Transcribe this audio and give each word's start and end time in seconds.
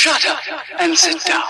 Shut 0.00 0.24
up 0.24 0.40
and 0.78 0.96
sit 0.96 1.22
down. 1.26 1.42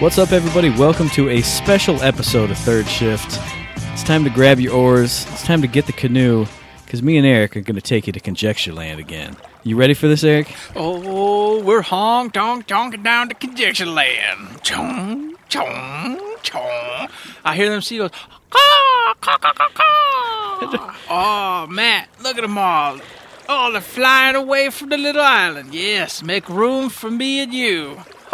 What's 0.00 0.16
up, 0.16 0.32
everybody? 0.32 0.70
Welcome 0.70 1.10
to 1.10 1.28
a 1.28 1.42
special 1.42 2.02
episode 2.02 2.50
of 2.50 2.56
Third 2.56 2.86
Shift. 2.86 3.38
It's 3.92 4.02
time 4.02 4.24
to 4.24 4.30
grab 4.30 4.58
your 4.60 4.72
oars. 4.72 5.26
It's 5.32 5.44
time 5.44 5.60
to 5.60 5.68
get 5.68 5.84
the 5.84 5.92
canoe, 5.92 6.46
because 6.86 7.02
me 7.02 7.18
and 7.18 7.26
Eric 7.26 7.54
are 7.54 7.60
going 7.60 7.76
to 7.76 7.82
take 7.82 8.06
you 8.06 8.14
to 8.14 8.20
Conjecture 8.20 8.72
Land 8.72 8.98
again. 8.98 9.36
You 9.62 9.76
ready 9.76 9.92
for 9.92 10.08
this, 10.08 10.24
Eric? 10.24 10.56
Oh, 10.74 11.62
we're 11.62 11.82
honk 11.82 12.32
donk 12.32 12.66
donking 12.66 13.04
down 13.04 13.28
to 13.28 13.34
Conjecture 13.34 13.84
Land. 13.84 14.62
Chong, 14.62 15.34
chong, 15.50 16.29
chong. 16.42 17.08
I 17.44 17.54
hear 17.56 17.70
them 17.70 17.80
seagulls. 17.82 18.12
Caw, 18.50 19.14
caw, 19.20 19.36
caw, 19.38 19.52
caw, 19.52 19.68
caw. 19.74 20.94
Oh, 21.08 21.66
Matt, 21.70 22.08
look 22.22 22.36
at 22.36 22.42
them 22.42 22.58
all. 22.58 22.98
Oh, 23.48 23.72
they're 23.72 23.80
flying 23.80 24.36
away 24.36 24.70
from 24.70 24.90
the 24.90 24.98
little 24.98 25.22
island. 25.22 25.74
Yes, 25.74 26.22
make 26.22 26.48
room 26.48 26.88
for 26.88 27.10
me 27.10 27.40
and 27.40 27.52
you. 27.52 27.98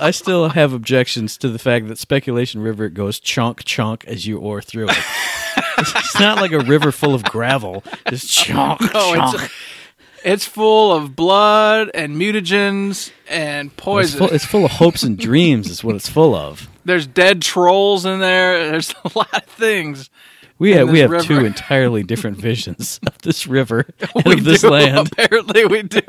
I 0.00 0.10
still 0.10 0.50
have 0.50 0.72
objections 0.74 1.38
to 1.38 1.48
the 1.48 1.58
fact 1.58 1.88
that 1.88 1.98
Speculation 1.98 2.60
River 2.60 2.88
goes 2.90 3.18
chunk 3.18 3.64
chunk 3.64 4.04
as 4.04 4.26
you 4.26 4.38
oar 4.38 4.60
through 4.60 4.88
it. 4.90 4.98
it's 5.78 6.20
not 6.20 6.38
like 6.40 6.52
a 6.52 6.58
river 6.60 6.92
full 6.92 7.14
of 7.14 7.24
gravel. 7.24 7.82
Just 8.10 8.30
chunk 8.30 8.80
Oh, 8.94 9.14
chunk. 9.14 9.34
it's, 9.44 9.52
it's 10.24 10.44
full 10.44 10.92
of 10.92 11.16
blood 11.16 11.90
and 11.94 12.16
mutagens 12.20 13.10
and 13.30 13.68
It's 13.70 13.76
poison. 13.76 14.18
full, 14.18 14.28
it's 14.28 14.44
full 14.44 14.64
of 14.66 14.72
hopes 14.72 15.02
and 15.02 15.16
dreams. 15.18 15.70
Is 15.70 15.82
what 15.82 15.94
it's 15.96 16.08
full 16.08 16.34
of. 16.34 16.68
There's 16.88 17.06
dead 17.06 17.42
trolls 17.42 18.06
in 18.06 18.18
there. 18.18 18.70
There's 18.70 18.94
a 19.04 19.10
lot 19.18 19.32
of 19.34 19.44
things. 19.44 20.08
We 20.58 20.72
have 20.72 20.90
we 20.90 21.00
have 21.00 21.10
river. 21.10 21.22
two 21.24 21.44
entirely 21.44 22.02
different 22.02 22.36
visions 22.48 22.98
of 23.06 23.18
this 23.18 23.46
river 23.46 23.86
and 24.16 24.26
of 24.26 24.44
this 24.44 24.62
do. 24.62 24.70
land. 24.70 25.08
Apparently, 25.12 25.66
we 25.66 25.82
do. 25.82 26.00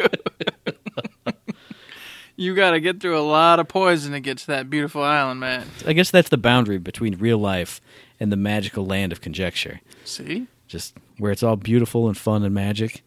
you 2.36 2.56
got 2.56 2.72
to 2.72 2.80
get 2.80 3.00
through 3.02 3.18
a 3.18 3.22
lot 3.22 3.60
of 3.60 3.68
poison 3.68 4.14
to 4.14 4.20
get 4.20 4.38
to 4.40 4.48
that 4.48 4.70
beautiful 4.70 5.04
island, 5.04 5.40
man. 5.42 5.68
I 5.86 5.94
guess 5.94 6.10
that's 6.12 6.30
the 6.30 6.38
boundary 6.38 6.78
between 6.78 7.18
real 7.18 7.38
life 7.38 7.82
and 8.20 8.32
the 8.32 8.38
magical 8.38 8.86
land 8.86 9.12
of 9.12 9.22
conjecture. 9.22 9.82
See, 10.06 10.48
Just 10.68 10.96
where 11.18 11.32
it's 11.32 11.44
all 11.44 11.58
beautiful 11.58 12.08
and 12.08 12.18
fun 12.18 12.44
and 12.44 12.54
magic. 12.56 13.04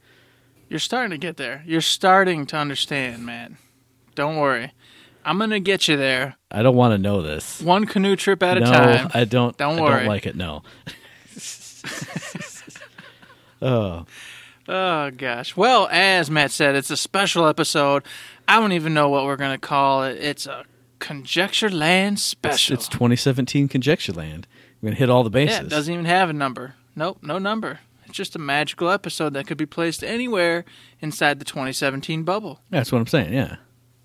you're 0.69 0.79
starting 0.79 1.11
to 1.11 1.19
get 1.19 1.39
there. 1.39 1.63
You're 1.67 1.81
starting 1.81 2.45
to 2.47 2.57
understand, 2.57 3.25
man. 3.25 3.57
Don't 4.15 4.37
worry, 4.37 4.73
I'm 5.25 5.39
gonna 5.39 5.61
get 5.61 5.89
you 5.89 5.97
there, 5.97 6.37
I 6.51 6.63
don't 6.63 6.77
want 6.77 6.93
to 6.93 6.99
know 6.99 7.23
this. 7.23 7.61
one 7.63 7.87
canoe 7.87 8.17
trip 8.17 8.43
at 8.43 8.57
a 8.57 8.61
no, 8.61 8.73
time. 8.73 9.11
I 9.15 9.25
don't. 9.25 9.57
Don't 9.57 9.79
I 9.79 9.83
worry. 9.83 9.99
don't 10.01 10.09
like 10.09 10.27
it. 10.27 10.37
No. 10.37 10.63
oh, 13.63 14.05
Oh 14.69 15.11
gosh. 15.11 15.57
Well, 15.57 15.89
as 15.91 16.31
Matt 16.31 16.53
said, 16.53 16.77
it's 16.77 16.91
a 16.91 16.97
special 16.97 17.47
episode. 17.47 18.05
I 18.47 18.61
don't 18.61 18.73
even 18.73 18.95
know 18.95 19.09
what 19.09 19.25
we're 19.25 19.37
gonna 19.37 19.59
call 19.59 20.05
it. 20.05 20.19
It's 20.21 20.47
a 20.47 20.65
Conjecture 20.99 21.69
Land 21.69 22.15
it's, 22.15 22.23
special. 22.23 22.75
it's 22.75 22.87
2017 22.89 23.69
Conjecture 23.69 24.13
Land. 24.13 24.47
We're 24.81 24.89
gonna 24.91 24.99
hit 24.99 25.11
all 25.11 25.25
the 25.25 25.31
bases. 25.31 25.57
Yeah, 25.59 25.63
it 25.65 25.69
doesn't 25.69 25.93
even 25.93 26.07
have 26.07 26.31
a 26.31 26.33
number. 26.33 26.75
Nope, 26.95 27.19
no 27.23 27.39
number. 27.39 27.81
It's 28.07 28.17
just 28.17 28.37
a 28.37 28.39
magical 28.39 28.89
episode 28.89 29.35
that 29.35 29.47
could 29.47 29.59
be 29.59 29.67
placed 29.67 30.05
anywhere 30.05 30.65
inside 31.01 31.39
the 31.39 31.45
2017 31.45 32.23
bubble. 32.23 32.61
That's 32.71 32.93
what 32.93 32.99
I'm 32.99 33.07
saying. 33.07 33.33
Yeah. 33.33 33.57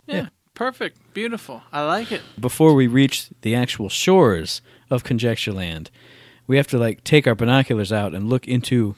Yeah, 0.07 0.15
Yeah. 0.15 0.27
Perfect, 0.57 1.13
beautiful. 1.13 1.61
I 1.71 1.85
like 1.85 2.11
it. 2.11 2.21
Before 2.39 2.73
we 2.73 2.87
reach 2.87 3.29
the 3.41 3.53
actual 3.55 3.89
shores 3.89 4.61
of 4.89 5.03
Conjecture 5.03 5.53
Land, 5.53 5.91
we 6.47 6.57
have 6.57 6.67
to 6.67 6.77
like 6.77 7.03
take 7.03 7.27
our 7.27 7.35
binoculars 7.35 7.91
out 7.93 8.13
and 8.15 8.27
look 8.29 8.47
into 8.47 8.95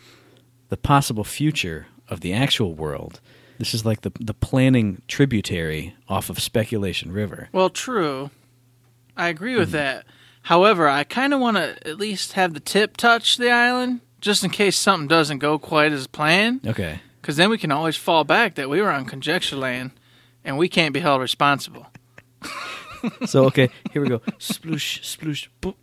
the 0.69 0.77
possible 0.77 1.23
future 1.23 1.87
of 2.07 2.21
the 2.21 2.31
actual 2.33 2.73
world. 2.75 3.19
This 3.57 3.73
is 3.73 3.85
like 3.85 4.01
the 4.01 4.11
the 4.19 4.33
planning 4.33 5.01
tributary 5.07 5.93
off 6.07 6.29
of 6.29 6.39
Speculation 6.39 7.11
River. 7.11 7.49
Well, 7.51 7.69
true. 7.69 8.31
I 9.17 9.27
agree 9.27 9.51
Mm-hmm. 9.51 9.59
with 9.59 9.71
that. 9.71 10.05
However, 10.43 10.87
I 10.87 11.03
kind 11.03 11.33
of 11.33 11.41
want 11.41 11.57
to 11.57 11.75
at 11.85 11.97
least 11.99 12.33
have 12.33 12.53
the 12.53 12.61
tip 12.61 12.95
touch 12.95 13.35
the 13.37 13.51
island, 13.51 13.99
just 14.21 14.43
in 14.45 14.49
case 14.49 14.77
something 14.77 15.07
doesn't 15.09 15.39
go 15.39 15.59
quite 15.59 15.91
as 15.91 16.07
planned. 16.07 16.65
Okay. 16.65 17.01
Because 17.21 17.35
then 17.35 17.49
we 17.49 17.57
can 17.57 17.71
always 17.71 17.97
fall 17.97 18.23
back 18.23 18.55
that 18.55 18.69
we 18.69 18.81
were 18.81 18.89
on 18.91 19.03
Conjecture 19.05 19.57
Land, 19.57 19.91
and 20.49 20.57
we 20.57 20.67
can't 20.67 20.93
be 20.95 20.99
held 20.99 21.21
responsible. 21.21 21.85
So 23.27 23.45
okay, 23.45 23.69
here 23.93 24.01
we 24.01 24.09
go. 24.09 24.19
Sploosh, 24.39 24.99
sploosh, 25.01 25.47
boop. 25.61 25.75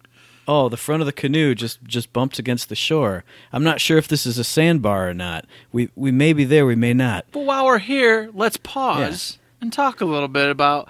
Oh, 0.49 0.69
the 0.69 0.77
front 0.77 1.03
of 1.03 1.07
the 1.07 1.13
canoe 1.13 1.55
just 1.55 1.83
just 1.85 2.13
bumps 2.13 2.39
against 2.39 2.69
the 2.69 2.75
shore. 2.75 3.25
I'm 3.53 3.65
not 3.65 3.81
sure 3.81 3.97
if 3.97 4.09
this 4.09 4.27
is 4.27 4.39
a 4.39 4.45
sandbar 4.45 5.09
or 5.09 5.15
not. 5.15 5.47
We 5.73 5.89
we 5.95 6.11
may 6.11 6.33
be 6.33 6.45
there, 6.45 6.67
we 6.67 6.75
may 6.75 6.93
not. 6.93 7.25
But 7.33 7.41
while 7.45 7.65
we're 7.65 7.79
here, 7.79 8.31
let's 8.35 8.57
pause 8.59 9.39
and 9.61 9.73
talk 9.73 10.01
a 10.01 10.05
little 10.05 10.29
bit 10.29 10.51
about 10.51 10.89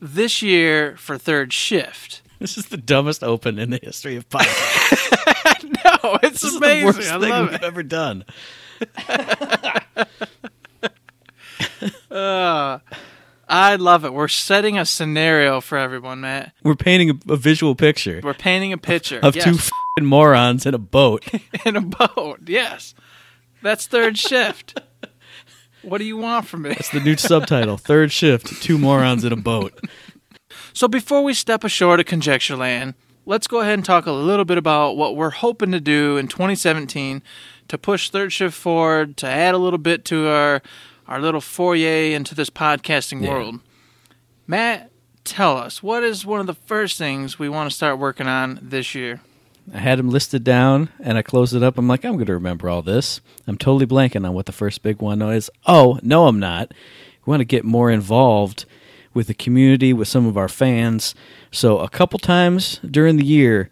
this 0.00 0.42
year 0.42 0.96
for 0.96 1.18
third 1.18 1.52
shift. 1.52 2.22
This 2.38 2.56
is 2.58 2.66
the 2.66 2.76
dumbest 2.76 3.24
open 3.24 3.58
in 3.58 3.70
the 3.70 3.80
history 3.82 4.16
of 4.16 4.28
podcasts. 4.28 5.10
No, 5.84 6.18
it's 6.22 6.40
This 6.40 6.44
is 6.44 6.56
amazing. 6.56 6.80
the 6.80 6.86
worst 6.86 7.12
I 7.12 7.20
thing 7.20 7.42
we've 7.46 7.54
it. 7.54 7.62
ever 7.62 7.82
done. 7.82 8.24
Uh, 12.10 12.78
I 13.48 13.76
love 13.76 14.04
it. 14.04 14.12
We're 14.14 14.28
setting 14.28 14.78
a 14.78 14.84
scenario 14.84 15.60
for 15.60 15.78
everyone, 15.78 16.20
Matt. 16.22 16.52
We're 16.62 16.74
painting 16.74 17.10
a, 17.10 17.32
a 17.32 17.36
visual 17.36 17.74
picture 17.74 18.20
We're 18.22 18.34
painting 18.34 18.72
a 18.72 18.78
picture 18.78 19.18
of 19.22 19.36
yes. 19.36 19.44
two 19.44 19.54
fing 19.54 20.06
morons 20.06 20.66
in 20.66 20.74
a 20.74 20.78
boat. 20.78 21.26
in 21.64 21.76
a 21.76 21.80
boat. 21.80 22.40
Yes, 22.46 22.94
that's 23.62 23.86
third 23.86 24.18
shift. 24.18 24.80
What 25.82 25.98
do 25.98 26.04
you 26.04 26.16
want 26.16 26.46
from 26.46 26.62
me? 26.62 26.70
It's 26.70 26.88
the 26.88 27.00
new 27.00 27.16
subtitle: 27.16 27.76
Third 27.76 28.10
shift, 28.10 28.62
two 28.62 28.78
morons 28.78 29.24
in 29.24 29.32
a 29.32 29.36
boat. 29.36 29.78
So 30.72 30.88
before 30.88 31.22
we 31.22 31.34
step 31.34 31.62
ashore 31.62 31.96
to 31.96 32.04
Conjecture 32.04 32.56
Land, 32.56 32.94
let's 33.26 33.46
go 33.46 33.60
ahead 33.60 33.74
and 33.74 33.84
talk 33.84 34.06
a 34.06 34.12
little 34.12 34.44
bit 34.44 34.58
about 34.58 34.96
what 34.96 35.16
we're 35.16 35.30
hoping 35.30 35.72
to 35.72 35.80
do 35.80 36.16
in 36.16 36.28
2017 36.28 37.22
to 37.68 37.78
push 37.78 38.10
third 38.10 38.32
shift 38.32 38.56
forward, 38.56 39.16
to 39.18 39.26
add 39.26 39.54
a 39.54 39.58
little 39.58 39.78
bit 39.78 40.04
to 40.06 40.26
our 40.28 40.62
our 41.08 41.20
little 41.20 41.40
foyer 41.40 42.14
into 42.14 42.34
this 42.34 42.50
podcasting 42.50 43.22
Yeah. 43.22 43.30
world. 43.30 43.60
Matt, 44.46 44.90
tell 45.24 45.56
us 45.56 45.82
what 45.82 46.02
is 46.04 46.26
one 46.26 46.40
of 46.40 46.46
the 46.46 46.54
first 46.54 46.98
things 46.98 47.38
we 47.38 47.48
want 47.48 47.70
to 47.70 47.74
start 47.76 47.98
working 47.98 48.26
on 48.26 48.58
this 48.62 48.94
year. 48.94 49.20
I 49.72 49.78
had 49.78 49.98
them 49.98 50.10
listed 50.10 50.44
down, 50.44 50.90
and 51.00 51.16
I 51.16 51.22
closed 51.22 51.54
it 51.54 51.62
up. 51.62 51.78
I'm 51.78 51.88
like, 51.88 52.04
I'm 52.04 52.14
going 52.14 52.26
to 52.26 52.34
remember 52.34 52.68
all 52.68 52.82
this. 52.82 53.22
I'm 53.46 53.56
totally 53.56 53.86
blanking 53.86 54.26
on 54.26 54.34
what 54.34 54.44
the 54.44 54.52
first 54.52 54.82
big 54.82 55.00
one 55.00 55.22
is. 55.22 55.48
Oh, 55.66 55.98
no, 56.02 56.26
I'm 56.26 56.38
not. 56.38 56.72
We 57.24 57.30
want 57.30 57.40
to 57.40 57.44
get 57.46 57.64
more 57.64 57.90
involved 57.90 58.66
with 59.14 59.26
the 59.28 59.32
community, 59.34 59.94
with 59.94 60.08
some 60.08 60.26
of 60.26 60.36
our 60.36 60.48
fans. 60.50 61.14
So, 61.50 61.78
a 61.78 61.88
couple 61.88 62.18
times 62.18 62.78
during 62.90 63.16
the 63.16 63.24
year, 63.24 63.70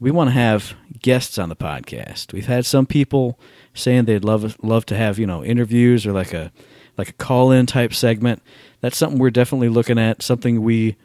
we 0.00 0.10
want 0.10 0.28
to 0.28 0.34
have 0.34 0.74
guests 1.02 1.36
on 1.36 1.50
the 1.50 1.56
podcast. 1.56 2.32
We've 2.32 2.46
had 2.46 2.64
some 2.64 2.86
people 2.86 3.38
saying 3.74 4.06
they'd 4.06 4.24
love 4.24 4.56
love 4.62 4.86
to 4.86 4.96
have 4.96 5.18
you 5.18 5.26
know 5.26 5.44
interviews 5.44 6.06
or 6.06 6.12
like 6.12 6.32
a 6.32 6.52
like 6.96 7.08
a 7.08 7.12
call 7.14 7.50
in 7.50 7.66
type 7.66 7.94
segment. 7.94 8.42
That's 8.80 8.96
something 8.96 9.18
we're 9.18 9.30
definitely 9.30 9.68
looking 9.68 9.98
at. 9.98 10.22
Something 10.22 10.62
we 10.62 10.96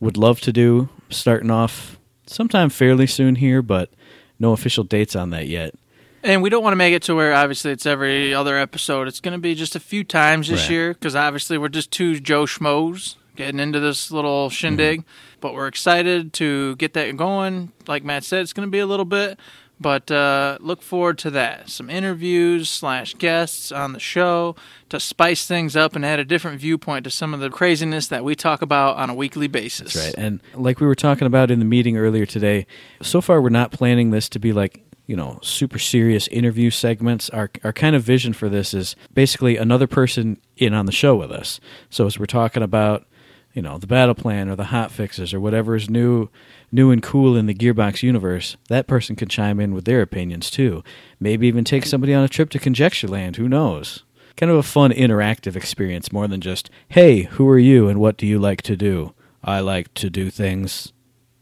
would 0.00 0.16
love 0.16 0.40
to 0.42 0.52
do. 0.52 0.88
Starting 1.10 1.50
off 1.50 1.98
sometime 2.26 2.68
fairly 2.70 3.06
soon 3.06 3.36
here, 3.36 3.62
but 3.62 3.90
no 4.38 4.52
official 4.52 4.84
dates 4.84 5.14
on 5.14 5.30
that 5.30 5.46
yet. 5.46 5.74
And 6.22 6.42
we 6.42 6.50
don't 6.50 6.64
want 6.64 6.72
to 6.72 6.76
make 6.76 6.92
it 6.92 7.02
to 7.04 7.14
where 7.14 7.32
obviously 7.32 7.70
it's 7.70 7.86
every 7.86 8.34
other 8.34 8.58
episode. 8.58 9.06
It's 9.06 9.20
going 9.20 9.32
to 9.32 9.40
be 9.40 9.54
just 9.54 9.76
a 9.76 9.80
few 9.80 10.02
times 10.02 10.48
this 10.48 10.62
Right. 10.62 10.70
year 10.70 10.94
because 10.94 11.14
obviously 11.14 11.56
we're 11.56 11.68
just 11.68 11.92
two 11.92 12.18
Joe 12.18 12.44
Schmoes 12.44 13.14
getting 13.36 13.60
into 13.60 13.78
this 13.78 14.10
little 14.10 14.50
shindig. 14.50 15.00
Mm-hmm. 15.02 15.10
But 15.40 15.54
we're 15.54 15.68
excited 15.68 16.32
to 16.34 16.74
get 16.76 16.94
that 16.94 17.16
going. 17.16 17.70
Like 17.86 18.02
Matt 18.02 18.24
said, 18.24 18.40
it's 18.40 18.52
going 18.52 18.66
to 18.66 18.70
be 18.70 18.78
a 18.80 18.86
little 18.86 19.04
bit, 19.04 19.38
but 19.78 20.10
uh, 20.10 20.58
look 20.60 20.82
forward 20.82 21.18
to 21.18 21.30
that. 21.32 21.68
Some 21.68 21.90
interviews 21.90 22.70
slash 22.70 23.14
guests 23.14 23.70
on 23.70 23.92
the 23.92 24.00
show 24.00 24.56
to 24.88 24.98
spice 24.98 25.46
things 25.46 25.76
up 25.76 25.94
and 25.94 26.04
add 26.04 26.18
a 26.18 26.24
different 26.24 26.60
viewpoint 26.60 27.04
to 27.04 27.10
some 27.10 27.34
of 27.34 27.40
the 27.40 27.50
craziness 27.50 28.06
that 28.08 28.24
we 28.24 28.34
talk 28.34 28.62
about 28.62 28.96
on 28.96 29.10
a 29.10 29.14
weekly 29.14 29.48
basis. 29.48 29.94
Right. 29.94 30.14
And 30.16 30.40
like 30.54 30.80
we 30.80 30.86
were 30.86 30.94
talking 30.94 31.26
about 31.26 31.50
in 31.50 31.58
the 31.58 31.64
meeting 31.64 31.96
earlier 31.96 32.26
today, 32.26 32.66
so 33.02 33.20
far 33.20 33.40
we're 33.42 33.50
not 33.50 33.70
planning 33.70 34.10
this 34.10 34.28
to 34.30 34.38
be 34.38 34.52
like, 34.52 34.82
you 35.06 35.14
know, 35.14 35.38
super 35.42 35.78
serious 35.78 36.26
interview 36.28 36.70
segments. 36.70 37.30
Our 37.30 37.50
our 37.62 37.72
kind 37.72 37.94
of 37.94 38.02
vision 38.02 38.32
for 38.32 38.48
this 38.48 38.74
is 38.74 38.96
basically 39.14 39.56
another 39.56 39.86
person 39.86 40.38
in 40.56 40.74
on 40.74 40.86
the 40.86 40.92
show 40.92 41.14
with 41.16 41.30
us. 41.30 41.60
So 41.90 42.06
as 42.06 42.18
we're 42.18 42.26
talking 42.26 42.62
about, 42.62 43.06
you 43.56 43.62
know, 43.62 43.78
the 43.78 43.86
battle 43.86 44.14
plan 44.14 44.50
or 44.50 44.54
the 44.54 44.64
hot 44.64 44.92
fixes 44.92 45.32
or 45.32 45.40
whatever 45.40 45.74
is 45.74 45.88
new 45.88 46.28
new 46.70 46.90
and 46.90 47.02
cool 47.02 47.34
in 47.36 47.46
the 47.46 47.54
Gearbox 47.54 48.02
universe, 48.02 48.56
that 48.68 48.86
person 48.86 49.16
can 49.16 49.28
chime 49.28 49.58
in 49.58 49.72
with 49.72 49.86
their 49.86 50.02
opinions 50.02 50.50
too. 50.50 50.84
Maybe 51.18 51.48
even 51.48 51.64
take 51.64 51.86
somebody 51.86 52.12
on 52.12 52.22
a 52.22 52.28
trip 52.28 52.50
to 52.50 52.58
Conjecture 52.58 53.08
Land, 53.08 53.36
who 53.36 53.48
knows? 53.48 54.04
Kind 54.36 54.52
of 54.52 54.58
a 54.58 54.62
fun 54.62 54.92
interactive 54.92 55.56
experience 55.56 56.12
more 56.12 56.28
than 56.28 56.42
just, 56.42 56.68
"Hey, 56.88 57.22
who 57.22 57.48
are 57.48 57.58
you 57.58 57.88
and 57.88 57.98
what 57.98 58.18
do 58.18 58.26
you 58.26 58.38
like 58.38 58.60
to 58.62 58.76
do?" 58.76 59.14
I 59.42 59.60
like 59.60 59.94
to 59.94 60.10
do 60.10 60.28
things. 60.30 60.92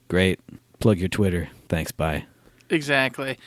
Great. 0.08 0.38
plug 0.78 0.98
your 0.98 1.08
Twitter. 1.08 1.48
Thanks. 1.68 1.90
Bye. 1.90 2.26
Exactly. 2.70 3.38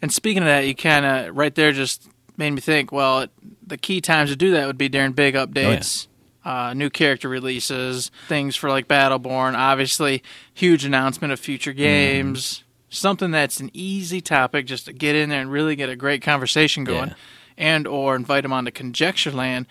And 0.00 0.12
speaking 0.12 0.42
of 0.44 0.46
that, 0.46 0.66
you 0.66 0.74
kind 0.74 1.04
of 1.04 1.36
right 1.36 1.54
there 1.54 1.72
just 1.72 2.08
made 2.38 2.52
me 2.52 2.60
think. 2.60 2.90
Well, 2.92 3.26
the 3.66 3.76
key 3.76 4.00
times 4.00 4.30
to 4.30 4.36
do 4.36 4.52
that 4.52 4.66
would 4.66 4.78
be 4.78 4.88
during 4.88 5.12
big 5.12 5.34
updates, 5.34 6.06
oh, 6.06 6.07
uh, 6.48 6.72
new 6.74 6.88
character 6.88 7.28
releases, 7.28 8.10
things 8.26 8.56
for 8.56 8.70
like 8.70 8.88
Battleborn. 8.88 9.54
Obviously, 9.54 10.22
huge 10.54 10.84
announcement 10.84 11.32
of 11.32 11.38
future 11.38 11.72
games. 11.74 12.64
Something 12.90 13.30
that's 13.32 13.60
an 13.60 13.70
easy 13.74 14.22
topic 14.22 14.64
just 14.66 14.86
to 14.86 14.94
get 14.94 15.14
in 15.14 15.28
there 15.28 15.42
and 15.42 15.52
really 15.52 15.76
get 15.76 15.90
a 15.90 15.96
great 15.96 16.22
conversation 16.22 16.84
going, 16.84 17.08
Yeah. 17.10 17.14
and 17.58 17.86
or 17.86 18.16
invite 18.16 18.44
them 18.44 18.52
on 18.52 18.60
onto 18.60 18.70
Conjecture 18.70 19.30
Land. 19.30 19.66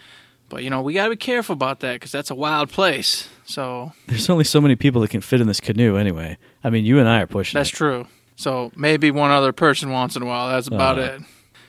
But 0.49 0.63
you 0.63 0.69
know 0.69 0.81
we 0.83 0.93
got 0.93 1.05
to 1.05 1.09
be 1.09 1.15
careful 1.17 1.53
about 1.53 1.79
that 1.79 1.93
because 1.93 2.11
that's 2.11 2.29
a 2.29 2.35
wild 2.35 2.69
place. 2.69 3.27
So 3.45 3.91
There's 4.05 4.29
only 4.29 4.43
so 4.43 4.61
many 4.61 4.75
people 4.75 5.01
that 5.01 5.09
can 5.09 5.21
fit 5.21 5.41
in 5.41 5.47
this 5.47 5.59
canoe 5.59 5.97
anyway. 5.97 6.37
I 6.63 6.69
mean, 6.69 6.85
you 6.85 6.99
and 6.99 7.09
I 7.09 7.21
are 7.21 7.27
pushing 7.27 7.57
That's 7.57 7.71
it. 7.71 7.75
true. 7.75 8.07
So 8.35 8.71
maybe 8.75 9.09
one 9.09 9.31
other 9.31 9.51
person 9.51 9.89
once 9.89 10.15
in 10.15 10.21
a 10.21 10.25
while. 10.25 10.49
That's 10.49 10.67
about 10.67 10.99
Uh-huh. 10.99 11.15
it. 11.15 11.21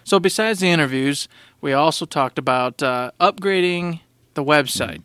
So 0.05 0.21
besides 0.21 0.61
the 0.61 0.69
interviews, 0.69 1.29
we 1.63 1.73
also 1.73 2.05
talked 2.05 2.39
about 2.39 2.83
uh, 2.83 3.11
upgrading 3.21 4.01
the 4.39 4.45
website. 4.45 5.03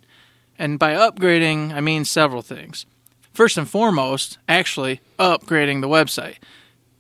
And 0.58 0.78
by 0.78 0.94
upgrading, 0.94 1.74
I 1.74 1.82
mean 1.82 2.06
several 2.06 2.42
things. 2.42 2.86
First 3.34 3.58
and 3.58 3.68
foremost, 3.68 4.38
actually 4.48 5.02
upgrading 5.18 5.82
the 5.82 5.90
website. 5.90 6.36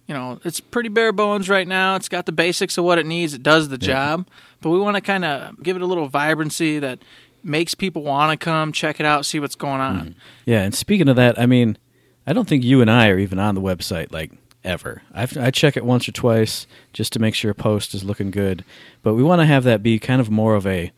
You 0.08 0.16
know, 0.16 0.40
it's 0.44 0.60
pretty 0.60 0.90
bare 0.90 1.14
bones 1.14 1.48
right 1.48 1.68
now. 1.68 1.96
It's 1.96 2.10
got 2.10 2.26
the 2.26 2.32
basics 2.32 2.78
of 2.78 2.84
what 2.84 2.98
it 2.98 3.06
needs. 3.06 3.34
It 3.34 3.44
does 3.44 3.70
the 3.70 3.78
job, 3.78 4.28
but 4.60 4.72
we 4.72 4.80
want 4.80 4.96
to 4.96 5.02
kind 5.02 5.24
of 5.24 5.62
give 5.64 5.76
it 5.76 5.82
a 5.82 5.86
little 5.86 6.10
vibrancy 6.10 6.80
that 6.80 7.00
makes 7.44 7.76
people 7.76 8.02
want 8.02 8.38
to 8.38 8.44
come 8.44 8.72
check 8.72 9.00
it 9.00 9.06
out, 9.06 9.26
see 9.26 9.40
what's 9.40 9.56
going 9.56 9.82
on. 9.82 10.00
Mm-hmm. 10.00 10.20
Yeah, 10.46 10.64
and 10.64 10.74
speaking 10.74 11.08
of 11.08 11.16
that, 11.16 11.40
I 11.40 11.46
mean, 11.46 11.78
I 12.26 12.34
don't 12.34 12.48
think 12.48 12.64
you 12.64 12.82
and 12.82 12.90
I 12.90 13.10
are 13.10 13.20
even 13.20 13.40
on 13.40 13.56
the 13.56 13.62
website 13.62 14.12
like 14.12 14.32
ever. 14.64 15.04
I've, 15.14 15.38
I 15.38 15.52
check 15.52 15.78
it 15.78 15.86
once 15.86 16.08
or 16.08 16.14
twice 16.14 16.68
just 16.94 17.14
to 17.14 17.20
make 17.20 17.36
sure 17.36 17.52
a 17.52 17.56
post 17.56 17.94
is 17.94 18.04
looking 18.04 18.32
good, 18.32 18.64
but 19.04 19.14
we 19.14 19.24
want 19.24 19.42
to 19.42 19.46
have 19.46 19.64
that 19.66 19.84
be 19.84 20.00
kind 20.00 20.22
of 20.22 20.30
more 20.30 20.56
of 20.56 20.66
a, 20.66 20.92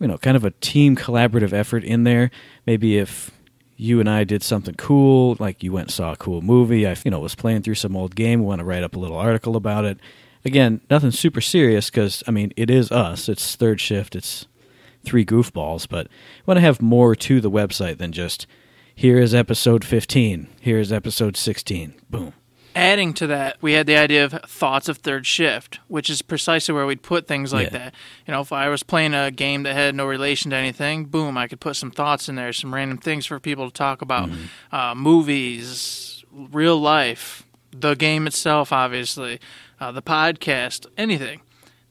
you 0.00 0.06
know, 0.06 0.18
kind 0.18 0.36
of 0.36 0.44
a 0.44 0.50
team 0.50 0.96
collaborative 0.96 1.52
effort 1.52 1.84
in 1.84 2.04
there. 2.04 2.30
Maybe 2.66 2.98
if 2.98 3.30
you 3.76 4.00
and 4.00 4.08
I 4.08 4.24
did 4.24 4.42
something 4.42 4.74
cool, 4.74 5.36
like 5.38 5.62
you 5.62 5.72
went 5.72 5.90
saw 5.90 6.12
a 6.12 6.16
cool 6.16 6.42
movie, 6.42 6.86
I 6.86 6.96
you 7.04 7.10
know 7.10 7.20
was 7.20 7.34
playing 7.34 7.62
through 7.62 7.76
some 7.76 7.96
old 7.96 8.14
game, 8.14 8.42
want 8.42 8.60
to 8.60 8.64
write 8.64 8.82
up 8.82 8.96
a 8.96 8.98
little 8.98 9.16
article 9.16 9.56
about 9.56 9.84
it. 9.84 9.98
Again, 10.44 10.80
nothing 10.90 11.10
super 11.10 11.40
serious 11.40 11.90
because 11.90 12.22
I 12.26 12.30
mean 12.30 12.52
it 12.56 12.70
is 12.70 12.90
us. 12.90 13.28
It's 13.28 13.56
third 13.56 13.80
shift. 13.80 14.16
It's 14.16 14.46
three 15.04 15.24
goofballs, 15.24 15.88
but 15.88 16.08
want 16.46 16.56
to 16.58 16.62
have 16.62 16.82
more 16.82 17.14
to 17.14 17.40
the 17.40 17.50
website 17.50 17.98
than 17.98 18.12
just 18.12 18.46
here 18.94 19.18
is 19.18 19.32
episode 19.32 19.84
15, 19.84 20.48
here 20.60 20.80
is 20.80 20.92
episode 20.92 21.36
16. 21.36 21.94
Boom. 22.10 22.32
Adding 22.74 23.12
to 23.14 23.26
that, 23.26 23.56
we 23.60 23.72
had 23.72 23.86
the 23.86 23.96
idea 23.96 24.24
of 24.24 24.32
thoughts 24.46 24.88
of 24.88 24.98
third 24.98 25.26
shift, 25.26 25.80
which 25.88 26.08
is 26.08 26.22
precisely 26.22 26.74
where 26.74 26.86
we'd 26.86 27.02
put 27.02 27.26
things 27.26 27.52
like 27.52 27.72
Yeah. 27.72 27.78
that. 27.78 27.94
You 28.26 28.32
know, 28.34 28.40
if 28.40 28.52
I 28.52 28.68
was 28.68 28.82
playing 28.82 29.14
a 29.14 29.30
game 29.30 29.62
that 29.64 29.74
had 29.74 29.94
no 29.94 30.06
relation 30.06 30.50
to 30.50 30.56
anything, 30.56 31.06
boom, 31.06 31.36
I 31.36 31.48
could 31.48 31.60
put 31.60 31.76
some 31.76 31.90
thoughts 31.90 32.28
in 32.28 32.34
there, 32.36 32.52
some 32.52 32.74
random 32.74 32.98
things 32.98 33.26
for 33.26 33.40
people 33.40 33.66
to 33.68 33.72
talk 33.74 34.02
about, 34.02 34.30
uh, 34.72 34.94
movies, 34.94 36.24
real 36.32 36.78
life, 36.80 37.44
the 37.72 37.94
game 37.94 38.26
itself, 38.26 38.72
obviously, 38.72 39.40
uh, 39.80 39.92
the 39.92 40.02
podcast, 40.02 40.86
anything. 40.96 41.40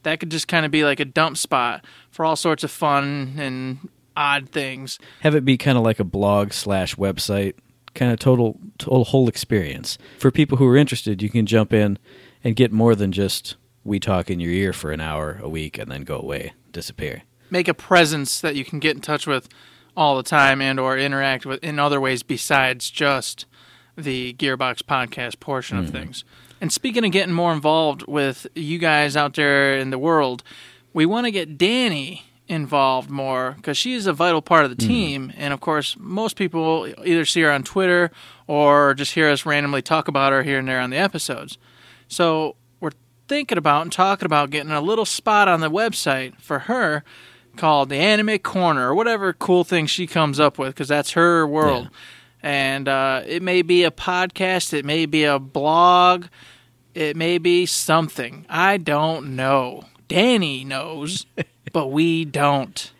That 0.04 0.20
could 0.20 0.30
just 0.30 0.48
kind 0.48 0.64
of 0.64 0.70
be 0.72 0.84
like 0.84 1.00
a 1.00 1.04
dump 1.04 1.36
spot 1.36 1.84
for 2.10 2.24
all 2.24 2.36
sorts 2.36 2.64
of 2.64 2.70
fun 2.70 3.34
and 3.38 3.88
odd 4.16 4.48
things. 4.50 4.98
Have 5.20 5.34
it 5.34 5.44
be 5.44 5.56
kind 5.58 5.76
of 5.78 5.84
like 5.84 6.00
a 6.00 6.04
blog 6.04 6.52
slash 6.52 6.94
website, 6.96 7.54
kind 7.94 8.12
of 8.12 8.18
total, 8.18 8.58
total 8.78 9.04
whole 9.04 9.28
experience. 9.28 9.98
For 10.18 10.30
people 10.30 10.58
who 10.58 10.66
are 10.66 10.76
interested, 10.76 11.22
you 11.22 11.30
can 11.30 11.46
jump 11.46 11.72
in 11.72 11.98
and 12.44 12.56
get 12.56 12.72
more 12.72 12.94
than 12.94 13.12
just 13.12 13.56
we 13.84 13.98
talk 13.98 14.30
in 14.30 14.40
your 14.40 14.52
ear 14.52 14.72
for 14.72 14.92
an 14.92 15.00
hour 15.00 15.38
a 15.42 15.48
week 15.48 15.78
and 15.78 15.90
then 15.90 16.02
go 16.04 16.18
away, 16.18 16.52
disappear. 16.72 17.22
make 17.50 17.68
a 17.68 17.74
presence 17.74 18.40
that 18.40 18.54
you 18.54 18.64
can 18.64 18.78
get 18.78 18.94
in 18.94 19.00
touch 19.00 19.26
with 19.26 19.48
all 19.96 20.16
the 20.16 20.22
time 20.22 20.60
and 20.60 20.78
or 20.78 20.96
interact 20.96 21.46
with 21.46 21.62
in 21.64 21.78
other 21.78 22.00
ways 22.00 22.22
besides 22.22 22.90
just 22.90 23.46
the 23.96 24.34
Gearbox 24.34 24.82
podcast 24.82 25.40
portion 25.40 25.76
of 25.78 25.86
mm-hmm. 25.86 25.96
things. 25.96 26.24
And 26.60 26.72
speaking 26.72 27.04
of 27.04 27.12
getting 27.12 27.34
more 27.34 27.52
involved 27.52 28.06
with 28.06 28.46
you 28.54 28.78
guys 28.78 29.16
out 29.16 29.34
there 29.34 29.76
in 29.76 29.90
the 29.90 29.98
world, 29.98 30.42
we 30.92 31.06
want 31.06 31.26
to 31.26 31.30
get 31.30 31.58
Danny 31.58 32.24
involved 32.48 33.10
more 33.10 33.52
because 33.56 33.76
she's 33.76 34.06
a 34.06 34.12
vital 34.12 34.40
part 34.42 34.64
of 34.64 34.70
the 34.70 34.76
team. 34.76 35.32
And 35.36 35.52
of 35.52 35.60
course, 35.60 35.96
most 35.98 36.36
people 36.36 36.88
either 37.04 37.24
see 37.24 37.42
her 37.42 37.50
on 37.50 37.62
Twitter 37.62 38.10
or 38.46 38.94
just 38.94 39.14
hear 39.14 39.28
us 39.28 39.44
randomly 39.44 39.82
talk 39.82 40.08
about 40.08 40.32
her 40.32 40.42
here 40.42 40.58
and 40.58 40.66
there 40.66 40.80
on 40.80 40.90
the 40.90 40.96
episodes. 40.96 41.58
So 42.08 42.56
we're 42.80 42.92
thinking 43.28 43.58
about 43.58 43.82
and 43.82 43.92
talking 43.92 44.26
about 44.26 44.50
getting 44.50 44.72
a 44.72 44.80
little 44.80 45.04
spot 45.04 45.46
on 45.46 45.60
the 45.60 45.70
website 45.70 46.40
for 46.40 46.60
her 46.60 47.04
called 47.56 47.90
the 47.90 47.96
Anime 47.96 48.38
Corner 48.38 48.88
or 48.88 48.94
whatever 48.94 49.32
cool 49.32 49.64
thing 49.64 49.86
she 49.86 50.06
comes 50.06 50.40
up 50.40 50.58
with 50.58 50.68
because 50.70 50.88
that's 50.88 51.12
her 51.12 51.46
world. 51.46 51.90
And 52.42 52.88
uh, 52.88 53.22
it 53.26 53.42
may 53.42 53.62
be 53.62 53.84
a 53.84 53.90
podcast, 53.90 54.72
it 54.72 54.84
may 54.84 55.06
be 55.06 55.24
a 55.24 55.38
blog, 55.38 56.26
it 56.94 57.16
may 57.16 57.38
be 57.38 57.66
something. 57.66 58.46
I 58.48 58.76
don't 58.78 59.36
know. 59.36 59.84
Danny 60.06 60.64
knows, 60.64 61.26
but 61.72 61.88
we 61.88 62.24
don't. 62.24 62.92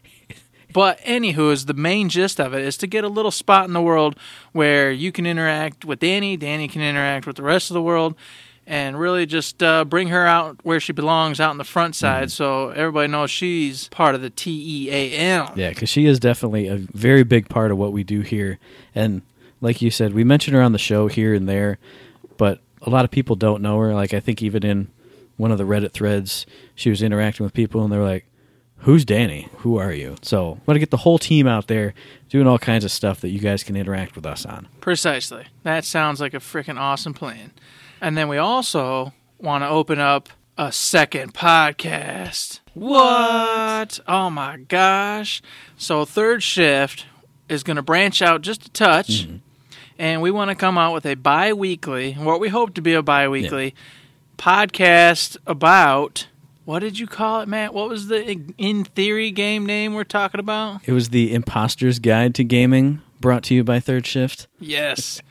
But 0.73 1.01
anywho, 1.01 1.51
is 1.53 1.65
the 1.65 1.75
main 1.75 2.09
gist 2.09 2.39
of 2.39 2.53
it 2.53 2.63
is 2.63 2.77
to 2.79 2.87
get 2.87 3.03
a 3.03 3.09
little 3.09 3.31
spot 3.31 3.67
in 3.67 3.73
the 3.73 3.81
world 3.81 4.17
where 4.53 4.93
you 4.93 5.13
can 5.13 5.27
interact 5.27 5.85
with 5.85 5.99
Danny, 5.99 6.37
Danny 6.37 6.69
can 6.69 6.83
interact 6.83 7.27
with 7.27 7.37
the 7.37 7.43
rest 7.43 7.71
of 7.71 7.75
the 7.75 7.83
world, 7.83 8.15
and 8.67 9.01
really 9.01 9.25
just 9.25 9.63
uh, 9.63 9.85
bring 9.87 10.09
her 10.09 10.27
out 10.27 10.59
where 10.63 10.79
she 10.79 10.93
belongs, 10.93 11.41
out 11.41 11.53
in 11.53 11.57
the 11.57 11.65
front 11.65 11.97
side, 11.97 12.31
so 12.31 12.69
everybody 12.69 13.09
knows 13.09 13.31
she's 13.31 13.89
part 13.89 14.15
of 14.15 14.21
the 14.21 14.29
E 14.29 14.31
TEAM. 14.31 15.49
Yeah, 15.57 15.71
because 15.71 15.89
she 15.89 16.05
is 16.05 16.21
definitely 16.21 16.69
a 16.69 16.77
very 16.77 17.23
big 17.23 17.49
part 17.49 17.71
of 17.71 17.79
what 17.79 17.93
we 17.93 18.05
do 18.05 18.21
here. 18.21 18.59
And 18.95 19.23
like 19.63 19.81
you 19.81 19.91
said, 19.91 20.13
we 20.13 20.23
mention 20.23 20.53
her 20.53 20.61
on 20.61 20.73
the 20.73 20.79
show 20.79 21.09
here 21.09 21.33
and 21.33 21.49
there, 21.49 21.79
but 22.37 22.61
a 22.83 22.91
lot 22.91 23.07
of 23.07 23.11
people 23.11 23.37
don't 23.37 23.63
know 23.63 23.79
her. 23.79 23.95
Like 23.95 24.13
I 24.13 24.21
think 24.21 24.43
even 24.43 24.63
in 24.65 24.89
one 25.39 25.51
of 25.51 25.57
the 25.57 25.65
Reddit 25.65 25.93
threads, 25.93 26.45
she 26.75 26.91
was 26.91 27.03
interacting 27.03 27.45
with 27.45 27.55
people, 27.55 27.83
and 27.83 27.91
they're 27.91 28.03
like, 28.03 28.27
"Who's 28.81 29.05
Danny? 29.05 29.49
Who 29.59 29.77
are 29.77 29.93
you?" 29.93 30.17
So 30.23 30.39
I 30.39 30.61
want 30.67 30.77
to 30.77 30.79
get 30.79 30.91
the 30.91 30.99
whole 30.99 31.19
team 31.19 31.47
out 31.47 31.67
there 31.67 31.95
doing 32.29 32.47
all 32.47 32.59
kinds 32.59 32.85
of 32.85 32.91
stuff 32.91 33.21
that 33.21 33.31
you 33.31 33.39
guys 33.39 33.63
can 33.63 33.77
interact 33.77 34.15
with 34.15 34.27
us 34.27 34.45
on. 34.47 34.69
Precisely. 34.81 35.47
That 35.63 35.85
sounds 35.85 36.21
like 36.21 36.35
a 36.35 36.39
freaking 36.39 36.79
awesome 36.79 37.15
plan. 37.15 37.53
And 38.01 38.17
then 38.17 38.29
we 38.29 38.39
also 38.39 39.13
want 39.39 39.65
to 39.65 39.69
open 39.69 39.99
up 39.99 40.29
a 40.57 40.73
second 40.73 41.35
podcast. 41.35 42.61
What? 42.75 44.01
Oh 44.07 44.31
my 44.31 44.59
gosh. 44.59 45.43
So, 45.77 46.05
third 46.05 46.43
shift 46.43 47.07
is 47.49 47.63
going 47.63 47.77
to 47.77 47.83
branch 47.83 48.21
out 48.21 48.43
just 48.43 48.67
a 48.67 48.71
touch. 48.71 49.27
Mm-hmm. 49.27 49.37
And 50.01 50.23
we 50.23 50.31
want 50.31 50.51
to 50.51 50.55
come 50.55 50.79
out 50.79 50.95
with 50.95 51.07
a 51.07 51.15
bi 51.15 51.53
weekly, 51.53 52.13
what 52.13 52.41
we 52.41 52.49
hope 52.49 52.75
to 52.75 52.83
be 52.83 52.95
a 52.95 53.03
bi 53.03 53.29
weekly 53.29 53.75
podcast 54.37 55.37
about. 55.47 56.29
What 56.69 56.81
did 56.81 56.99
you 56.99 57.07
call 57.07 57.41
it, 57.41 57.49
Matt? 57.49 57.73
What 57.73 57.89
was 57.89 58.09
the 58.09 58.45
in 58.59 58.85
theory 58.85 59.31
game 59.31 59.65
name 59.65 59.95
we're 59.95 60.05
talking 60.05 60.39
about? 60.39 60.83
It 60.85 60.93
was 60.93 61.09
the 61.09 61.33
Imposter's 61.33 61.99
Guide 61.99 62.35
to 62.35 62.45
Gaming, 62.45 63.01
brought 63.23 63.43
to 63.45 63.55
you 63.55 63.65
by 63.65 63.81
Third 63.81 64.07
Shift. 64.07 64.49
Yes. 64.61 65.23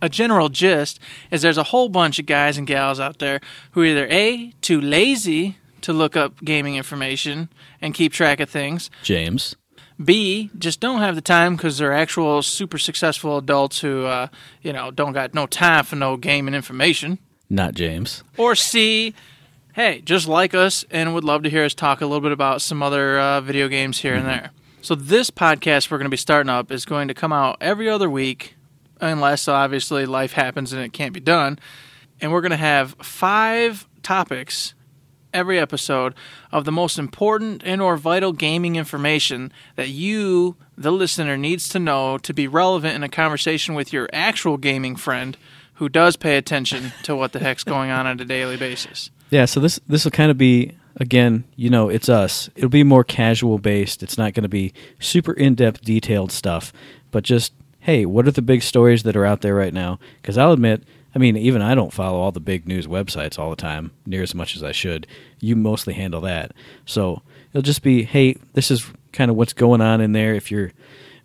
a 0.00 0.08
general 0.08 0.48
gist 0.48 1.00
is 1.32 1.42
there's 1.42 1.58
a 1.58 1.64
whole 1.64 1.88
bunch 1.88 2.20
of 2.20 2.26
guys 2.26 2.56
and 2.56 2.68
gals 2.68 3.00
out 3.00 3.18
there 3.18 3.40
who 3.72 3.82
are 3.82 3.84
either 3.84 4.06
A, 4.12 4.52
too 4.60 4.80
lazy 4.80 5.58
to 5.80 5.92
look 5.92 6.14
up 6.14 6.44
gaming 6.44 6.76
information 6.76 7.48
and 7.80 7.92
keep 7.92 8.12
track 8.12 8.38
of 8.38 8.48
things, 8.48 8.88
James. 9.02 9.56
B, 10.00 10.50
just 10.56 10.78
don't 10.78 11.00
have 11.00 11.16
the 11.16 11.20
time 11.20 11.56
because 11.56 11.78
they're 11.78 11.92
actual 11.92 12.42
super 12.42 12.78
successful 12.78 13.38
adults 13.38 13.80
who, 13.80 14.04
uh, 14.04 14.28
you 14.62 14.72
know, 14.72 14.92
don't 14.92 15.14
got 15.14 15.34
no 15.34 15.48
time 15.48 15.84
for 15.84 15.96
no 15.96 16.16
gaming 16.16 16.54
information. 16.54 17.18
Not 17.50 17.74
James. 17.74 18.22
Or 18.36 18.54
C, 18.54 19.14
hey, 19.76 20.00
just 20.00 20.26
like 20.26 20.54
us 20.54 20.86
and 20.90 21.12
would 21.12 21.22
love 21.22 21.42
to 21.42 21.50
hear 21.50 21.62
us 21.62 21.74
talk 21.74 22.00
a 22.00 22.06
little 22.06 22.22
bit 22.22 22.32
about 22.32 22.62
some 22.62 22.82
other 22.82 23.18
uh, 23.18 23.42
video 23.42 23.68
games 23.68 23.98
here 23.98 24.14
and 24.14 24.24
there. 24.24 24.50
So, 24.80 24.94
this 24.94 25.30
podcast 25.30 25.90
we're 25.90 25.98
going 25.98 26.06
to 26.06 26.10
be 26.10 26.16
starting 26.16 26.48
up 26.48 26.72
is 26.72 26.86
going 26.86 27.08
to 27.08 27.14
come 27.14 27.30
out 27.30 27.58
every 27.60 27.86
other 27.86 28.08
week, 28.08 28.56
unless 29.02 29.48
obviously 29.48 30.06
life 30.06 30.32
happens 30.32 30.72
and 30.72 30.80
it 30.82 30.94
can't 30.94 31.12
be 31.12 31.20
done. 31.20 31.58
And 32.22 32.32
we're 32.32 32.40
going 32.40 32.52
to 32.52 32.56
have 32.56 32.96
five 33.02 33.86
topics 34.02 34.72
every 35.34 35.58
episode 35.58 36.14
of 36.50 36.64
the 36.64 36.72
most 36.72 36.98
important 36.98 37.60
and 37.62 37.82
or 37.82 37.98
vital 37.98 38.32
gaming 38.32 38.76
information 38.76 39.52
that 39.74 39.90
you 39.90 40.56
the 40.78 40.90
listener 40.90 41.36
needs 41.36 41.68
to 41.68 41.78
know 41.78 42.16
to 42.16 42.32
be 42.32 42.48
relevant 42.48 42.94
in 42.94 43.02
a 43.02 43.10
conversation 43.10 43.74
with 43.74 43.92
your 43.92 44.08
actual 44.14 44.56
gaming 44.56 44.96
friend 44.96 45.36
who 45.74 45.90
does 45.90 46.16
pay 46.16 46.38
attention 46.38 46.92
to 47.02 47.14
what 47.14 47.32
the 47.32 47.40
heck's 47.40 47.64
going 47.64 47.90
on 47.90 48.06
on 48.06 48.18
a 48.18 48.24
daily 48.24 48.56
basis. 48.56 49.10
Yeah, 49.30 49.44
so 49.44 49.60
this 49.60 49.80
this 49.86 50.04
will 50.04 50.12
kind 50.12 50.30
of 50.30 50.38
be 50.38 50.72
again, 50.98 51.44
you 51.56 51.68
know, 51.68 51.88
it's 51.88 52.08
us. 52.08 52.48
It'll 52.56 52.70
be 52.70 52.84
more 52.84 53.04
casual 53.04 53.58
based. 53.58 54.02
It's 54.02 54.16
not 54.16 54.34
going 54.34 54.44
to 54.44 54.48
be 54.48 54.72
super 54.98 55.32
in-depth 55.32 55.82
detailed 55.82 56.32
stuff, 56.32 56.72
but 57.10 57.22
just 57.22 57.52
hey, 57.80 58.04
what 58.04 58.26
are 58.26 58.32
the 58.32 58.42
big 58.42 58.62
stories 58.62 59.04
that 59.04 59.16
are 59.16 59.24
out 59.24 59.42
there 59.42 59.54
right 59.54 59.72
now? 59.72 59.96
Because 60.20 60.36
I'll 60.36 60.50
admit, 60.50 60.82
I 61.14 61.20
mean, 61.20 61.36
even 61.36 61.62
I 61.62 61.76
don't 61.76 61.92
follow 61.92 62.18
all 62.18 62.32
the 62.32 62.40
big 62.40 62.66
news 62.66 62.88
websites 62.88 63.38
all 63.38 63.48
the 63.48 63.56
time, 63.56 63.92
near 64.04 64.24
as 64.24 64.34
much 64.34 64.56
as 64.56 64.64
I 64.64 64.72
should. 64.72 65.06
You 65.38 65.54
mostly 65.54 65.94
handle 65.94 66.20
that. 66.22 66.52
So 66.84 67.22
it'll 67.52 67.62
just 67.62 67.84
be, 67.84 68.02
hey, 68.02 68.38
this 68.54 68.72
is 68.72 68.90
kind 69.12 69.30
of 69.30 69.36
what's 69.36 69.52
going 69.52 69.80
on 69.80 70.00
in 70.00 70.12
there. 70.12 70.34
If 70.34 70.50
you're 70.50 70.72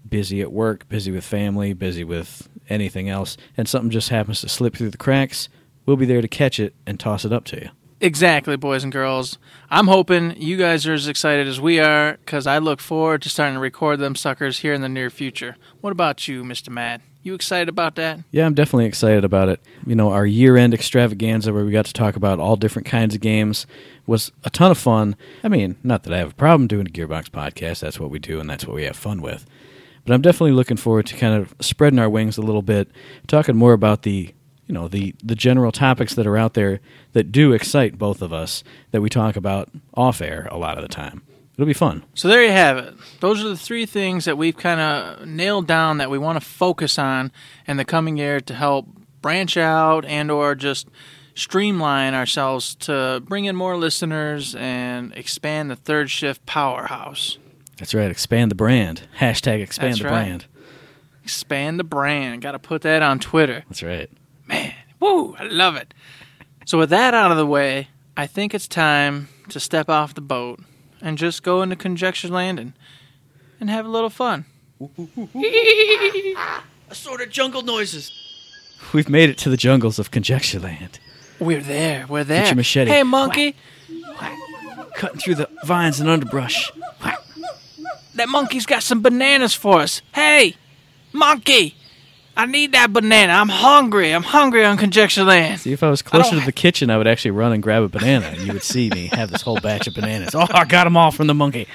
busy 0.08 0.40
at 0.42 0.52
work, 0.52 0.88
busy 0.88 1.12
with 1.12 1.24
family, 1.24 1.74
busy 1.74 2.04
with 2.04 2.48
anything 2.70 3.10
else, 3.10 3.38
and 3.58 3.68
something 3.68 3.90
just 3.90 4.10
happens 4.10 4.42
to 4.42 4.50
slip 4.50 4.76
through 4.76 4.92
the 4.92 4.98
cracks, 4.98 5.50
we'll 5.88 5.98
be 5.98 6.06
there 6.06 6.22
to 6.22 6.28
catch 6.28 6.60
it 6.60 6.76
and 6.86 7.00
toss 7.00 7.26
it 7.26 7.34
up 7.34 7.46
to 7.46 7.60
you. 7.60 7.70
Exactly, 8.04 8.58
boys 8.58 8.84
and 8.84 8.92
girls. 8.92 9.38
I'm 9.70 9.86
hoping 9.86 10.36
you 10.42 10.58
guys 10.58 10.88
are 10.88 10.94
as 10.94 11.08
excited 11.08 11.48
as 11.48 11.62
we 11.62 11.80
are 11.80 12.14
because 12.14 12.48
I 12.48 12.58
look 12.58 12.82
forward 12.82 13.22
to 13.22 13.30
starting 13.30 13.54
to 13.54 13.60
record 13.60 14.00
them 14.00 14.16
suckers 14.16 14.58
here 14.58 14.74
in 14.74 14.82
the 14.82 14.90
near 14.90 15.12
future. 15.12 15.56
What 15.82 15.92
about 15.92 16.28
you, 16.28 16.44
Mr. 16.44 16.70
Matt? 16.70 17.02
You 17.22 17.36
excited 17.36 17.70
about 17.70 17.94
that? 17.96 18.22
Yeah, 18.32 18.48
I'm 18.48 18.56
definitely 18.56 18.88
excited 18.88 19.24
about 19.24 19.50
it. 19.50 19.60
You 19.86 19.94
know, 19.94 20.10
our 20.12 20.26
year 20.26 20.58
end 20.58 20.74
extravaganza 20.74 21.54
where 21.54 21.64
we 21.64 21.72
got 21.72 21.86
to 21.86 21.94
talk 21.94 22.16
about 22.16 22.40
all 22.40 22.56
different 22.56 22.88
kinds 22.88 23.14
of 23.14 23.22
games 23.22 23.68
was 24.08 24.32
a 24.44 24.50
ton 24.50 24.72
of 24.72 24.80
fun. 24.80 25.16
I 25.44 25.48
mean, 25.48 25.76
not 25.84 26.02
that 26.04 26.14
I 26.14 26.18
have 26.18 26.32
a 26.32 26.36
problem 26.36 26.66
doing 26.66 26.88
a 26.88 26.90
Gearbox 26.90 27.30
podcast, 27.30 27.82
that's 27.82 28.00
what 28.00 28.10
we 28.10 28.18
do 28.18 28.40
and 28.40 28.50
that's 28.50 28.66
what 28.66 28.76
we 28.76 28.86
have 28.86 28.96
fun 28.96 29.22
with. 29.22 29.46
But 30.06 30.16
I'm 30.16 30.24
definitely 30.24 30.54
looking 30.54 30.78
forward 30.78 31.06
to 31.06 31.16
kind 31.16 31.36
of 31.40 31.54
spreading 31.60 32.00
our 32.00 32.10
wings 32.10 32.40
a 32.40 32.42
little 32.42 32.64
bit, 32.64 32.90
talking 33.28 33.56
more 33.56 33.74
about 33.74 34.02
the 34.02 34.34
you 34.72 34.74
know 34.74 34.88
the 34.88 35.14
the 35.22 35.36
general 35.36 35.74
topics 35.74 36.16
that 36.16 36.26
are 36.26 36.38
out 36.38 36.54
there 36.54 36.80
that 37.12 37.30
do 37.30 37.52
excite 37.52 37.98
both 37.98 38.22
of 38.22 38.32
us 38.32 38.64
that 38.92 39.02
we 39.02 39.10
talk 39.10 39.36
about 39.36 39.70
off 39.96 40.22
air 40.22 40.48
a 40.50 40.58
lot 40.58 40.78
of 40.78 40.82
the 40.82 40.88
time. 40.88 41.24
It'll 41.56 41.66
be 41.66 41.74
fun. 41.74 42.04
So 42.14 42.30
there 42.30 42.42
you 42.42 42.54
have 42.54 42.78
it. 42.78 42.94
Those 43.20 43.44
are 43.44 43.50
the 43.50 43.58
three 43.58 43.86
things 43.86 44.24
that 44.24 44.38
we've 44.38 44.56
kind 44.56 44.80
of 44.80 45.28
nailed 45.28 45.68
down 45.68 45.98
that 45.98 46.10
we 46.10 46.18
want 46.18 46.42
to 46.42 46.46
focus 46.48 46.98
on 46.98 47.34
in 47.68 47.76
the 47.76 47.84
coming 47.84 48.16
year 48.16 48.40
to 48.40 48.54
help 48.54 48.88
branch 49.22 49.58
out 49.58 50.06
and 50.06 50.32
or 50.32 50.56
just 50.56 50.88
streamline 51.36 52.14
ourselves 52.14 52.74
to 52.76 53.22
bring 53.28 53.44
in 53.44 53.58
more 53.58 53.76
listeners 53.76 54.56
and 54.56 55.12
expand 55.18 55.70
the 55.70 55.76
third 55.76 56.10
shift 56.10 56.46
powerhouse. 56.46 57.38
That's 57.78 57.94
right. 57.94 58.10
Expand 58.10 58.52
the 58.52 58.56
brand. 58.56 59.02
Hashtag 59.20 59.62
expand 59.62 59.96
That's 59.96 60.00
the 60.00 60.06
right. 60.06 60.12
brand. 60.12 60.46
Expand 61.26 61.78
the 61.78 61.84
brand. 61.84 62.42
Got 62.42 62.54
to 62.54 62.60
put 62.60 62.84
that 62.84 63.02
on 63.02 63.20
Twitter. 63.20 63.66
That's 63.68 63.84
right. 63.84 64.10
Man, 64.52 64.74
woo, 65.00 65.36
I 65.40 65.44
love 65.46 65.76
it. 65.76 65.94
So 66.66 66.78
with 66.78 66.90
that 66.90 67.14
out 67.14 67.32
of 67.32 67.38
the 67.38 67.46
way, 67.46 67.88
I 68.16 68.28
think 68.28 68.54
it's 68.54 68.68
time 68.68 69.30
to 69.50 69.60
step 69.60 69.90
off 69.90 70.14
the 70.14 70.22
boat 70.22 70.60
and 71.02 71.18
just 71.18 71.42
go 71.42 71.62
into 71.62 71.76
Conjecture 71.76 72.28
Land 72.28 72.60
and, 72.60 72.74
and 73.60 73.70
have 73.70 73.86
a 73.86 73.90
little 73.90 74.10
fun. 74.10 74.46
Assorted 76.90 77.32
jungle 77.32 77.62
noises. 77.62 78.12
We've 78.94 79.10
made 79.10 79.30
it 79.30 79.38
to 79.40 79.50
the 79.50 79.58
jungles 79.58 80.00
of 80.00 80.12
Conjecture 80.12 80.60
Land. 80.60 81.00
We're 81.40 81.62
there. 81.62 82.06
We're 82.08 82.24
there. 82.24 82.42
Get 82.42 82.50
your 82.50 82.56
machete. 82.58 82.92
Hey, 82.92 83.04
monkey. 83.04 83.56
Cutting 84.96 85.20
through 85.20 85.36
the 85.36 85.50
vines 85.64 86.00
and 86.00 86.10
underbrush. 86.10 86.72
That 88.16 88.28
monkey's 88.28 88.66
got 88.66 88.84
some 88.84 89.02
bananas 89.02 89.56
for 89.56 89.80
us. 89.80 90.02
Hey, 90.14 90.56
monkey. 91.14 91.76
I 92.36 92.46
need 92.46 92.72
that 92.72 92.94
banana. 92.94 93.34
I'm 93.34 93.50
hungry. 93.50 94.12
I'm 94.12 94.24
hungry 94.24 94.64
on 94.64 94.78
Conjecture 94.78 95.24
Land. 95.24 95.60
See, 95.60 95.74
if 95.74 95.84
I 95.84 95.90
was 95.90 96.02
closer 96.02 96.32
don't- 96.32 96.40
to 96.40 96.46
the 96.46 96.52
kitchen, 96.52 96.90
I 96.90 96.98
would 96.98 97.08
actually 97.08 97.32
run 97.32 97.52
and 97.52 97.62
grab 97.62 97.84
a 97.84 97.90
banana, 97.90 98.28
and 98.28 98.42
you 98.42 98.54
would 98.54 98.64
see 98.64 98.90
me 98.90 99.08
have 99.08 99.30
this 99.32 99.42
whole 99.42 99.60
batch 99.60 99.88
of 99.88 99.94
bananas. 99.94 100.34
Oh, 100.34 100.48
I 100.50 100.66
got 100.66 100.86
them 100.86 100.96
all 100.96 101.12
from 101.12 101.28
the 101.28 101.34
monkey. 101.34 101.68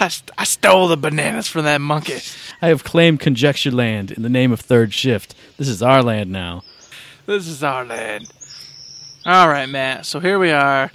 I, 0.00 0.08
st- 0.08 0.30
I 0.36 0.44
stole 0.44 0.88
the 0.88 0.96
bananas 0.96 1.46
from 1.46 1.64
that 1.64 1.80
monkey. 1.80 2.18
I 2.60 2.68
have 2.68 2.84
claimed 2.84 3.20
Conjecture 3.20 3.70
Land 3.70 4.10
in 4.10 4.22
the 4.22 4.28
name 4.28 4.52
of 4.52 4.60
Third 4.60 4.92
Shift. 4.92 5.34
This 5.56 5.68
is 5.68 5.82
our 5.82 6.02
land 6.02 6.30
now. 6.30 6.62
This 7.26 7.46
is 7.46 7.62
our 7.62 7.84
land. 7.84 8.30
All 9.24 9.48
right, 9.48 9.68
Matt. 9.68 10.06
So 10.06 10.20
here 10.20 10.38
we 10.38 10.50
are, 10.50 10.90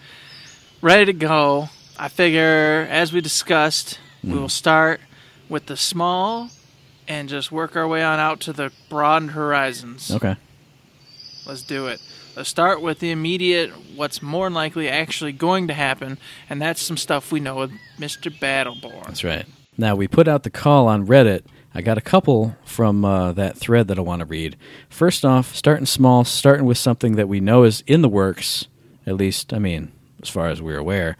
ready 0.82 1.06
to 1.06 1.14
go. 1.14 1.70
I 1.98 2.08
figure, 2.08 2.88
as 2.90 3.14
we 3.14 3.22
discussed, 3.22 4.00
we 4.24 4.32
hmm. 4.32 4.42
will 4.42 4.50
start 4.50 5.02
with 5.50 5.68
the 5.68 5.78
small 5.78 6.50
and 7.08 7.30
just 7.30 7.52
work 7.52 7.76
our 7.76 7.88
way 7.88 8.04
on 8.04 8.20
out 8.20 8.40
to 8.42 8.54
the 8.54 8.72
broad 8.90 9.32
horizons. 9.32 10.12
Okay. 10.12 10.36
Let's 11.46 11.62
do 11.62 11.88
it. 11.88 12.02
Let's 12.36 12.50
start 12.50 12.82
with 12.82 13.00
the 13.00 13.12
immediate, 13.12 13.72
what's 13.96 14.22
more 14.22 14.50
likely 14.50 14.90
actually 14.90 15.34
going 15.34 15.68
to 15.68 15.74
happen, 15.74 16.18
and 16.50 16.62
that's 16.62 16.82
some 16.82 16.98
stuff 16.98 17.32
we 17.32 17.40
know 17.40 17.56
with 17.56 17.72
Mr. 18.00 18.32
Battleborn. 18.32 19.06
That's 19.06 19.24
right. 19.24 19.46
Now, 19.78 19.96
we 19.96 20.08
put 20.08 20.28
out 20.28 20.44
the 20.44 20.50
call 20.50 20.88
on 20.88 21.06
Reddit. 21.06 21.44
I 21.76 21.82
got 21.82 21.98
a 21.98 22.02
couple 22.02 22.56
from 22.66 23.04
uh, 23.06 23.34
that 23.34 23.58
thread 23.58 23.88
that 23.88 23.98
I 23.98 24.02
want 24.02 24.22
to 24.22 24.26
read. 24.26 24.56
First 24.90 25.26
off, 25.26 25.56
starting 25.56 25.86
small, 25.86 26.24
starting 26.24 26.66
with 26.66 26.78
something 26.78 27.16
that 27.16 27.28
we 27.28 27.40
know 27.40 27.64
is 27.64 27.84
in 27.86 28.02
the 28.02 28.10
works, 28.10 28.68
at 29.06 29.16
least, 29.16 29.54
I 29.54 29.60
mean, 29.60 29.92
as 30.22 30.30
far 30.30 30.48
as 30.48 30.62
we're 30.62 30.78
aware. 30.78 31.18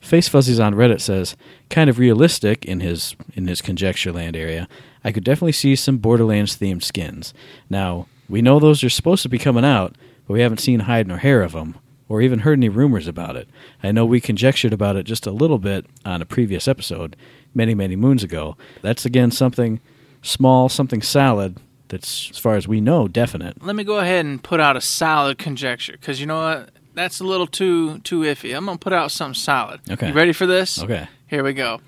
Face 0.00 0.28
Fuzzies 0.28 0.60
on 0.60 0.74
Reddit 0.74 1.00
says, 1.00 1.36
kind 1.70 1.90
of 1.90 1.98
realistic 1.98 2.64
in 2.64 2.80
his 2.80 3.16
in 3.34 3.48
his 3.48 3.60
Conjecture 3.60 4.12
Land 4.12 4.36
area. 4.36 4.68
I 5.08 5.12
could 5.12 5.24
definitely 5.24 5.52
see 5.52 5.74
some 5.74 5.96
Borderlands 5.96 6.58
themed 6.58 6.82
skins. 6.82 7.32
Now, 7.70 8.08
we 8.28 8.42
know 8.42 8.58
those 8.58 8.84
are 8.84 8.90
supposed 8.90 9.22
to 9.22 9.30
be 9.30 9.38
coming 9.38 9.64
out, 9.64 9.96
but 10.26 10.34
we 10.34 10.42
haven't 10.42 10.60
seen 10.60 10.80
hide 10.80 11.08
nor 11.08 11.16
hair 11.16 11.40
of 11.40 11.52
them, 11.52 11.78
or 12.10 12.20
even 12.20 12.40
heard 12.40 12.58
any 12.58 12.68
rumors 12.68 13.08
about 13.08 13.34
it. 13.34 13.48
I 13.82 13.90
know 13.90 14.04
we 14.04 14.20
conjectured 14.20 14.74
about 14.74 14.96
it 14.96 15.04
just 15.04 15.26
a 15.26 15.30
little 15.30 15.58
bit 15.58 15.86
on 16.04 16.20
a 16.20 16.26
previous 16.26 16.68
episode, 16.68 17.16
many, 17.54 17.74
many 17.74 17.96
moons 17.96 18.22
ago. 18.22 18.58
That's 18.82 19.06
again 19.06 19.30
something 19.30 19.80
small, 20.20 20.68
something 20.68 21.00
solid 21.00 21.56
that's, 21.88 22.28
as 22.30 22.36
far 22.36 22.56
as 22.56 22.68
we 22.68 22.82
know, 22.82 23.08
definite. 23.08 23.64
Let 23.64 23.76
me 23.76 23.84
go 23.84 24.00
ahead 24.00 24.26
and 24.26 24.44
put 24.44 24.60
out 24.60 24.76
a 24.76 24.82
solid 24.82 25.38
conjecture, 25.38 25.92
because 25.92 26.20
you 26.20 26.26
know 26.26 26.42
what? 26.42 26.70
That's 26.92 27.18
a 27.18 27.24
little 27.24 27.46
too 27.46 28.00
too 28.00 28.20
iffy. 28.24 28.54
I'm 28.54 28.66
gonna 28.66 28.76
put 28.76 28.92
out 28.92 29.10
something 29.10 29.32
solid. 29.32 29.80
Okay. 29.90 30.08
You 30.08 30.12
ready 30.12 30.34
for 30.34 30.44
this? 30.44 30.82
Okay. 30.82 31.08
Here 31.28 31.42
we 31.42 31.54
go. 31.54 31.80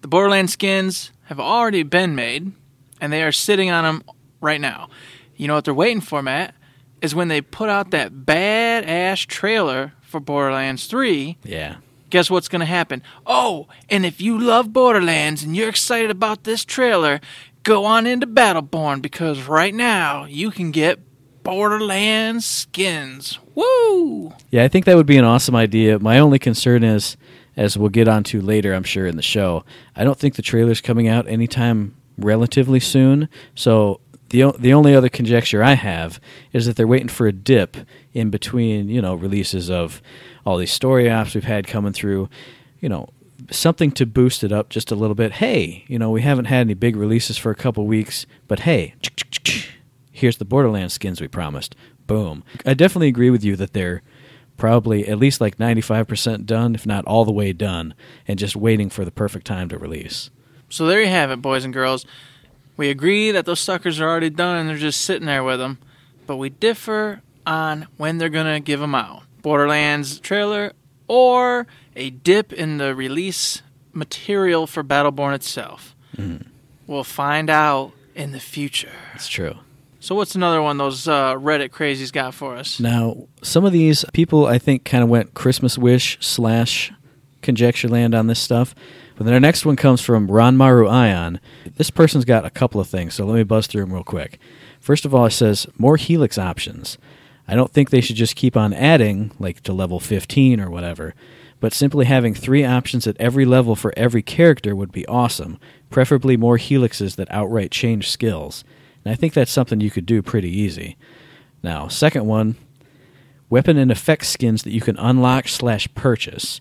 The 0.00 0.08
Borderlands 0.08 0.54
skins 0.54 1.11
have 1.24 1.40
already 1.40 1.82
been 1.82 2.14
made, 2.14 2.52
and 3.00 3.12
they 3.12 3.22
are 3.22 3.32
sitting 3.32 3.70
on 3.70 3.84
them 3.84 4.02
right 4.40 4.60
now. 4.60 4.88
You 5.36 5.48
know 5.48 5.54
what 5.54 5.64
they're 5.64 5.74
waiting 5.74 6.00
for, 6.00 6.22
Matt? 6.22 6.54
Is 7.00 7.14
when 7.14 7.28
they 7.28 7.40
put 7.40 7.68
out 7.68 7.90
that 7.90 8.12
badass 8.12 9.26
trailer 9.26 9.92
for 10.02 10.20
Borderlands 10.20 10.86
3. 10.86 11.38
Yeah. 11.42 11.76
Guess 12.10 12.30
what's 12.30 12.48
going 12.48 12.60
to 12.60 12.66
happen? 12.66 13.02
Oh, 13.26 13.66
and 13.88 14.04
if 14.04 14.20
you 14.20 14.38
love 14.38 14.72
Borderlands 14.72 15.42
and 15.42 15.56
you're 15.56 15.70
excited 15.70 16.10
about 16.10 16.44
this 16.44 16.64
trailer, 16.64 17.20
go 17.62 17.84
on 17.86 18.06
into 18.06 18.26
Battleborn 18.26 19.00
because 19.00 19.48
right 19.48 19.74
now 19.74 20.26
you 20.26 20.50
can 20.50 20.70
get 20.70 21.00
Borderlands 21.42 22.44
skins. 22.44 23.38
Woo! 23.54 24.32
Yeah, 24.50 24.62
I 24.62 24.68
think 24.68 24.84
that 24.84 24.96
would 24.96 25.06
be 25.06 25.16
an 25.16 25.24
awesome 25.24 25.56
idea. 25.56 25.98
My 25.98 26.18
only 26.18 26.38
concern 26.38 26.84
is, 26.84 27.16
as 27.56 27.76
we'll 27.76 27.90
get 27.90 28.08
onto 28.08 28.40
later, 28.40 28.74
I'm 28.74 28.82
sure 28.82 29.06
in 29.06 29.16
the 29.16 29.22
show, 29.22 29.64
I 29.94 30.04
don't 30.04 30.18
think 30.18 30.36
the 30.36 30.42
trailer's 30.42 30.80
coming 30.80 31.08
out 31.08 31.28
anytime 31.28 31.94
relatively 32.18 32.80
soon. 32.80 33.28
So 33.54 34.00
the 34.30 34.52
the 34.58 34.72
only 34.72 34.94
other 34.94 35.08
conjecture 35.08 35.62
I 35.62 35.74
have 35.74 36.18
is 36.52 36.66
that 36.66 36.76
they're 36.76 36.86
waiting 36.86 37.08
for 37.08 37.26
a 37.26 37.32
dip 37.32 37.76
in 38.12 38.30
between, 38.30 38.88
you 38.88 39.00
know, 39.00 39.14
releases 39.14 39.70
of 39.70 40.02
all 40.44 40.56
these 40.56 40.72
story 40.72 41.10
ops 41.10 41.34
we've 41.34 41.44
had 41.44 41.66
coming 41.66 41.92
through, 41.92 42.28
you 42.80 42.88
know, 42.88 43.10
something 43.50 43.90
to 43.92 44.06
boost 44.06 44.42
it 44.42 44.50
up 44.50 44.70
just 44.70 44.90
a 44.90 44.94
little 44.94 45.14
bit. 45.14 45.32
Hey, 45.32 45.84
you 45.86 45.98
know, 45.98 46.10
we 46.10 46.22
haven't 46.22 46.46
had 46.46 46.60
any 46.62 46.74
big 46.74 46.96
releases 46.96 47.36
for 47.36 47.50
a 47.50 47.54
couple 47.54 47.86
weeks, 47.86 48.26
but 48.48 48.60
hey, 48.60 48.94
here's 50.12 50.38
the 50.38 50.44
Borderlands 50.44 50.94
skins 50.94 51.20
we 51.20 51.28
promised. 51.28 51.76
Boom. 52.06 52.42
I 52.66 52.74
definitely 52.74 53.08
agree 53.08 53.30
with 53.30 53.44
you 53.44 53.54
that 53.56 53.74
they're 53.74 54.02
probably 54.62 55.08
at 55.08 55.18
least 55.18 55.40
like 55.40 55.58
95% 55.58 56.46
done, 56.46 56.76
if 56.76 56.86
not 56.86 57.04
all 57.04 57.24
the 57.24 57.32
way 57.32 57.52
done, 57.52 57.92
and 58.28 58.38
just 58.38 58.54
waiting 58.54 58.88
for 58.88 59.04
the 59.04 59.10
perfect 59.10 59.44
time 59.44 59.68
to 59.68 59.76
release. 59.76 60.30
So 60.68 60.86
there 60.86 61.00
you 61.00 61.08
have 61.08 61.32
it, 61.32 61.42
boys 61.42 61.64
and 61.64 61.74
girls. 61.74 62.06
We 62.76 62.88
agree 62.88 63.32
that 63.32 63.44
those 63.44 63.58
suckers 63.58 64.00
are 64.00 64.08
already 64.08 64.30
done 64.30 64.58
and 64.58 64.68
they're 64.68 64.76
just 64.76 65.00
sitting 65.00 65.26
there 65.26 65.42
with 65.42 65.58
them, 65.58 65.78
but 66.28 66.36
we 66.36 66.48
differ 66.48 67.22
on 67.44 67.88
when 67.96 68.18
they're 68.18 68.28
going 68.28 68.54
to 68.54 68.60
give 68.60 68.78
them 68.78 68.94
out. 68.94 69.24
Borderlands 69.42 70.20
trailer 70.20 70.74
or 71.08 71.66
a 71.96 72.10
dip 72.10 72.52
in 72.52 72.78
the 72.78 72.94
release 72.94 73.62
material 73.92 74.68
for 74.68 74.84
Battleborn 74.84 75.34
itself. 75.34 75.96
Mm. 76.16 76.46
We'll 76.86 77.02
find 77.02 77.50
out 77.50 77.94
in 78.14 78.30
the 78.30 78.38
future. 78.38 78.92
It's 79.16 79.26
true. 79.26 79.56
So 80.02 80.16
what's 80.16 80.34
another 80.34 80.60
one 80.60 80.78
those 80.78 81.06
uh, 81.06 81.34
Reddit 81.36 81.68
crazies 81.68 82.12
got 82.12 82.34
for 82.34 82.56
us? 82.56 82.80
Now, 82.80 83.28
some 83.40 83.64
of 83.64 83.70
these 83.70 84.04
people 84.12 84.46
I 84.46 84.58
think 84.58 84.84
kind 84.84 85.04
of 85.04 85.08
went 85.08 85.34
Christmas 85.34 85.78
wish 85.78 86.18
slash 86.20 86.92
conjecture 87.40 87.86
land 87.86 88.12
on 88.12 88.26
this 88.26 88.40
stuff. 88.40 88.74
But 89.14 89.26
then 89.26 89.34
our 89.34 89.38
next 89.38 89.64
one 89.64 89.76
comes 89.76 90.00
from 90.00 90.26
Ranmaru 90.26 90.90
Ion. 90.90 91.38
This 91.76 91.90
person's 91.90 92.24
got 92.24 92.44
a 92.44 92.50
couple 92.50 92.80
of 92.80 92.88
things, 92.88 93.14
so 93.14 93.24
let 93.24 93.36
me 93.36 93.44
buzz 93.44 93.68
through 93.68 93.82
them 93.82 93.92
real 93.92 94.02
quick. 94.02 94.40
First 94.80 95.04
of 95.04 95.14
all, 95.14 95.26
it 95.26 95.30
says 95.30 95.68
more 95.78 95.96
Helix 95.96 96.36
options. 96.36 96.98
I 97.46 97.54
don't 97.54 97.70
think 97.70 97.90
they 97.90 98.00
should 98.00 98.16
just 98.16 98.34
keep 98.34 98.56
on 98.56 98.74
adding, 98.74 99.30
like 99.38 99.60
to 99.62 99.72
level 99.72 100.00
15 100.00 100.60
or 100.60 100.68
whatever, 100.68 101.14
but 101.60 101.72
simply 101.72 102.06
having 102.06 102.34
three 102.34 102.64
options 102.64 103.06
at 103.06 103.16
every 103.20 103.44
level 103.44 103.76
for 103.76 103.94
every 103.96 104.22
character 104.22 104.74
would 104.74 104.90
be 104.90 105.06
awesome, 105.06 105.60
preferably 105.90 106.36
more 106.36 106.58
helixes 106.58 107.14
that 107.14 107.30
outright 107.30 107.70
change 107.70 108.10
skills. 108.10 108.64
And 109.04 109.12
I 109.12 109.16
think 109.16 109.32
that's 109.32 109.50
something 109.50 109.80
you 109.80 109.90
could 109.90 110.06
do 110.06 110.22
pretty 110.22 110.50
easy. 110.50 110.96
Now, 111.62 111.88
second 111.88 112.26
one, 112.26 112.56
weapon 113.50 113.76
and 113.76 113.90
effect 113.90 114.26
skins 114.26 114.62
that 114.62 114.72
you 114.72 114.80
can 114.80 114.96
unlock 114.96 115.48
slash 115.48 115.92
purchase. 115.94 116.60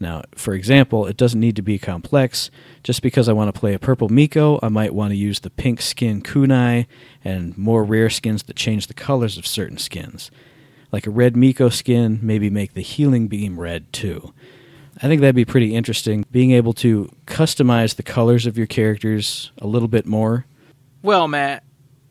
Now, 0.00 0.22
for 0.34 0.54
example, 0.54 1.06
it 1.06 1.18
doesn't 1.18 1.38
need 1.38 1.56
to 1.56 1.62
be 1.62 1.78
complex. 1.78 2.50
Just 2.82 3.02
because 3.02 3.28
I 3.28 3.34
want 3.34 3.54
to 3.54 3.60
play 3.60 3.74
a 3.74 3.78
purple 3.78 4.08
Miko, 4.08 4.58
I 4.62 4.68
might 4.68 4.94
want 4.94 5.10
to 5.10 5.16
use 5.16 5.40
the 5.40 5.50
pink 5.50 5.82
skin 5.82 6.22
kunai 6.22 6.86
and 7.22 7.56
more 7.58 7.84
rare 7.84 8.08
skins 8.08 8.44
that 8.44 8.56
change 8.56 8.86
the 8.86 8.94
colors 8.94 9.36
of 9.36 9.46
certain 9.46 9.76
skins. 9.76 10.30
Like 10.90 11.06
a 11.06 11.10
red 11.10 11.36
Miko 11.36 11.68
skin, 11.68 12.18
maybe 12.22 12.48
make 12.48 12.72
the 12.72 12.80
healing 12.80 13.28
beam 13.28 13.60
red 13.60 13.92
too. 13.92 14.32
I 15.02 15.06
think 15.06 15.20
that'd 15.20 15.36
be 15.36 15.44
pretty 15.44 15.74
interesting, 15.74 16.24
being 16.30 16.50
able 16.50 16.72
to 16.74 17.14
customize 17.26 17.96
the 17.96 18.02
colors 18.02 18.46
of 18.46 18.58
your 18.58 18.66
characters 18.66 19.50
a 19.58 19.66
little 19.66 19.88
bit 19.88 20.06
more. 20.06 20.46
Well, 21.02 21.28
Matt, 21.28 21.62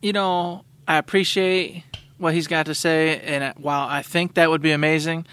you 0.01 0.13
know, 0.13 0.63
I 0.88 0.98
appreciate 0.98 1.84
what 2.18 2.34
he's 2.34 2.48
got 2.48 2.65
to 2.65 2.75
say, 2.75 3.20
and 3.20 3.53
while 3.58 3.88
I 3.88 4.01
think 4.01 4.36
that 4.36 4.50
would 4.50 4.62
be 4.62 4.72
amazing, 4.72 5.25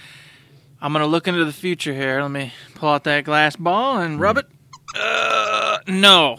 I'm 0.81 0.93
going 0.93 1.03
to 1.03 1.09
look 1.09 1.27
into 1.27 1.45
the 1.45 1.53
future 1.53 1.95
here. 1.95 2.21
Let 2.21 2.31
me 2.31 2.53
pull 2.75 2.91
out 2.91 3.05
that 3.05 3.25
glass 3.25 3.57
ball 3.57 3.99
and 3.99 4.21
rub 4.21 4.39
it. 4.39 4.47
Uh, 4.95 5.79
no. 5.89 6.37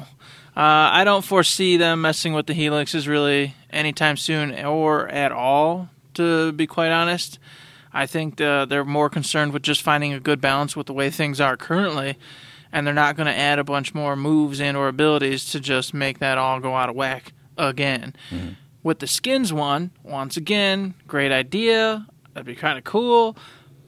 Uh, 0.56 0.90
I 0.92 1.04
don't 1.04 1.24
foresee 1.24 1.78
them 1.78 2.02
messing 2.02 2.34
with 2.34 2.48
the 2.48 2.54
helixes 2.54 3.08
really 3.08 3.56
anytime 3.70 4.18
soon 4.18 4.58
or 4.66 5.08
at 5.10 5.32
all, 5.32 5.90
to 6.16 6.52
be 6.54 6.66
quite 6.66 6.92
honest. 6.92 7.40
I 7.94 8.06
think 8.06 8.40
uh, 8.40 8.66
they're 8.66 8.86
more 8.86 9.10
concerned 9.10 9.54
with 9.54 9.64
just 9.64 9.82
finding 9.82 10.14
a 10.14 10.20
good 10.20 10.42
balance 10.42 10.76
with 10.76 10.88
the 10.88 10.94
way 10.94 11.10
things 11.10 11.42
are 11.42 11.58
currently, 11.58 12.18
and 12.72 12.86
they're 12.86 12.94
not 12.94 13.16
going 13.16 13.28
to 13.28 13.38
add 13.38 13.60
a 13.60 13.64
bunch 13.64 13.94
more 13.94 14.16
moves 14.16 14.62
and 14.62 14.78
or 14.78 14.88
abilities 14.88 15.46
to 15.52 15.60
just 15.60 15.94
make 15.94 16.20
that 16.20 16.38
all 16.38 16.60
go 16.60 16.76
out 16.76 16.90
of 16.90 16.96
whack 16.96 17.34
again. 17.58 18.16
Mm-hmm. 18.30 18.50
With 18.84 19.00
the 19.00 19.08
skins 19.08 19.52
one, 19.52 19.92
once 20.04 20.38
again, 20.38 20.94
great 21.08 21.32
idea. 21.32 22.08
That'd 22.34 22.46
be 22.46 22.56
kind 22.56 22.78
of 22.78 22.84
cool, 22.84 23.36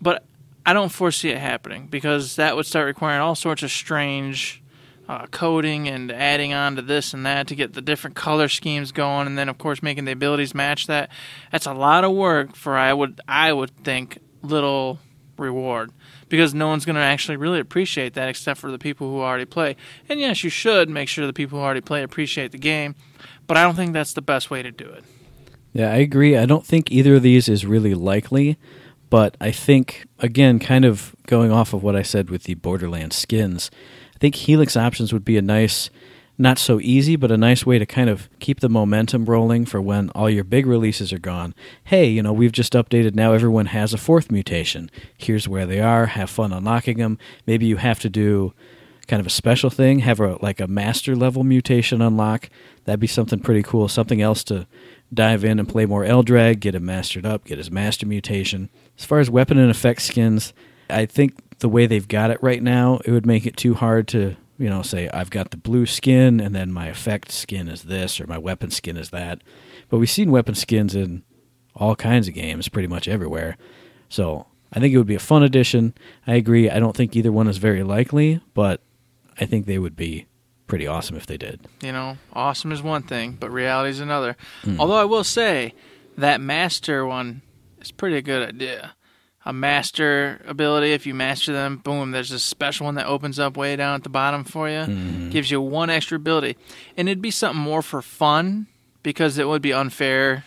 but 0.01 0.25
I 0.65 0.73
don't 0.73 0.91
foresee 0.91 1.29
it 1.29 1.37
happening 1.37 1.87
because 1.87 2.35
that 2.35 2.55
would 2.55 2.65
start 2.65 2.85
requiring 2.85 3.21
all 3.21 3.35
sorts 3.35 3.63
of 3.63 3.71
strange 3.71 4.61
uh, 5.07 5.25
coding 5.27 5.87
and 5.87 6.11
adding 6.11 6.53
on 6.53 6.75
to 6.75 6.81
this 6.83 7.13
and 7.13 7.25
that 7.25 7.47
to 7.47 7.55
get 7.55 7.73
the 7.73 7.81
different 7.81 8.15
color 8.15 8.47
schemes 8.47 8.91
going, 8.91 9.25
and 9.25 9.37
then 9.37 9.49
of 9.49 9.57
course 9.57 9.81
making 9.81 10.05
the 10.05 10.11
abilities 10.11 10.53
match 10.53 10.87
that. 10.87 11.09
That's 11.51 11.65
a 11.65 11.73
lot 11.73 12.03
of 12.03 12.11
work 12.11 12.55
for 12.55 12.77
I 12.77 12.93
would 12.93 13.19
I 13.27 13.51
would 13.51 13.75
think 13.83 14.19
little 14.43 14.99
reward 15.37 15.91
because 16.27 16.53
no 16.53 16.67
one's 16.67 16.85
going 16.85 16.95
to 16.95 17.01
actually 17.01 17.37
really 17.37 17.59
appreciate 17.59 18.13
that 18.13 18.29
except 18.29 18.59
for 18.59 18.69
the 18.69 18.77
people 18.77 19.09
who 19.09 19.21
already 19.21 19.45
play. 19.45 19.75
And 20.07 20.19
yes, 20.19 20.43
you 20.43 20.51
should 20.51 20.89
make 20.89 21.09
sure 21.09 21.25
the 21.25 21.33
people 21.33 21.57
who 21.57 21.65
already 21.65 21.81
play 21.81 22.03
appreciate 22.03 22.51
the 22.51 22.59
game, 22.59 22.95
but 23.49 23.57
I 23.57 23.63
don't 23.63 23.75
think 23.75 23.93
that's 23.93 24.13
the 24.13 24.21
best 24.21 24.51
way 24.51 24.61
to 24.61 24.71
do 24.71 24.85
it. 24.85 25.03
Yeah, 25.73 25.91
I 25.91 25.97
agree. 25.97 26.37
I 26.37 26.45
don't 26.45 26.65
think 26.65 26.91
either 26.91 27.15
of 27.15 27.23
these 27.23 27.49
is 27.49 27.65
really 27.65 27.95
likely. 27.95 28.59
But 29.09 29.35
I 29.41 29.49
think, 29.49 30.05
again, 30.19 30.59
kind 30.59 30.85
of 30.85 31.15
going 31.25 31.51
off 31.51 31.73
of 31.73 31.81
what 31.81 31.95
I 31.95 32.03
said 32.03 32.29
with 32.29 32.43
the 32.43 32.53
Borderlands 32.53 33.15
skins, 33.15 33.71
I 34.15 34.19
think 34.19 34.35
Helix 34.35 34.77
options 34.77 35.11
would 35.11 35.25
be 35.25 35.35
a 35.35 35.41
nice, 35.41 35.89
not 36.37 36.59
so 36.59 36.79
easy, 36.79 37.15
but 37.15 37.31
a 37.31 37.37
nice 37.37 37.65
way 37.65 37.79
to 37.79 37.87
kind 37.87 38.07
of 38.07 38.29
keep 38.39 38.59
the 38.59 38.69
momentum 38.69 39.25
rolling 39.25 39.65
for 39.65 39.81
when 39.81 40.11
all 40.11 40.29
your 40.29 40.43
big 40.43 40.67
releases 40.67 41.11
are 41.11 41.17
gone. 41.17 41.55
Hey, 41.85 42.05
you 42.07 42.21
know, 42.21 42.33
we've 42.33 42.51
just 42.51 42.73
updated 42.73 43.15
now, 43.15 43.33
everyone 43.33 43.65
has 43.67 43.95
a 43.95 43.97
fourth 43.97 44.29
mutation. 44.29 44.91
Here's 45.17 45.47
where 45.47 45.65
they 45.65 45.79
are, 45.79 46.05
have 46.05 46.29
fun 46.29 46.53
unlocking 46.53 46.99
them. 46.99 47.17
Maybe 47.47 47.65
you 47.65 47.77
have 47.77 47.99
to 48.01 48.09
do 48.09 48.53
kind 49.07 49.19
of 49.19 49.25
a 49.25 49.31
special 49.31 49.71
thing, 49.71 49.99
have 49.99 50.19
a 50.19 50.37
like 50.41 50.61
a 50.61 50.67
master 50.67 51.15
level 51.15 51.43
mutation 51.43 51.99
unlock. 51.99 52.47
That'd 52.85 52.99
be 52.99 53.07
something 53.07 53.39
pretty 53.39 53.63
cool, 53.63 53.87
something 53.87 54.21
else 54.21 54.43
to 54.45 54.67
dive 55.13 55.43
in 55.43 55.59
and 55.59 55.67
play 55.67 55.85
more 55.85 56.03
Eldrag, 56.03 56.59
get 56.59 56.75
him 56.75 56.85
mastered 56.85 57.25
up, 57.25 57.45
get 57.45 57.57
his 57.57 57.71
master 57.71 58.05
mutation. 58.05 58.69
As 58.97 59.05
far 59.05 59.19
as 59.19 59.29
weapon 59.29 59.57
and 59.57 59.71
effect 59.71 60.01
skins, 60.01 60.53
I 60.89 61.05
think 61.05 61.59
the 61.59 61.69
way 61.69 61.85
they've 61.85 62.07
got 62.07 62.31
it 62.31 62.41
right 62.41 62.61
now, 62.61 62.99
it 63.05 63.11
would 63.11 63.25
make 63.25 63.45
it 63.45 63.57
too 63.57 63.73
hard 63.73 64.07
to, 64.09 64.35
you 64.57 64.69
know, 64.69 64.81
say 64.81 65.09
I've 65.09 65.29
got 65.29 65.51
the 65.51 65.57
blue 65.57 65.85
skin 65.85 66.39
and 66.39 66.55
then 66.55 66.71
my 66.71 66.87
effect 66.87 67.31
skin 67.31 67.67
is 67.67 67.83
this 67.83 68.19
or 68.19 68.27
my 68.27 68.37
weapon 68.37 68.71
skin 68.71 68.97
is 68.97 69.09
that. 69.09 69.41
But 69.89 69.97
we've 69.97 70.09
seen 70.09 70.31
weapon 70.31 70.55
skins 70.55 70.95
in 70.95 71.23
all 71.75 71.95
kinds 71.95 72.27
of 72.27 72.33
games 72.33 72.69
pretty 72.69 72.87
much 72.87 73.07
everywhere. 73.07 73.57
So 74.09 74.47
I 74.73 74.79
think 74.79 74.93
it 74.93 74.97
would 74.97 75.07
be 75.07 75.15
a 75.15 75.19
fun 75.19 75.43
addition. 75.43 75.93
I 76.27 76.35
agree. 76.35 76.69
I 76.69 76.79
don't 76.79 76.95
think 76.95 77.15
either 77.15 77.31
one 77.31 77.47
is 77.47 77.57
very 77.57 77.83
likely, 77.83 78.41
but 78.53 78.81
I 79.39 79.45
think 79.45 79.65
they 79.65 79.79
would 79.79 79.95
be 79.95 80.27
pretty 80.69 80.87
awesome 80.87 81.17
if 81.17 81.25
they 81.25 81.37
did. 81.37 81.59
You 81.81 81.91
know, 81.91 82.17
awesome 82.31 82.71
is 82.71 82.81
one 82.81 83.03
thing, 83.03 83.35
but 83.37 83.51
reality 83.51 83.89
is 83.89 83.99
another. 83.99 84.37
Mm. 84.63 84.79
Although 84.79 84.95
I 84.95 85.03
will 85.03 85.25
say 85.25 85.73
that 86.17 86.39
master 86.39 87.05
one 87.05 87.41
is 87.81 87.91
pretty 87.91 88.21
good 88.21 88.47
idea. 88.47 88.95
A 89.45 89.51
master 89.51 90.41
ability, 90.45 90.93
if 90.93 91.07
you 91.07 91.15
master 91.15 91.51
them, 91.51 91.77
boom, 91.77 92.11
there's 92.11 92.31
a 92.31 92.39
special 92.39 92.85
one 92.85 92.95
that 92.95 93.07
opens 93.07 93.39
up 93.39 93.57
way 93.57 93.75
down 93.75 93.95
at 93.95 94.03
the 94.03 94.09
bottom 94.09 94.43
for 94.43 94.69
you. 94.69 94.81
Mm-hmm. 94.81 95.29
Gives 95.31 95.49
you 95.49 95.59
one 95.59 95.89
extra 95.89 96.17
ability. 96.17 96.55
And 96.95 97.09
it'd 97.09 97.21
be 97.21 97.31
something 97.31 97.61
more 97.61 97.81
for 97.81 98.01
fun 98.01 98.67
because 99.01 99.37
it 99.37 99.47
would 99.47 99.61
be 99.61 99.73
unfair 99.73 100.45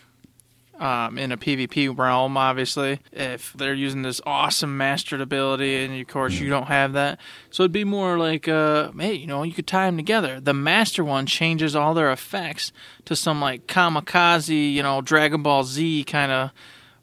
um, 0.83 1.17
in 1.17 1.31
a 1.31 1.37
PvP 1.37 1.97
realm, 1.97 2.37
obviously, 2.37 2.99
if 3.13 3.53
they're 3.53 3.73
using 3.73 4.03
this 4.03 4.21
awesome 4.27 4.77
mastered 4.77 5.21
ability, 5.21 5.85
and 5.85 6.01
of 6.01 6.09
course 6.09 6.41
you 6.41 6.51
don't 6.51 6.67
have 6.67 6.93
that. 6.95 7.21
So 7.51 7.63
it'd 7.63 7.71
be 7.71 7.85
more 7.85 8.19
like, 8.19 8.49
uh, 8.49 8.91
hey, 8.99 9.15
you 9.15 9.29
know, 9.29 9.45
you 9.45 9.53
could 9.53 9.69
tie 9.69 9.87
them 9.87 9.97
together. 9.97 10.41
The 10.41 10.53
master 10.53 11.05
one 11.05 11.27
changes 11.27 11.77
all 11.77 11.95
their 11.95 12.11
effects 12.11 12.73
to 13.05 13.15
some 13.15 13.41
like 13.41 13.69
kamikaze, 13.69 14.75
you 14.75 14.83
know, 14.83 15.01
Dragon 15.01 15.41
Ball 15.41 15.63
Z 15.63 16.03
kind 16.03 16.33
of 16.33 16.51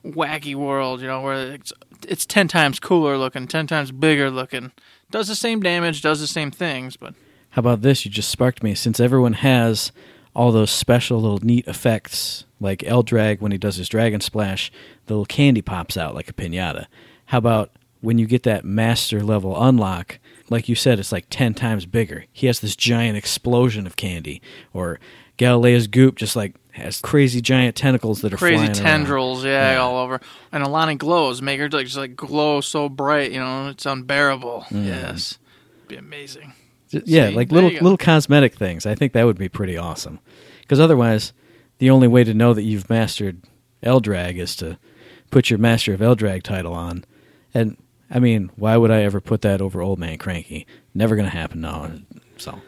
wacky 0.05 0.55
world, 0.55 0.99
you 0.99 1.07
know, 1.07 1.21
where 1.21 1.53
it's 1.53 1.71
it's 2.05 2.25
ten 2.25 2.49
times 2.49 2.81
cooler 2.81 3.17
looking, 3.17 3.47
ten 3.47 3.65
times 3.65 3.93
bigger 3.93 4.29
looking, 4.29 4.73
does 5.09 5.29
the 5.29 5.35
same 5.35 5.61
damage, 5.61 6.01
does 6.01 6.19
the 6.19 6.27
same 6.27 6.51
things, 6.51 6.97
but. 6.97 7.13
How 7.51 7.61
about 7.61 7.81
this? 7.81 8.03
You 8.03 8.11
just 8.11 8.29
sparked 8.29 8.61
me. 8.61 8.75
Since 8.75 8.99
everyone 8.99 9.33
has 9.33 9.91
all 10.39 10.53
those 10.53 10.71
special 10.71 11.19
little 11.19 11.45
neat 11.45 11.67
effects 11.67 12.45
like 12.61 12.79
Eldrag, 12.79 13.41
when 13.41 13.51
he 13.51 13.57
does 13.57 13.75
his 13.75 13.89
Dragon 13.89 14.21
Splash, 14.21 14.71
the 15.05 15.13
little 15.13 15.25
candy 15.25 15.61
pops 15.61 15.97
out 15.97 16.15
like 16.15 16.29
a 16.29 16.33
pinata. 16.33 16.85
How 17.25 17.39
about 17.39 17.71
when 17.99 18.17
you 18.17 18.25
get 18.25 18.43
that 18.43 18.63
master 18.63 19.21
level 19.21 19.61
unlock? 19.61 20.17
Like 20.49 20.69
you 20.69 20.75
said, 20.75 20.97
it's 20.97 21.11
like 21.11 21.25
10 21.29 21.55
times 21.55 21.85
bigger. 21.85 22.23
He 22.31 22.47
has 22.47 22.61
this 22.61 22.77
giant 22.77 23.17
explosion 23.17 23.85
of 23.85 23.97
candy. 23.97 24.41
Or 24.73 25.01
Galilea's 25.35 25.87
goop 25.87 26.15
just 26.15 26.37
like 26.37 26.55
has 26.71 27.01
crazy 27.01 27.41
giant 27.41 27.75
tentacles 27.75 28.21
that 28.21 28.33
are 28.33 28.37
crazy 28.37 28.69
tendrils, 28.69 29.43
yeah, 29.43 29.73
yeah, 29.73 29.79
all 29.79 29.97
over. 29.97 30.21
And 30.53 30.63
Alani 30.63 30.95
glows, 30.95 31.41
make 31.41 31.59
her 31.59 31.67
like 31.67 31.85
just 31.85 31.97
like 31.97 32.15
glow 32.15 32.61
so 32.61 32.87
bright, 32.87 33.33
you 33.33 33.39
know, 33.39 33.67
it's 33.67 33.85
unbearable. 33.85 34.67
Mm. 34.69 34.85
Yes, 34.85 35.37
be 35.89 35.97
amazing. 35.97 36.53
Yeah, 36.91 37.29
See, 37.29 37.35
like 37.35 37.51
little 37.51 37.71
little 37.71 37.97
cosmetic 37.97 38.55
things. 38.55 38.85
I 38.85 38.95
think 38.95 39.13
that 39.13 39.25
would 39.25 39.37
be 39.37 39.49
pretty 39.49 39.77
awesome. 39.77 40.19
Because 40.61 40.79
otherwise, 40.79 41.33
the 41.79 41.89
only 41.89 42.07
way 42.07 42.23
to 42.23 42.33
know 42.33 42.53
that 42.53 42.63
you've 42.63 42.89
mastered 42.89 43.41
Eldrag 43.83 44.37
is 44.37 44.55
to 44.57 44.77
put 45.31 45.49
your 45.49 45.59
Master 45.59 45.93
of 45.93 45.99
Eldrag 45.99 46.43
title 46.43 46.73
on. 46.73 47.05
And 47.53 47.77
I 48.09 48.19
mean, 48.19 48.51
why 48.55 48.77
would 48.77 48.91
I 48.91 49.03
ever 49.03 49.21
put 49.21 49.41
that 49.41 49.61
over 49.61 49.81
Old 49.81 49.99
Man 49.99 50.17
Cranky? 50.17 50.65
Never 50.93 51.15
going 51.15 51.29
to 51.29 51.35
happen 51.35 51.61
now. 51.61 51.91
So, 52.37 52.61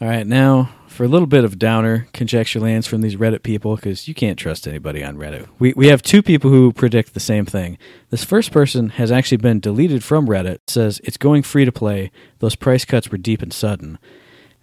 all 0.00 0.08
right, 0.08 0.26
now 0.26 0.70
for 0.86 1.04
a 1.04 1.08
little 1.08 1.26
bit 1.26 1.44
of 1.44 1.58
downer 1.58 2.08
conjecture 2.12 2.58
lands 2.58 2.86
from 2.86 3.00
these 3.00 3.16
Reddit 3.16 3.42
people 3.42 3.76
because 3.76 4.08
you 4.08 4.14
can't 4.14 4.38
trust 4.38 4.66
anybody 4.66 5.04
on 5.04 5.16
Reddit. 5.16 5.46
We 5.58 5.72
we 5.74 5.88
have 5.88 6.02
two 6.02 6.22
people 6.22 6.50
who 6.50 6.72
predict 6.72 7.14
the 7.14 7.20
same 7.20 7.44
thing. 7.44 7.78
This 8.08 8.24
first 8.24 8.50
person 8.50 8.90
has 8.90 9.12
actually 9.12 9.38
been 9.38 9.60
deleted 9.60 10.02
from 10.02 10.26
Reddit. 10.26 10.58
Says 10.68 11.00
it's 11.04 11.16
going 11.16 11.42
free 11.42 11.64
to 11.64 11.72
play. 11.72 12.10
Those 12.38 12.56
price 12.56 12.84
cuts 12.84 13.10
were 13.10 13.18
deep 13.18 13.42
and 13.42 13.52
sudden. 13.52 13.98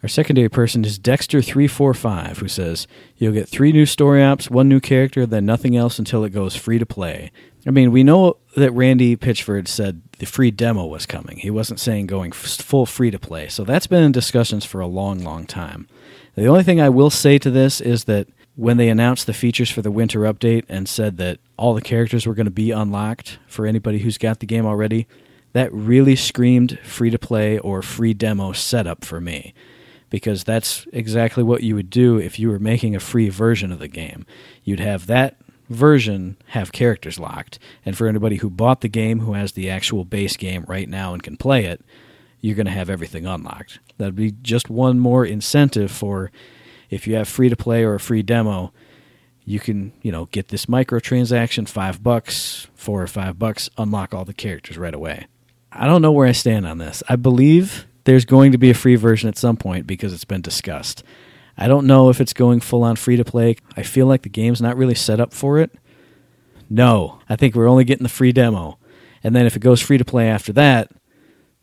Our 0.03 0.09
secondary 0.09 0.49
person 0.49 0.85
is 0.85 0.99
Dexter345, 0.99 2.37
who 2.37 2.47
says, 2.47 2.87
You'll 3.17 3.33
get 3.33 3.49
three 3.49 3.71
new 3.71 3.87
story 3.87 4.23
ops, 4.23 4.49
one 4.49 4.69
new 4.69 4.79
character, 4.79 5.25
then 5.25 5.45
nothing 5.45 5.75
else 5.75 5.97
until 5.97 6.23
it 6.23 6.29
goes 6.29 6.55
free 6.55 6.77
to 6.77 6.85
play. 6.85 7.31
I 7.67 7.71
mean, 7.71 7.91
we 7.91 8.03
know 8.03 8.37
that 8.55 8.71
Randy 8.71 9.17
Pitchford 9.17 9.67
said 9.67 10.01
the 10.19 10.25
free 10.25 10.51
demo 10.51 10.85
was 10.85 11.05
coming. 11.05 11.37
He 11.37 11.51
wasn't 11.51 11.81
saying 11.81 12.07
going 12.07 12.31
full 12.31 12.85
free 12.85 13.11
to 13.11 13.19
play. 13.19 13.49
So 13.49 13.65
that's 13.65 13.87
been 13.87 14.03
in 14.03 14.13
discussions 14.13 14.63
for 14.63 14.79
a 14.79 14.87
long, 14.87 15.19
long 15.19 15.45
time. 15.45 15.87
The 16.35 16.47
only 16.47 16.63
thing 16.63 16.79
I 16.79 16.89
will 16.89 17.09
say 17.09 17.37
to 17.39 17.51
this 17.51 17.81
is 17.81 18.05
that 18.05 18.29
when 18.55 18.77
they 18.77 18.89
announced 18.89 19.27
the 19.27 19.33
features 19.33 19.69
for 19.69 19.81
the 19.81 19.91
winter 19.91 20.21
update 20.21 20.63
and 20.69 20.87
said 20.87 21.17
that 21.17 21.39
all 21.57 21.73
the 21.73 21.81
characters 21.81 22.25
were 22.25 22.33
going 22.33 22.45
to 22.45 22.51
be 22.51 22.71
unlocked 22.71 23.37
for 23.47 23.65
anybody 23.65 23.99
who's 23.99 24.17
got 24.17 24.39
the 24.39 24.45
game 24.45 24.65
already, 24.65 25.05
that 25.51 25.71
really 25.73 26.15
screamed 26.15 26.79
free 26.83 27.09
to 27.09 27.19
play 27.19 27.59
or 27.59 27.81
free 27.81 28.13
demo 28.13 28.53
setup 28.53 29.03
for 29.03 29.19
me 29.19 29.53
because 30.09 30.43
that's 30.45 30.87
exactly 30.93 31.43
what 31.43 31.63
you 31.63 31.75
would 31.75 31.89
do 31.89 32.17
if 32.17 32.39
you 32.39 32.49
were 32.49 32.59
making 32.59 32.95
a 32.95 32.99
free 32.99 33.27
version 33.27 33.71
of 33.73 33.79
the 33.79 33.89
game. 33.89 34.25
You'd 34.63 34.79
have 34.79 35.07
that 35.07 35.37
version 35.69 36.37
have 36.47 36.71
characters 36.71 37.19
locked. 37.19 37.59
And 37.85 37.97
for 37.97 38.07
anybody 38.07 38.37
who 38.37 38.49
bought 38.49 38.81
the 38.81 38.87
game 38.87 39.19
who 39.19 39.33
has 39.33 39.53
the 39.53 39.69
actual 39.69 40.05
base 40.05 40.37
game 40.37 40.65
right 40.67 40.87
now 40.87 41.13
and 41.13 41.21
can 41.21 41.37
play 41.37 41.65
it, 41.65 41.83
you're 42.41 42.55
going 42.55 42.67
to 42.67 42.71
have 42.71 42.89
everything 42.89 43.25
unlocked. 43.25 43.79
That'd 43.97 44.15
be 44.15 44.33
just 44.41 44.69
one 44.69 44.99
more 44.99 45.25
incentive 45.25 45.91
for 45.91 46.31
if 46.89 47.07
you 47.07 47.15
have 47.15 47.27
free 47.27 47.49
to 47.49 47.55
play 47.55 47.83
or 47.83 47.95
a 47.95 47.99
free 47.99 48.21
demo, 48.21 48.71
you 49.43 49.59
can, 49.59 49.93
you 50.01 50.11
know, 50.11 50.25
get 50.25 50.49
this 50.49 50.65
microtransaction, 50.65 51.67
five 51.67 52.03
bucks, 52.03 52.67
four 52.75 53.01
or 53.01 53.07
five 53.07 53.39
bucks, 53.39 53.69
unlock 53.77 54.13
all 54.13 54.25
the 54.25 54.33
characters 54.33 54.77
right 54.77 54.93
away. 54.93 55.27
I 55.71 55.85
don't 55.85 56.01
know 56.01 56.11
where 56.11 56.27
I 56.27 56.31
stand 56.31 56.67
on 56.67 56.77
this. 56.77 57.03
I 57.09 57.15
believe 57.15 57.87
there's 58.03 58.25
going 58.25 58.51
to 58.53 58.57
be 58.57 58.69
a 58.69 58.73
free 58.73 58.95
version 58.95 59.29
at 59.29 59.37
some 59.37 59.57
point 59.57 59.87
because 59.87 60.13
it's 60.13 60.25
been 60.25 60.41
discussed. 60.41 61.03
I 61.57 61.67
don't 61.67 61.87
know 61.87 62.09
if 62.09 62.21
it's 62.21 62.33
going 62.33 62.59
full 62.59 62.83
on 62.83 62.95
free 62.95 63.17
to 63.17 63.25
play. 63.25 63.55
I 63.75 63.83
feel 63.83 64.05
like 64.05 64.21
the 64.21 64.29
game's 64.29 64.61
not 64.61 64.77
really 64.77 64.95
set 64.95 65.19
up 65.19 65.33
for 65.33 65.59
it. 65.59 65.71
No, 66.69 67.19
I 67.29 67.35
think 67.35 67.55
we're 67.55 67.67
only 67.69 67.83
getting 67.85 68.03
the 68.03 68.09
free 68.09 68.31
demo. 68.31 68.77
And 69.23 69.35
then 69.35 69.45
if 69.45 69.55
it 69.55 69.59
goes 69.59 69.81
free 69.81 69.97
to 69.97 70.05
play 70.05 70.29
after 70.29 70.53
that, 70.53 70.91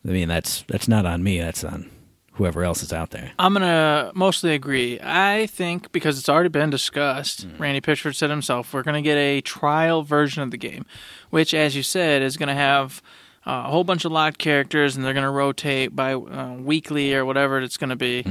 I 0.07 0.11
mean 0.11 0.29
that's 0.29 0.65
that's 0.69 0.89
not 0.89 1.07
on 1.07 1.23
me, 1.23 1.39
that's 1.39 1.65
on 1.65 1.91
whoever 2.33 2.65
else 2.65 2.83
is 2.83 2.93
out 2.93 3.11
there. 3.11 3.33
I'm 3.39 3.53
gonna 3.53 4.11
mostly 4.15 4.55
agree. 4.55 4.99
I 5.01 5.47
think 5.47 5.93
because 5.93 6.19
it's 6.19 6.29
already 6.29 6.49
been 6.49 6.71
discussed, 6.71 7.47
Randy 7.59 7.81
Pitchford 7.81 8.17
said 8.17 8.31
himself, 8.31 8.75
we're 8.75 8.83
gonna 8.83 9.03
get 9.03 9.17
a 9.17 9.41
trial 9.41 10.03
version 10.03 10.43
of 10.43 10.51
the 10.51 10.57
game, 10.57 10.85
which, 11.31 11.55
as 11.55 11.77
you 11.77 11.83
said, 11.83 12.23
is 12.23 12.37
gonna 12.37 12.55
have 12.55 13.01
uh, 13.47 13.65
a 13.67 13.71
whole 13.71 13.85
bunch 13.85 14.05
of 14.05 14.11
locked 14.11 14.39
characters, 14.39 14.97
and 14.97 15.05
they're 15.05 15.15
gonna 15.15 15.31
rotate 15.31 15.95
by 15.95 16.15
uh, 16.15 16.55
weekly 16.55 17.15
or 17.15 17.25
whatever 17.25 17.61
it's 17.61 17.77
gonna 17.77 17.97
be. 17.97 18.25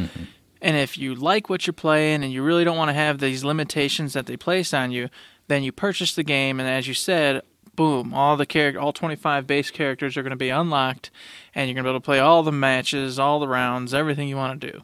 And 0.63 0.77
if 0.77 0.97
you 0.97 1.13
like 1.13 1.49
what 1.49 1.67
you're 1.67 1.73
playing 1.73 2.23
and 2.23 2.31
you 2.31 2.41
really 2.41 2.63
don't 2.63 2.77
want 2.77 2.87
to 2.87 2.93
have 2.93 3.19
these 3.19 3.43
limitations 3.43 4.13
that 4.13 4.27
they 4.27 4.37
place 4.37 4.73
on 4.73 4.91
you, 4.91 5.09
then 5.47 5.61
you 5.61 5.73
purchase 5.73 6.15
the 6.15 6.23
game, 6.23 6.57
and 6.57 6.69
as 6.69 6.87
you 6.87 6.93
said, 6.93 7.41
boom, 7.75 8.13
all 8.13 8.37
the 8.37 8.45
character, 8.45 8.79
all 8.79 8.93
25 8.93 9.45
base 9.45 9.69
characters 9.69 10.15
are 10.15 10.23
going 10.23 10.31
to 10.31 10.37
be 10.37 10.49
unlocked, 10.49 11.11
and 11.53 11.67
you're 11.67 11.75
going 11.75 11.83
to 11.83 11.89
be 11.89 11.91
able 11.91 11.99
to 11.99 12.05
play 12.05 12.19
all 12.19 12.43
the 12.43 12.51
matches, 12.51 13.19
all 13.19 13.41
the 13.41 13.47
rounds, 13.47 13.93
everything 13.93 14.29
you 14.29 14.37
want 14.37 14.61
to 14.61 14.71
do. 14.71 14.81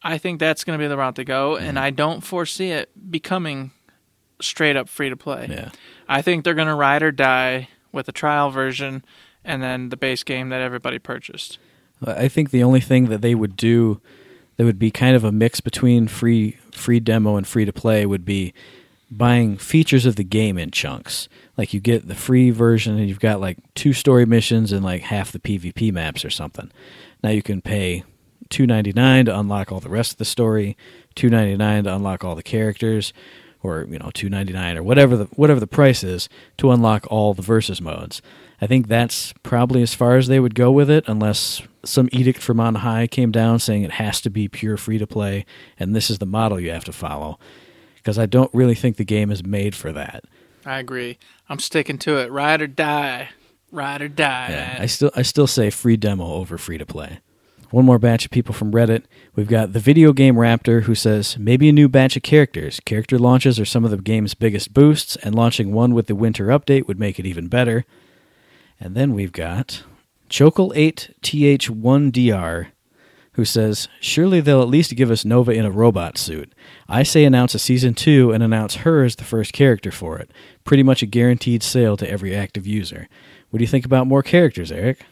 I 0.00 0.16
think 0.16 0.38
that's 0.38 0.62
going 0.62 0.78
to 0.78 0.82
be 0.82 0.86
the 0.86 0.96
route 0.96 1.16
to 1.16 1.24
go, 1.24 1.56
and 1.56 1.76
mm-hmm. 1.76 1.84
I 1.84 1.90
don't 1.90 2.20
foresee 2.20 2.70
it 2.70 3.10
becoming 3.10 3.72
straight 4.40 4.76
up 4.76 4.88
free 4.88 5.08
to 5.08 5.16
play. 5.16 5.48
Yeah. 5.50 5.70
I 6.08 6.22
think 6.22 6.44
they're 6.44 6.54
going 6.54 6.68
to 6.68 6.74
ride 6.74 7.02
or 7.02 7.10
die 7.10 7.68
with 7.90 8.08
a 8.08 8.12
trial 8.12 8.50
version 8.50 9.04
and 9.44 9.60
then 9.60 9.88
the 9.88 9.96
base 9.96 10.22
game 10.22 10.50
that 10.50 10.60
everybody 10.60 11.00
purchased. 11.00 11.58
I 12.04 12.28
think 12.28 12.50
the 12.50 12.62
only 12.62 12.80
thing 12.80 13.06
that 13.06 13.22
they 13.22 13.34
would 13.34 13.56
do 13.56 14.00
that 14.56 14.64
would 14.64 14.78
be 14.78 14.90
kind 14.90 15.16
of 15.16 15.24
a 15.24 15.32
mix 15.32 15.60
between 15.60 16.08
free 16.08 16.58
free 16.72 17.00
demo 17.00 17.36
and 17.36 17.46
free 17.46 17.64
to 17.64 17.72
play 17.72 18.06
would 18.06 18.24
be 18.24 18.52
buying 19.10 19.56
features 19.56 20.06
of 20.06 20.16
the 20.16 20.24
game 20.24 20.58
in 20.58 20.70
chunks. 20.70 21.28
Like 21.56 21.72
you 21.72 21.80
get 21.80 22.08
the 22.08 22.14
free 22.14 22.50
version 22.50 22.98
and 22.98 23.08
you've 23.08 23.20
got 23.20 23.40
like 23.40 23.58
two 23.74 23.92
story 23.92 24.26
missions 24.26 24.72
and 24.72 24.84
like 24.84 25.02
half 25.02 25.30
the 25.32 25.38
PvP 25.38 25.92
maps 25.92 26.24
or 26.24 26.30
something. 26.30 26.70
Now 27.22 27.30
you 27.30 27.42
can 27.42 27.60
pay 27.60 28.04
two 28.48 28.66
ninety 28.66 28.92
nine 28.92 29.26
to 29.26 29.38
unlock 29.38 29.70
all 29.70 29.80
the 29.80 29.88
rest 29.88 30.12
of 30.12 30.18
the 30.18 30.24
story, 30.24 30.76
two 31.14 31.30
ninety 31.30 31.56
nine 31.56 31.84
to 31.84 31.94
unlock 31.94 32.24
all 32.24 32.34
the 32.34 32.42
characters, 32.42 33.12
or 33.64 33.86
you 33.88 33.98
know 33.98 34.10
two 34.14 34.28
ninety 34.28 34.52
nine 34.52 34.76
or 34.76 34.82
whatever 34.82 35.16
the 35.16 35.24
whatever 35.36 35.58
the 35.58 35.66
price 35.66 36.04
is 36.04 36.28
to 36.58 36.70
unlock 36.70 37.06
all 37.10 37.34
the 37.34 37.42
versus 37.42 37.80
modes. 37.80 38.22
I 38.60 38.66
think 38.68 38.86
that's 38.86 39.34
probably 39.42 39.82
as 39.82 39.94
far 39.94 40.16
as 40.16 40.28
they 40.28 40.38
would 40.38 40.54
go 40.54 40.70
with 40.70 40.88
it, 40.88 41.04
unless 41.08 41.62
some 41.84 42.08
edict 42.12 42.40
from 42.40 42.60
on 42.60 42.76
high 42.76 43.06
came 43.06 43.32
down 43.32 43.58
saying 43.58 43.82
it 43.82 43.92
has 43.92 44.20
to 44.20 44.30
be 44.30 44.46
pure 44.48 44.76
free 44.76 44.98
to 44.98 45.06
play 45.06 45.44
and 45.78 45.94
this 45.94 46.08
is 46.08 46.18
the 46.18 46.26
model 46.26 46.60
you 46.60 46.70
have 46.70 46.84
to 46.84 46.92
follow. 46.92 47.38
Because 47.96 48.18
I 48.18 48.26
don't 48.26 48.52
really 48.54 48.74
think 48.74 48.96
the 48.96 49.04
game 49.04 49.30
is 49.30 49.44
made 49.44 49.74
for 49.74 49.90
that. 49.92 50.24
I 50.64 50.78
agree. 50.78 51.18
I'm 51.48 51.58
sticking 51.58 51.98
to 51.98 52.18
it. 52.18 52.30
Ride 52.30 52.62
or 52.62 52.66
die. 52.66 53.30
Ride 53.70 54.02
or 54.02 54.08
die. 54.08 54.48
Yeah. 54.50 54.78
I 54.80 54.86
still 54.86 55.10
I 55.16 55.22
still 55.22 55.46
say 55.46 55.70
free 55.70 55.96
demo 55.96 56.24
over 56.24 56.58
free 56.58 56.78
to 56.78 56.86
play. 56.86 57.20
One 57.74 57.86
more 57.86 57.98
batch 57.98 58.24
of 58.24 58.30
people 58.30 58.54
from 58.54 58.70
Reddit. 58.70 59.02
We've 59.34 59.48
got 59.48 59.72
the 59.72 59.80
video 59.80 60.12
game 60.12 60.36
Raptor 60.36 60.84
who 60.84 60.94
says 60.94 61.36
maybe 61.36 61.68
a 61.68 61.72
new 61.72 61.88
batch 61.88 62.16
of 62.16 62.22
characters. 62.22 62.78
Character 62.78 63.18
launches 63.18 63.58
are 63.58 63.64
some 63.64 63.84
of 63.84 63.90
the 63.90 63.96
game's 63.96 64.34
biggest 64.34 64.72
boosts, 64.72 65.16
and 65.16 65.34
launching 65.34 65.72
one 65.72 65.92
with 65.92 66.06
the 66.06 66.14
winter 66.14 66.46
update 66.46 66.86
would 66.86 67.00
make 67.00 67.18
it 67.18 67.26
even 67.26 67.48
better. 67.48 67.84
And 68.78 68.94
then 68.94 69.12
we've 69.12 69.32
got 69.32 69.82
Chokel8TH1DR 70.30 72.66
who 73.32 73.44
says, 73.44 73.88
Surely 74.00 74.40
they'll 74.40 74.62
at 74.62 74.68
least 74.68 74.94
give 74.94 75.10
us 75.10 75.24
Nova 75.24 75.50
in 75.50 75.64
a 75.64 75.70
robot 75.72 76.16
suit. 76.16 76.52
I 76.88 77.02
say 77.02 77.24
announce 77.24 77.56
a 77.56 77.58
season 77.58 77.94
2 77.94 78.30
and 78.30 78.44
announce 78.44 78.76
her 78.76 79.02
as 79.02 79.16
the 79.16 79.24
first 79.24 79.52
character 79.52 79.90
for 79.90 80.16
it. 80.20 80.30
Pretty 80.62 80.84
much 80.84 81.02
a 81.02 81.06
guaranteed 81.06 81.64
sale 81.64 81.96
to 81.96 82.08
every 82.08 82.36
active 82.36 82.68
user. 82.68 83.08
What 83.50 83.58
do 83.58 83.64
you 83.64 83.68
think 83.68 83.84
about 83.84 84.06
more 84.06 84.22
characters, 84.22 84.70
Eric? 84.70 85.04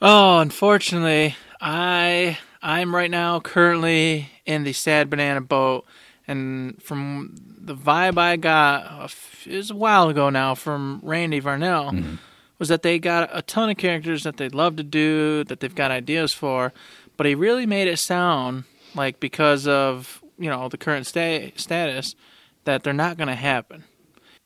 Oh, 0.00 0.38
unfortunately, 0.38 1.36
I 1.60 2.38
I'm 2.62 2.94
right 2.94 3.10
now 3.10 3.40
currently 3.40 4.28
in 4.44 4.64
the 4.64 4.72
sad 4.72 5.10
banana 5.10 5.40
boat, 5.40 5.84
and 6.26 6.82
from 6.82 7.34
the 7.58 7.74
vibe 7.74 8.18
I 8.18 8.36
got 8.36 8.84
a 8.84 9.04
f- 9.04 9.46
it 9.46 9.56
was 9.56 9.70
a 9.70 9.76
while 9.76 10.08
ago 10.08 10.30
now 10.30 10.54
from 10.54 11.00
Randy 11.02 11.40
Varnell 11.40 11.92
mm-hmm. 11.92 12.14
was 12.58 12.68
that 12.68 12.82
they 12.82 12.98
got 12.98 13.30
a 13.32 13.42
ton 13.42 13.70
of 13.70 13.76
characters 13.76 14.24
that 14.24 14.36
they'd 14.36 14.54
love 14.54 14.76
to 14.76 14.82
do, 14.82 15.44
that 15.44 15.60
they've 15.60 15.74
got 15.74 15.90
ideas 15.90 16.32
for, 16.32 16.72
but 17.16 17.26
he 17.26 17.34
really 17.34 17.66
made 17.66 17.88
it 17.88 17.98
sound 17.98 18.64
like 18.94 19.20
because 19.20 19.66
of 19.66 20.22
you 20.38 20.50
know 20.50 20.68
the 20.68 20.78
current 20.78 21.06
sta- 21.06 21.52
status 21.56 22.14
that 22.64 22.82
they're 22.82 22.92
not 22.92 23.16
going 23.16 23.28
to 23.28 23.34
happen. 23.34 23.84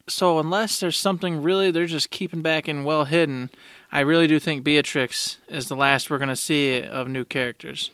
So 0.08 0.38
unless 0.38 0.80
there's 0.80 0.96
something 0.96 1.42
really 1.42 1.70
they're 1.70 1.86
just 1.86 2.10
keeping 2.10 2.42
back 2.42 2.68
and 2.68 2.84
well 2.84 3.04
hidden, 3.04 3.50
I 3.92 4.00
really 4.00 4.26
do 4.26 4.38
think 4.38 4.62
Beatrix 4.62 5.38
is 5.48 5.68
the 5.68 5.76
last 5.76 6.10
we're 6.10 6.18
going 6.18 6.28
to 6.28 6.36
see 6.36 6.82
of 6.82 7.08
new 7.08 7.24
characters. 7.24 7.90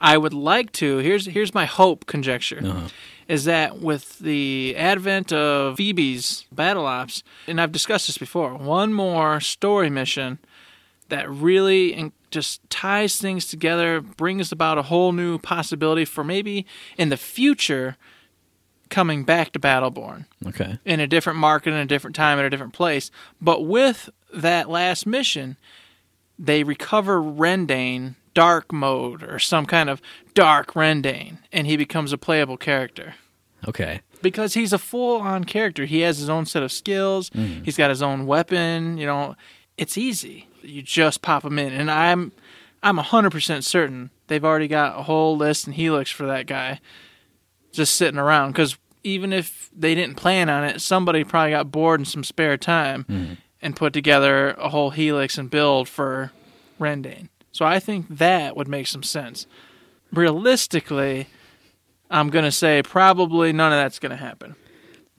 I 0.00 0.18
would 0.18 0.34
like 0.34 0.72
to. 0.72 0.98
Here's 0.98 1.26
here's 1.26 1.54
my 1.54 1.64
hope 1.64 2.06
conjecture. 2.06 2.60
Uh-huh. 2.62 2.88
Is 3.28 3.44
that 3.44 3.80
with 3.80 4.18
the 4.20 4.74
advent 4.76 5.32
of 5.32 5.78
Phoebe's 5.78 6.44
battle 6.52 6.86
ops, 6.86 7.22
and 7.48 7.60
I've 7.60 7.72
discussed 7.72 8.06
this 8.06 8.18
before, 8.18 8.54
one 8.54 8.92
more 8.92 9.40
story 9.40 9.90
mission 9.90 10.38
that 11.08 11.28
really 11.28 11.92
in- 11.92 12.12
just 12.30 12.68
ties 12.70 13.18
things 13.18 13.46
together, 13.46 14.00
brings 14.00 14.52
about 14.52 14.78
a 14.78 14.82
whole 14.82 15.12
new 15.12 15.38
possibility 15.38 16.04
for 16.04 16.22
maybe 16.22 16.66
in 16.98 17.08
the 17.08 17.16
future 17.16 17.96
coming 18.90 19.24
back 19.24 19.52
to 19.52 19.58
Battleborn 19.58 20.26
Okay. 20.46 20.78
in 20.84 21.00
a 21.00 21.06
different 21.06 21.38
market, 21.38 21.72
in 21.72 21.78
a 21.78 21.86
different 21.86 22.16
time, 22.16 22.38
at 22.38 22.44
a 22.44 22.50
different 22.50 22.72
place. 22.72 23.10
But 23.40 23.62
with 23.62 24.10
that 24.34 24.68
last 24.68 25.06
mission, 25.06 25.56
they 26.38 26.62
recover 26.62 27.20
Rendain 27.20 28.14
dark 28.34 28.70
mode 28.70 29.22
or 29.22 29.38
some 29.38 29.64
kind 29.64 29.88
of 29.88 30.02
dark 30.34 30.74
Rendain, 30.74 31.38
and 31.52 31.66
he 31.66 31.76
becomes 31.76 32.12
a 32.12 32.18
playable 32.18 32.58
character. 32.58 33.14
Okay. 33.66 34.02
Because 34.20 34.54
he's 34.54 34.72
a 34.72 34.78
full 34.78 35.20
on 35.20 35.44
character. 35.44 35.86
He 35.86 36.00
has 36.00 36.18
his 36.18 36.28
own 36.28 36.44
set 36.44 36.62
of 36.62 36.70
skills, 36.70 37.30
mm-hmm. 37.30 37.64
he's 37.64 37.76
got 37.76 37.90
his 37.90 38.02
own 38.02 38.26
weapon, 38.26 38.98
you 38.98 39.06
know. 39.06 39.36
It's 39.78 39.98
easy. 39.98 40.48
You 40.62 40.80
just 40.80 41.20
pop 41.20 41.44
him 41.44 41.58
in. 41.58 41.72
And 41.72 41.90
I'm 41.90 42.32
I'm 42.82 42.98
100% 42.98 43.64
certain 43.64 44.10
they've 44.28 44.44
already 44.44 44.68
got 44.68 44.98
a 44.98 45.02
whole 45.02 45.36
list 45.36 45.66
and 45.66 45.74
helix 45.74 46.10
for 46.10 46.26
that 46.26 46.46
guy 46.46 46.80
just 47.76 47.94
sitting 47.94 48.18
around 48.18 48.52
because 48.52 48.76
even 49.04 49.32
if 49.32 49.70
they 49.76 49.94
didn't 49.94 50.16
plan 50.16 50.48
on 50.48 50.64
it, 50.64 50.80
somebody 50.80 51.22
probably 51.22 51.52
got 51.52 51.70
bored 51.70 52.00
in 52.00 52.04
some 52.04 52.24
spare 52.24 52.56
time 52.56 53.04
mm-hmm. 53.04 53.34
and 53.62 53.76
put 53.76 53.92
together 53.92 54.50
a 54.52 54.68
whole 54.68 54.90
helix 54.90 55.38
and 55.38 55.48
build 55.48 55.88
for 55.88 56.32
Rendain. 56.80 57.28
So 57.52 57.64
I 57.64 57.78
think 57.78 58.06
that 58.10 58.56
would 58.56 58.68
make 58.68 58.86
some 58.86 59.02
sense. 59.02 59.46
Realistically, 60.12 61.28
I'm 62.10 62.30
going 62.30 62.44
to 62.44 62.52
say 62.52 62.82
probably 62.82 63.52
none 63.52 63.72
of 63.72 63.78
that's 63.78 63.98
going 63.98 64.10
to 64.10 64.16
happen. 64.16 64.56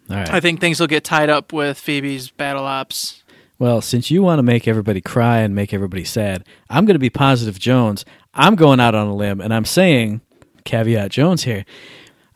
All 0.10 0.17
right. 0.17 0.30
I 0.30 0.39
think 0.39 0.60
things 0.60 0.80
will 0.80 0.88
get 0.88 1.04
tied 1.04 1.30
up 1.30 1.52
with 1.52 1.80
Phoebe's 1.80 2.30
battle 2.30 2.65
ops. 2.65 3.24
Well, 3.60 3.82
since 3.82 4.12
you 4.12 4.22
want 4.22 4.39
to 4.39 4.43
make 4.43 4.67
everybody 4.67 5.02
cry 5.02 5.39
and 5.39 5.56
make 5.56 5.74
everybody 5.74 6.04
sad, 6.04 6.46
I'm 6.70 6.86
going 6.86 6.96
to 6.96 7.00
be 7.00 7.10
positive 7.10 7.58
Jones. 7.58 8.06
I'm 8.34 8.56
going 8.56 8.80
out 8.80 8.93
on 8.93 9.08
a 9.08 9.15
limb 9.15 9.41
and 9.41 9.54
I'm 9.54 9.65
saying, 9.65 10.22
caveat 10.63 11.12
Jones 11.12 11.43
here, 11.43 11.65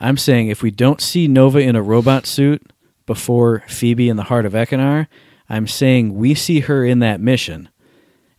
I'm 0.02 0.18
saying 0.18 0.48
if 0.48 0.64
we 0.64 0.72
don't 0.72 1.00
see 1.00 1.28
Nova 1.28 1.60
in 1.60 1.76
a 1.76 1.82
robot 1.82 2.26
suit 2.26 2.74
before 3.06 3.64
Phoebe 3.68 4.10
in 4.10 4.18
the 4.18 4.24
heart 4.24 4.48
of 4.48 4.54
Ekkunar, 4.54 5.08
I'm 5.48 5.68
saying 5.68 6.16
we 6.16 6.34
see 6.34 6.62
her 6.62 6.84
in 6.84 7.00
that 7.00 7.22
mission. 7.22 7.70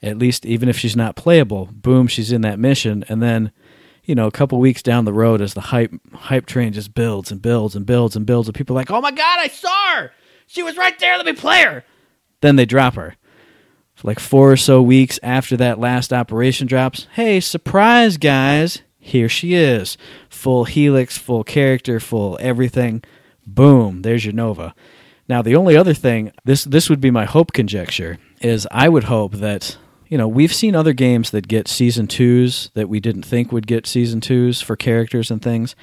At 0.02 0.18
least, 0.18 0.44
even 0.44 0.68
if 0.68 0.76
she's 0.76 0.96
not 0.96 1.14
playable, 1.14 1.68
boom, 1.70 2.08
she's 2.08 2.32
in 2.32 2.40
that 2.40 2.58
mission. 2.58 3.04
And 3.08 3.22
then, 3.22 3.52
you 4.02 4.16
know, 4.16 4.26
a 4.26 4.32
couple 4.32 4.58
weeks 4.58 4.82
down 4.82 5.04
the 5.04 5.12
road, 5.12 5.40
as 5.40 5.54
the 5.54 5.60
hype 5.60 5.92
hype 6.12 6.46
train 6.46 6.72
just 6.72 6.94
builds 6.94 7.30
and 7.30 7.40
builds 7.40 7.76
and 7.76 7.86
builds 7.86 8.16
and 8.16 8.26
builds, 8.26 8.48
and 8.48 8.56
people 8.56 8.74
are 8.74 8.80
like, 8.80 8.90
oh 8.90 9.00
my 9.00 9.12
God, 9.12 9.38
I 9.38 9.46
saw 9.46 9.94
her! 9.94 10.10
She 10.48 10.64
was 10.64 10.76
right 10.76 10.98
there, 10.98 11.16
let 11.16 11.26
me 11.26 11.32
play 11.32 11.62
her! 11.62 11.84
Then 12.40 12.56
they 12.56 12.66
drop 12.66 12.94
her. 12.94 13.14
For 13.94 14.08
like 14.08 14.18
four 14.18 14.50
or 14.50 14.56
so 14.56 14.82
weeks 14.82 15.20
after 15.22 15.56
that 15.58 15.78
last 15.78 16.12
operation 16.12 16.66
drops, 16.66 17.06
hey, 17.12 17.38
surprise, 17.38 18.16
guys, 18.16 18.82
here 18.98 19.28
she 19.28 19.54
is. 19.54 19.96
Full 20.42 20.64
helix, 20.64 21.16
full 21.16 21.44
character, 21.44 22.00
full 22.00 22.36
everything. 22.40 23.04
Boom, 23.46 24.02
there's 24.02 24.24
your 24.24 24.34
Nova. 24.34 24.74
Now, 25.28 25.40
the 25.40 25.54
only 25.54 25.76
other 25.76 25.94
thing 25.94 26.32
this 26.44 26.64
this 26.64 26.90
would 26.90 27.00
be 27.00 27.12
my 27.12 27.26
hope 27.26 27.52
conjecture 27.52 28.18
is 28.40 28.66
I 28.72 28.88
would 28.88 29.04
hope 29.04 29.34
that 29.34 29.76
you 30.08 30.18
know 30.18 30.26
we've 30.26 30.52
seen 30.52 30.74
other 30.74 30.94
games 30.94 31.30
that 31.30 31.46
get 31.46 31.68
season 31.68 32.08
twos 32.08 32.72
that 32.74 32.88
we 32.88 32.98
didn't 32.98 33.22
think 33.22 33.52
would 33.52 33.68
get 33.68 33.86
season 33.86 34.20
twos 34.20 34.60
for 34.60 34.74
characters 34.74 35.30
and 35.30 35.40
things. 35.40 35.76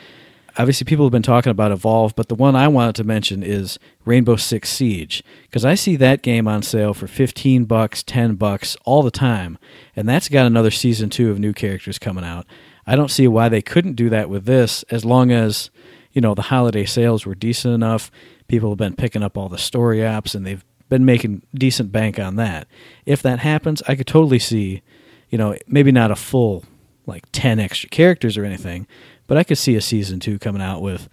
Obviously, 0.58 0.84
people 0.84 1.06
have 1.06 1.14
been 1.14 1.22
talking 1.22 1.52
about 1.52 1.72
Evolve, 1.72 2.14
but 2.18 2.28
the 2.28 2.36
one 2.36 2.58
I 2.58 2.68
wanted 2.68 2.96
to 2.96 3.06
mention 3.06 3.44
is 3.44 3.80
Rainbow 4.04 4.36
Six 4.36 4.68
Siege 4.68 5.24
because 5.44 5.64
I 5.64 5.76
see 5.76 5.96
that 5.96 6.22
game 6.22 6.50
on 6.50 6.64
sale 6.64 6.94
for 6.94 7.08
fifteen 7.08 7.64
bucks, 7.64 8.04
ten 8.04 8.36
bucks 8.36 8.76
all 8.84 9.04
the 9.04 9.10
time, 9.10 9.58
and 9.96 10.10
that's 10.10 10.28
got 10.28 10.46
another 10.46 10.72
season 10.72 11.10
two 11.10 11.32
of 11.32 11.40
new 11.40 11.54
characters 11.54 11.98
coming 11.98 12.26
out. 12.26 12.46
I 12.90 12.96
don't 12.96 13.12
see 13.12 13.28
why 13.28 13.50
they 13.50 13.62
couldn't 13.62 13.94
do 13.94 14.10
that 14.10 14.30
with 14.30 14.46
this 14.46 14.84
as 14.90 15.06
long 15.06 15.32
as 15.32 15.70
you 16.12 16.22
know 16.22 16.34
the 16.34 16.42
holiday 16.44 16.86
sales 16.86 17.26
were 17.26 17.36
decent 17.36 17.74
enough 17.74 18.10
people 18.50 18.72
have 18.72 18.78
been 18.78 18.96
picking 18.96 19.24
up 19.24 19.38
all 19.38 19.48
the 19.48 19.58
story 19.58 20.06
ops 20.06 20.36
and 20.36 20.46
they've 20.46 20.66
been 20.90 21.06
making 21.06 21.44
decent 21.54 21.92
bank 21.92 22.20
on 22.20 22.36
that. 22.36 22.68
If 23.06 23.22
that 23.22 23.40
happens, 23.40 23.82
I 23.88 23.96
could 23.96 24.08
totally 24.08 24.40
see, 24.40 24.82
you 25.30 25.38
know, 25.38 25.56
maybe 25.68 25.92
not 25.92 26.12
a 26.12 26.16
full 26.16 26.66
like 27.06 27.24
10 27.32 27.60
extra 27.60 27.90
characters 27.90 28.38
or 28.38 28.44
anything, 28.44 28.88
but 29.28 29.38
I 29.38 29.44
could 29.44 29.58
see 29.58 29.76
a 29.76 29.82
season 29.82 30.20
2 30.20 30.40
coming 30.40 30.62
out 30.62 30.82
with 30.82 31.08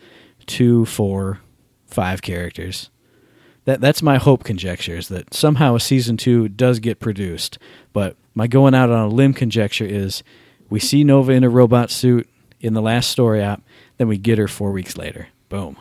two, 0.47 0.85
four, 0.87 1.41
five 1.87 2.23
characters. 2.23 2.91
That 3.67 3.81
that's 3.81 4.03
my 4.03 4.17
hope 4.17 4.45
conjecture 4.45 4.97
is 4.97 5.09
that 5.09 5.35
somehow 5.35 5.75
a 5.75 5.81
season 5.81 6.17
2 6.17 6.49
does 6.49 6.79
get 6.79 7.01
produced, 7.01 7.59
but 7.93 8.17
my 8.35 8.47
going 8.47 8.75
out 8.75 8.91
on 8.91 9.05
a 9.05 9.09
limb 9.09 9.35
conjecture 9.35 9.85
is 9.85 10.23
we 10.68 10.81
see 10.81 11.05
Nova 11.05 11.33
in 11.33 11.44
a 11.44 11.48
robot 11.48 11.90
suit 11.90 12.29
in 12.61 12.74
the 12.74 12.83
last 12.83 13.11
story 13.11 13.42
op, 13.42 13.62
then 13.98 14.09
we 14.09 14.18
get 14.18 14.38
her 14.38 14.48
4 14.48 14.72
weeks 14.72 14.96
later. 14.96 15.29
Boom. 15.48 15.76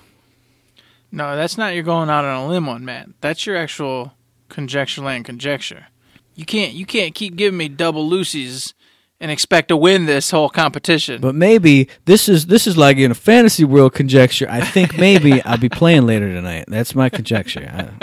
No, 1.11 1.35
that's 1.35 1.57
not 1.57 1.73
your 1.73 1.83
going 1.83 2.09
out 2.09 2.25
on 2.25 2.45
a 2.45 2.47
limb 2.47 2.65
one, 2.65 2.83
man. 2.83 3.13
That's 3.21 3.45
your 3.45 3.55
actual 3.55 4.13
conjecture 4.49 5.01
land 5.01 5.25
conjecture. 5.25 5.87
You 6.35 6.45
can't 6.45 6.73
you 6.73 6.85
can't 6.85 7.15
keep 7.15 7.35
giving 7.35 7.57
me 7.57 7.69
double 7.69 8.07
Lucy's 8.07 8.73
and 9.19 9.31
expect 9.31 9.69
to 9.69 9.77
win 9.77 10.05
this 10.05 10.31
whole 10.31 10.49
competition. 10.49 11.21
But 11.21 11.35
maybe 11.35 11.87
this 12.05 12.27
is 12.27 12.47
this 12.47 12.67
is 12.67 12.77
like 12.77 12.97
in 12.97 13.11
a 13.11 13.15
fantasy 13.15 13.63
world 13.63 13.93
conjecture. 13.93 14.47
I 14.49 14.61
think 14.61 14.97
maybe 14.97 15.41
I'll 15.43 15.57
be 15.57 15.69
playing 15.69 16.05
later 16.05 16.31
tonight. 16.31 16.65
That's 16.67 16.93
my 16.93 17.09
conjecture. 17.09 17.97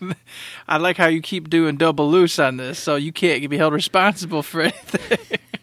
I, 0.00 0.14
I 0.68 0.76
like 0.76 0.98
how 0.98 1.06
you 1.06 1.22
keep 1.22 1.48
doing 1.48 1.76
double 1.76 2.10
loose 2.10 2.38
on 2.38 2.58
this, 2.58 2.78
so 2.78 2.96
you 2.96 3.12
can't 3.12 3.48
be 3.48 3.56
held 3.56 3.72
responsible 3.72 4.42
for 4.42 4.62
anything. 4.62 5.38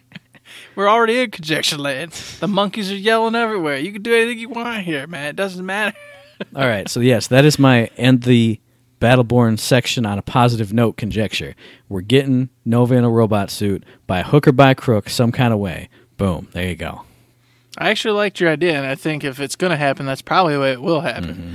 We're 0.80 0.90
already 0.90 1.20
in 1.20 1.30
conjecture 1.30 1.78
land. 1.78 2.14
The 2.40 2.48
monkeys 2.48 2.90
are 2.90 2.96
yelling 2.96 3.36
everywhere. 3.36 3.76
You 3.76 3.92
can 3.92 4.02
do 4.02 4.16
anything 4.16 4.40
you 4.40 4.48
want 4.48 4.84
here, 4.84 5.08
man. 5.08 5.26
It 5.26 5.36
doesn't 5.36 5.66
matter. 5.66 5.94
all 6.56 6.66
right, 6.66 6.88
so 6.88 7.02
yes, 7.02 7.28
that 7.28 7.44
is 7.44 7.60
my 7.60 7.88
end 7.98 8.24
the 8.24 8.62
Battleborn 9.02 9.60
section 9.60 10.06
on 10.06 10.18
a 10.18 10.22
positive 10.22 10.72
note 10.72 10.96
conjecture. 10.96 11.54
We're 11.90 12.00
getting 12.00 12.48
Nova 12.64 12.96
in 12.96 13.04
a 13.04 13.10
robot 13.10 13.52
suit 13.52 13.84
by 14.08 14.22
hook 14.22 14.48
or 14.48 14.54
by 14.54 14.74
crook, 14.74 15.10
some 15.10 15.34
kind 15.34 15.52
of 15.52 15.60
way. 15.60 15.90
Boom, 16.16 16.48
there 16.54 16.70
you 16.70 16.78
go. 16.78 17.02
I 17.78 17.90
actually 17.90 18.14
liked 18.14 18.40
your 18.40 18.50
idea, 18.50 18.78
and 18.78 18.88
I 18.88 18.96
think 18.96 19.26
if 19.26 19.42
it's 19.42 19.58
going 19.58 19.72
to 19.72 19.78
happen, 19.78 20.06
that's 20.06 20.22
probably 20.22 20.54
the 20.54 20.62
way 20.62 20.72
it 20.72 20.82
will 20.82 21.02
happen. 21.02 21.26
Mm-hmm. 21.36 21.54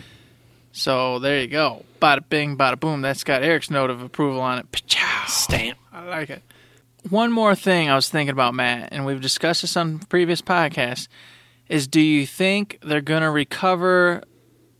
So 0.72 1.18
there 1.18 1.40
you 1.40 1.46
go. 1.46 1.86
Bada 1.98 2.22
bing, 2.28 2.58
bada 2.58 2.78
boom. 2.78 3.00
That's 3.00 3.24
got 3.24 3.42
Eric's 3.42 3.70
note 3.70 3.88
of 3.88 4.02
approval 4.02 4.42
on 4.42 4.58
it. 4.58 4.70
Pachow. 4.70 5.28
Stamp. 5.28 5.78
I 5.94 6.04
like 6.04 6.28
it. 6.28 6.42
One 7.10 7.32
more 7.32 7.54
thing 7.54 7.90
I 7.90 7.96
was 7.96 8.08
thinking 8.08 8.32
about, 8.32 8.54
Matt, 8.54 8.88
and 8.92 9.04
we've 9.04 9.20
discussed 9.20 9.62
this 9.62 9.76
on 9.76 9.98
previous 9.98 10.40
podcasts, 10.40 11.08
is 11.68 11.86
do 11.86 12.00
you 12.00 12.26
think 12.26 12.78
they're 12.82 13.02
going 13.02 13.22
to 13.22 13.30
recover 13.30 14.22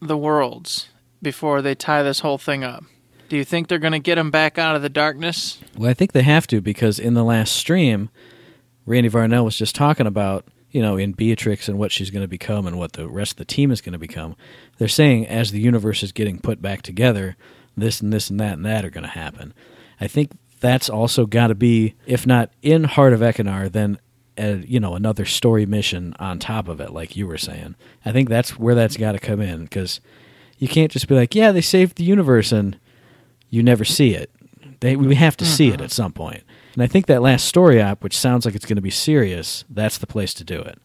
the 0.00 0.16
worlds 0.16 0.88
before 1.20 1.60
they 1.60 1.74
tie 1.74 2.02
this 2.02 2.20
whole 2.20 2.38
thing 2.38 2.64
up? 2.64 2.84
Do 3.28 3.36
you 3.36 3.44
think 3.44 3.68
they're 3.68 3.78
going 3.78 3.92
to 3.92 3.98
get 3.98 4.14
them 4.14 4.30
back 4.30 4.58
out 4.58 4.76
of 4.76 4.82
the 4.82 4.88
darkness? 4.88 5.58
Well, 5.76 5.90
I 5.90 5.94
think 5.94 6.12
they 6.12 6.22
have 6.22 6.46
to 6.48 6.60
because 6.60 6.98
in 6.98 7.14
the 7.14 7.24
last 7.24 7.54
stream, 7.54 8.10
Randy 8.86 9.10
Varnell 9.10 9.44
was 9.44 9.56
just 9.56 9.74
talking 9.74 10.06
about, 10.06 10.46
you 10.70 10.80
know, 10.80 10.96
in 10.96 11.12
Beatrix 11.12 11.68
and 11.68 11.78
what 11.78 11.92
she's 11.92 12.10
going 12.10 12.24
to 12.24 12.28
become 12.28 12.66
and 12.66 12.78
what 12.78 12.94
the 12.94 13.08
rest 13.08 13.32
of 13.32 13.36
the 13.38 13.44
team 13.44 13.70
is 13.70 13.80
going 13.80 13.92
to 13.94 13.98
become. 13.98 14.36
They're 14.78 14.88
saying 14.88 15.26
as 15.26 15.50
the 15.50 15.60
universe 15.60 16.02
is 16.02 16.12
getting 16.12 16.38
put 16.38 16.62
back 16.62 16.82
together, 16.82 17.36
this 17.76 18.00
and 18.00 18.12
this 18.12 18.30
and 18.30 18.40
that 18.40 18.54
and 18.54 18.64
that 18.64 18.84
are 18.84 18.90
going 18.90 19.04
to 19.04 19.10
happen. 19.10 19.52
I 20.00 20.06
think 20.06 20.32
that's 20.64 20.88
also 20.88 21.26
got 21.26 21.48
to 21.48 21.54
be, 21.54 21.94
if 22.06 22.26
not 22.26 22.50
in 22.62 22.84
Heart 22.84 23.12
of 23.12 23.20
Ekkunar, 23.20 23.70
then 23.70 23.98
a, 24.38 24.56
you 24.66 24.80
know 24.80 24.94
another 24.94 25.26
story 25.26 25.66
mission 25.66 26.16
on 26.18 26.38
top 26.38 26.68
of 26.68 26.80
it, 26.80 26.90
like 26.90 27.16
you 27.16 27.26
were 27.26 27.36
saying. 27.36 27.74
I 28.02 28.12
think 28.12 28.30
that's 28.30 28.58
where 28.58 28.74
that's 28.74 28.96
got 28.96 29.12
to 29.12 29.18
come 29.18 29.42
in 29.42 29.64
because 29.64 30.00
you 30.58 30.66
can't 30.66 30.90
just 30.90 31.06
be 31.06 31.14
like, 31.14 31.34
yeah, 31.34 31.52
they 31.52 31.60
saved 31.60 31.98
the 31.98 32.04
universe 32.04 32.50
and 32.50 32.78
you 33.50 33.62
never 33.62 33.84
see 33.84 34.14
it. 34.14 34.30
They, 34.80 34.96
we 34.96 35.14
have 35.16 35.36
to 35.36 35.44
see 35.44 35.68
it 35.68 35.74
mm-hmm. 35.74 35.84
at 35.84 35.90
some 35.90 36.12
point. 36.12 36.42
And 36.72 36.82
I 36.82 36.86
think 36.86 37.06
that 37.06 37.20
last 37.20 37.44
story 37.44 37.80
op, 37.82 38.02
which 38.02 38.16
sounds 38.16 38.46
like 38.46 38.54
it's 38.54 38.66
going 38.66 38.76
to 38.76 38.82
be 38.82 38.90
serious, 38.90 39.66
that's 39.68 39.98
the 39.98 40.06
place 40.06 40.32
to 40.34 40.44
do 40.44 40.60
it. 40.60 40.78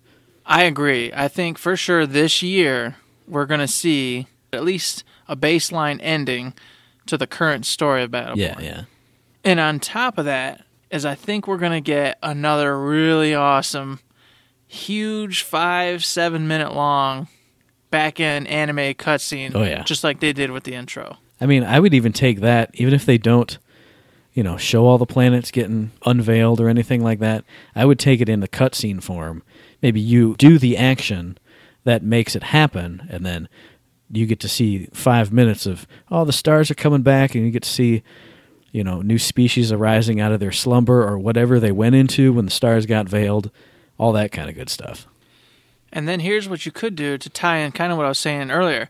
I 0.46 0.64
agree. 0.64 1.12
I 1.14 1.30
think 1.30 1.58
for 1.58 1.78
sure 1.78 2.06
this 2.06 2.44
year 2.44 2.98
we're 3.28 3.46
going 3.46 3.62
to 3.62 3.68
see 3.68 4.28
at 4.52 4.66
least 4.66 5.06
a 5.28 5.38
baseline 5.38 6.00
ending 6.02 6.54
to 7.06 7.18
the 7.18 7.28
current 7.28 7.66
story 7.66 8.04
of 8.04 8.12
Battleborn. 8.12 8.36
Yeah, 8.38 8.60
yeah. 8.60 8.82
And 9.44 9.60
on 9.60 9.80
top 9.80 10.18
of 10.18 10.26
that, 10.26 10.66
is 10.92 11.06
I 11.06 11.16
think 11.16 11.48
we're 11.48 11.58
gonna 11.58 11.82
get 11.82 12.18
another 12.24 12.80
really 12.80 13.34
awesome, 13.36 14.00
huge 14.68 15.44
five, 15.44 16.04
seven 16.04 16.48
minute 16.48 16.74
long 16.74 17.28
back 17.92 18.20
end 18.20 18.48
anime 18.48 18.94
cutscene. 18.96 19.52
Oh, 19.56 19.64
yeah. 19.64 19.84
Just 19.84 20.04
like 20.04 20.20
they 20.20 20.34
did 20.34 20.52
with 20.52 20.64
the 20.64 20.74
intro. 20.74 21.18
I 21.42 21.46
mean, 21.46 21.64
I 21.64 21.80
would 21.80 21.94
even 21.94 22.12
take 22.12 22.42
that, 22.42 22.72
even 22.74 22.94
if 22.94 23.06
they 23.06 23.18
don't, 23.18 23.58
you 24.34 24.44
know, 24.44 24.58
show 24.58 24.86
all 24.86 24.98
the 24.98 25.06
planets 25.06 25.52
getting 25.52 25.92
unveiled 26.06 26.60
or 26.60 26.70
anything 26.70 27.04
like 27.04 27.20
that. 27.20 27.46
I 27.76 27.86
would 27.86 28.00
take 28.00 28.22
it 28.22 28.30
in 28.30 28.42
the 28.42 28.48
cutscene 28.48 29.02
form. 29.02 29.44
Maybe 29.82 30.02
you 30.02 30.36
do 30.38 30.60
the 30.60 30.78
action 30.78 31.38
that 31.86 32.04
makes 32.04 32.36
it 32.36 32.44
happen, 32.44 33.08
and 33.10 33.26
then 33.26 33.48
you 34.12 34.26
get 34.26 34.40
to 34.42 34.50
see 34.50 34.90
five 34.94 35.32
minutes 35.32 35.66
of, 35.66 35.88
oh, 36.12 36.26
the 36.26 36.34
stars 36.34 36.70
are 36.70 36.76
coming 36.76 37.04
back, 37.04 37.36
and 37.36 37.46
you 37.46 37.52
get 37.52 37.64
to 37.64 37.70
see, 37.70 38.04
you 38.72 38.84
know, 38.84 39.02
new 39.02 39.18
species 39.18 39.72
arising 39.72 40.20
out 40.20 40.32
of 40.32 40.40
their 40.40 40.52
slumber 40.52 41.08
or 41.08 41.18
whatever 41.18 41.60
they 41.60 41.72
went 41.72 41.96
into 41.96 42.34
when 42.34 42.46
the 42.46 42.52
stars 42.52 42.86
got 42.86 43.10
veiled, 43.10 43.52
all 43.98 44.12
that 44.14 44.32
kind 44.32 44.50
of 44.50 44.56
good 44.56 44.70
stuff. 44.70 45.08
And 45.92 46.08
then 46.08 46.20
here's 46.20 46.48
what 46.48 46.66
you 46.66 46.72
could 46.72 46.96
do 46.96 47.18
to 47.18 47.30
tie 47.30 47.58
in 47.58 47.72
kind 47.72 47.92
of 47.92 47.98
what 47.98 48.06
I 48.06 48.10
was 48.10 48.20
saying 48.20 48.52
earlier. 48.52 48.90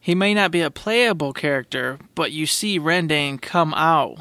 He 0.00 0.14
may 0.14 0.34
not 0.34 0.50
be 0.50 0.60
a 0.60 0.70
playable 0.70 1.32
character, 1.32 1.98
but 2.14 2.32
you 2.32 2.46
see 2.46 2.78
Rendain 2.78 3.40
come 3.40 3.74
out 3.74 4.18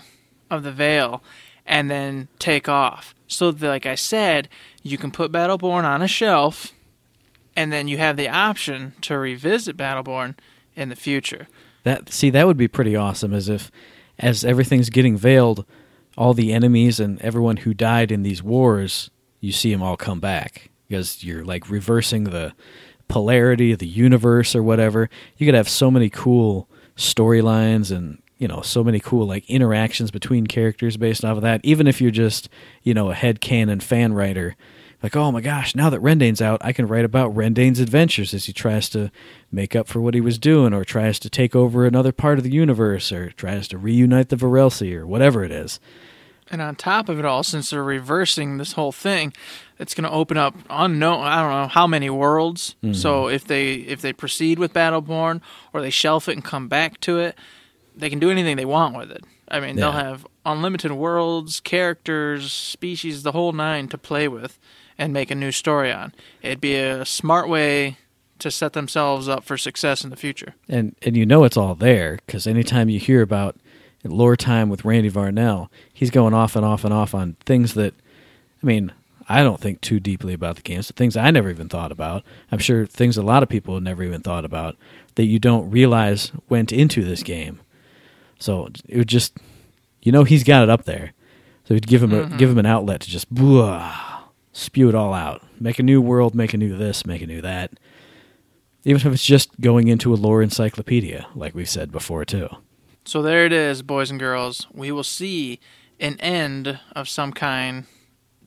of 0.49 0.63
the 0.63 0.71
veil 0.71 1.23
and 1.65 1.89
then 1.89 2.27
take 2.39 2.69
off. 2.69 3.13
So, 3.27 3.51
that, 3.51 3.67
like 3.67 3.85
I 3.85 3.95
said, 3.95 4.49
you 4.83 4.97
can 4.97 5.11
put 5.11 5.31
Battleborn 5.31 5.83
on 5.83 6.01
a 6.01 6.07
shelf, 6.07 6.73
and 7.55 7.73
then 7.73 7.87
you 7.87 7.97
have 7.97 8.17
the 8.17 8.29
option 8.29 8.93
to 9.01 9.17
revisit 9.17 9.75
Battleborn 9.75 10.35
in 10.75 10.89
the 10.89 10.95
future. 10.95 11.47
That 11.83 12.11
see, 12.11 12.29
that 12.29 12.45
would 12.45 12.57
be 12.57 12.67
pretty 12.67 12.95
awesome. 12.95 13.33
As 13.33 13.49
if, 13.49 13.71
as 14.19 14.45
everything's 14.45 14.89
getting 14.89 15.17
veiled, 15.17 15.65
all 16.17 16.33
the 16.33 16.53
enemies 16.53 16.99
and 16.99 17.21
everyone 17.21 17.57
who 17.57 17.73
died 17.73 18.11
in 18.11 18.23
these 18.23 18.41
wars, 18.41 19.09
you 19.39 19.51
see 19.51 19.71
them 19.71 19.83
all 19.83 19.97
come 19.97 20.19
back 20.19 20.69
because 20.87 21.23
you're 21.23 21.43
like 21.43 21.69
reversing 21.69 22.25
the 22.25 22.53
polarity 23.07 23.71
of 23.71 23.79
the 23.79 23.87
universe 23.87 24.55
or 24.55 24.63
whatever. 24.63 25.09
You 25.37 25.45
could 25.45 25.55
have 25.55 25.69
so 25.69 25.91
many 25.91 26.09
cool 26.09 26.69
storylines 26.95 27.95
and 27.95 28.21
you 28.37 28.47
know 28.47 28.61
so 28.61 28.83
many 28.83 28.99
cool 28.99 29.27
like 29.27 29.49
interactions 29.49 30.11
between 30.11 30.47
characters 30.47 30.97
based 30.97 31.23
off 31.23 31.37
of 31.37 31.43
that. 31.43 31.61
Even 31.63 31.87
if 31.87 32.01
you're 32.01 32.11
just 32.11 32.49
you 32.83 32.93
know 32.93 33.11
a 33.11 33.15
head 33.15 33.41
canon 33.41 33.79
fan 33.79 34.13
writer. 34.13 34.55
Like, 35.05 35.15
oh 35.15 35.31
my 35.31 35.39
gosh, 35.41 35.75
now 35.75 35.91
that 35.91 36.01
Rendain's 36.01 36.41
out, 36.41 36.65
I 36.65 36.73
can 36.73 36.87
write 36.87 37.05
about 37.05 37.35
Rendain's 37.35 37.79
adventures 37.79 38.33
as 38.33 38.45
he 38.45 38.53
tries 38.53 38.89
to 38.89 39.11
make 39.51 39.75
up 39.75 39.87
for 39.87 40.01
what 40.01 40.15
he 40.15 40.19
was 40.19 40.39
doing, 40.39 40.73
or 40.73 40.83
tries 40.83 41.19
to 41.19 41.29
take 41.29 41.55
over 41.55 41.85
another 41.85 42.11
part 42.11 42.39
of 42.39 42.43
the 42.43 42.51
universe, 42.51 43.11
or 43.11 43.29
tries 43.29 43.67
to 43.67 43.77
reunite 43.77 44.29
the 44.29 44.35
Varelsi, 44.35 44.95
or 44.95 45.05
whatever 45.05 45.43
it 45.43 45.51
is. 45.51 45.79
And 46.49 46.59
on 46.59 46.75
top 46.75 47.07
of 47.07 47.19
it 47.19 47.25
all, 47.25 47.43
since 47.43 47.69
they're 47.69 47.83
reversing 47.83 48.57
this 48.57 48.71
whole 48.71 48.91
thing, 48.91 49.31
it's 49.77 49.93
going 49.93 50.05
to 50.05 50.09
open 50.09 50.37
up 50.37 50.55
unknown. 50.71 51.21
I 51.21 51.39
don't 51.39 51.51
know 51.51 51.67
how 51.67 51.85
many 51.85 52.09
worlds. 52.09 52.75
Mm-hmm. 52.81 52.93
So 52.93 53.27
if 53.27 53.45
they 53.45 53.73
if 53.75 54.01
they 54.01 54.11
proceed 54.11 54.57
with 54.57 54.73
Battleborn 54.73 55.39
or 55.71 55.81
they 55.83 55.91
shelf 55.91 56.27
it 56.27 56.31
and 56.31 56.43
come 56.43 56.67
back 56.67 56.99
to 57.01 57.19
it, 57.19 57.37
they 57.95 58.09
can 58.09 58.17
do 58.17 58.31
anything 58.31 58.57
they 58.57 58.65
want 58.65 58.97
with 58.97 59.11
it. 59.11 59.23
I 59.49 59.59
mean, 59.59 59.75
they'll 59.75 59.91
have 59.91 60.25
unlimited 60.47 60.93
worlds, 60.93 61.59
characters, 61.59 62.51
species, 62.51 63.21
the 63.21 63.33
whole 63.33 63.51
nine 63.51 63.87
to 63.89 63.99
play 63.99 64.27
with 64.27 64.57
and 64.97 65.13
make 65.13 65.31
a 65.31 65.35
new 65.35 65.51
story 65.51 65.91
on. 65.91 66.13
It'd 66.41 66.61
be 66.61 66.75
a 66.75 67.05
smart 67.05 67.49
way 67.49 67.97
to 68.39 68.51
set 68.51 68.73
themselves 68.73 69.29
up 69.29 69.43
for 69.43 69.57
success 69.57 70.03
in 70.03 70.09
the 70.09 70.17
future. 70.17 70.55
and 70.67 70.95
and 71.01 71.15
you 71.15 71.25
know 71.25 71.45
it's 71.45 71.57
all 71.57 71.73
there 71.73 72.19
because 72.25 72.45
anytime 72.45 72.89
you 72.89 72.99
hear 72.99 73.21
about 73.21 73.55
lore 74.09 74.35
time 74.35 74.69
with 74.69 74.85
Randy 74.85 75.09
Varnell, 75.09 75.69
he's 75.93 76.11
going 76.11 76.33
off 76.33 76.55
and 76.55 76.65
off 76.65 76.83
and 76.83 76.93
off 76.93 77.13
on 77.13 77.35
things 77.45 77.73
that, 77.73 77.93
I 78.61 78.65
mean, 78.65 78.91
I 79.27 79.41
don't 79.41 79.59
think 79.59 79.81
too 79.81 79.99
deeply 79.99 80.33
about 80.33 80.55
the 80.57 80.61
games. 80.61 80.91
Things 80.91 81.17
I 81.17 81.31
never 81.31 81.49
even 81.49 81.69
thought 81.69 81.91
about. 81.91 82.23
I'm 82.51 82.59
sure 82.59 82.85
things 82.85 83.17
a 83.17 83.23
lot 83.23 83.43
of 83.43 83.49
people 83.49 83.73
have 83.73 83.83
never 83.83 84.03
even 84.03 84.21
thought 84.21 84.45
about 84.45 84.75
that 85.15 85.25
you 85.25 85.39
don't 85.39 85.69
realize 85.71 86.31
went 86.49 86.71
into 86.71 87.03
this 87.03 87.23
game. 87.23 87.59
So 88.37 88.69
it 88.87 88.97
would 88.97 89.07
just, 89.07 89.37
you 90.03 90.11
know, 90.11 90.23
he's 90.23 90.43
got 90.43 90.63
it 90.63 90.69
up 90.69 90.83
there. 90.85 91.13
So 91.67 91.73
it'd 91.73 91.87
give 91.87 92.03
him 92.03 92.13
a, 92.13 92.25
mm-hmm. 92.25 92.37
give 92.37 92.51
him 92.51 92.59
an 92.59 92.67
outlet 92.67 93.01
to 93.01 93.09
just 93.09 93.33
blah, 93.33 94.14
spew 94.55 94.87
it 94.87 94.95
all 94.95 95.13
out. 95.13 95.43
Make 95.59 95.79
a 95.79 95.83
new 95.83 96.01
world, 96.01 96.33
make 96.33 96.53
a 96.53 96.57
new 96.57 96.75
this, 96.77 97.05
make 97.05 97.21
a 97.21 97.27
new 97.27 97.41
that. 97.41 97.73
Even 98.85 99.05
if 99.05 99.13
it's 99.13 99.25
just 99.25 99.59
going 99.59 99.87
into 99.87 100.13
a 100.13 100.15
lore 100.15 100.41
encyclopedia, 100.41 101.27
like 101.35 101.53
we've 101.53 101.69
said 101.69 101.91
before 101.91 102.23
too. 102.23 102.47
So 103.03 103.21
there 103.21 103.45
it 103.45 103.51
is, 103.51 103.81
boys 103.81 104.09
and 104.09 104.19
girls. 104.19 104.67
We 104.73 104.91
will 104.91 105.03
see 105.03 105.59
an 105.99 106.19
end 106.19 106.79
of 106.95 107.09
some 107.09 107.33
kind 107.33 107.85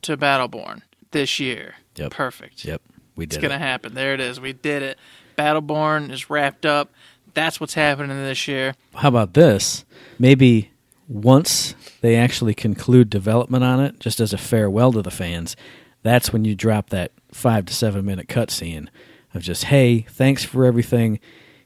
to 0.01 0.17
Battleborn 0.17 0.81
this 1.11 1.39
year. 1.39 1.75
Yep. 1.95 2.11
Perfect. 2.11 2.65
Yep, 2.65 2.81
we 3.15 3.25
did 3.25 3.35
It's 3.35 3.41
going 3.41 3.57
to 3.57 3.63
happen. 3.63 3.93
There 3.93 4.13
it 4.13 4.19
is. 4.19 4.39
We 4.39 4.53
did 4.53 4.81
it. 4.81 4.97
Battleborn 5.37 6.11
is 6.11 6.29
wrapped 6.29 6.65
up. 6.65 6.91
That's 7.33 7.59
what's 7.59 7.75
happening 7.75 8.17
this 8.17 8.47
year. 8.47 8.73
How 8.95 9.09
about 9.09 9.33
this? 9.33 9.85
Maybe 10.17 10.71
once 11.07 11.75
they 12.01 12.15
actually 12.15 12.53
conclude 12.53 13.09
development 13.09 13.63
on 13.63 13.79
it, 13.79 13.99
just 13.99 14.19
as 14.19 14.33
a 14.33 14.37
farewell 14.37 14.91
to 14.93 15.01
the 15.01 15.11
fans, 15.11 15.55
that's 16.03 16.31
when 16.31 16.45
you 16.45 16.55
drop 16.55 16.89
that 16.89 17.11
five 17.31 17.65
to 17.65 17.73
seven 17.73 18.05
minute 18.05 18.27
cutscene 18.27 18.87
of 19.33 19.41
just, 19.41 19.65
hey, 19.65 20.01
thanks 20.09 20.43
for 20.43 20.65
everything. 20.65 21.19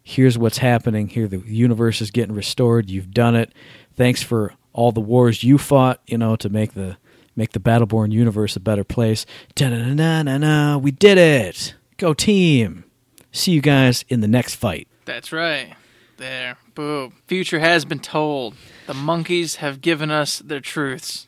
Here's 0.04 0.38
what's 0.38 0.58
happening. 0.58 1.08
Here, 1.08 1.28
the 1.28 1.40
universe 1.40 2.02
is 2.02 2.12
getting 2.12 2.36
restored. 2.36 2.90
You've 2.90 3.12
done 3.12 3.36
it. 3.36 3.54
Thanks 3.96 4.22
for 4.22 4.54
all 4.74 4.92
the 4.92 5.00
wars 5.00 5.44
you 5.44 5.58
fought, 5.58 6.02
you 6.08 6.18
know, 6.18 6.36
to 6.38 6.50
make 6.50 6.74
the 6.74 6.98
make 7.36 7.52
the 7.52 7.60
Battleborn 7.60 8.12
universe 8.12 8.56
a 8.56 8.60
better 8.60 8.84
place. 8.84 9.26
Da 9.56 9.70
na 9.70 9.94
na 9.94 10.24
na 10.24 10.38
na. 10.38 10.78
We 10.78 10.92
did 10.92 11.18
it. 11.18 11.76
Go 11.98 12.14
team. 12.14 12.84
See 13.32 13.52
you 13.52 13.62
guys 13.62 14.04
in 14.10 14.22
the 14.22 14.28
next 14.28 14.56
fight. 14.56 14.88
That's 15.06 15.32
right. 15.32 15.74
There. 16.18 16.58
Boom. 16.76 17.14
Future 17.28 17.60
has 17.60 17.86
been 17.86 18.00
told. 18.00 18.56
The 18.88 18.94
monkeys 18.94 19.56
have 19.56 19.82
given 19.82 20.12
us 20.12 20.40
their 20.40 20.60
truths. 20.60 21.28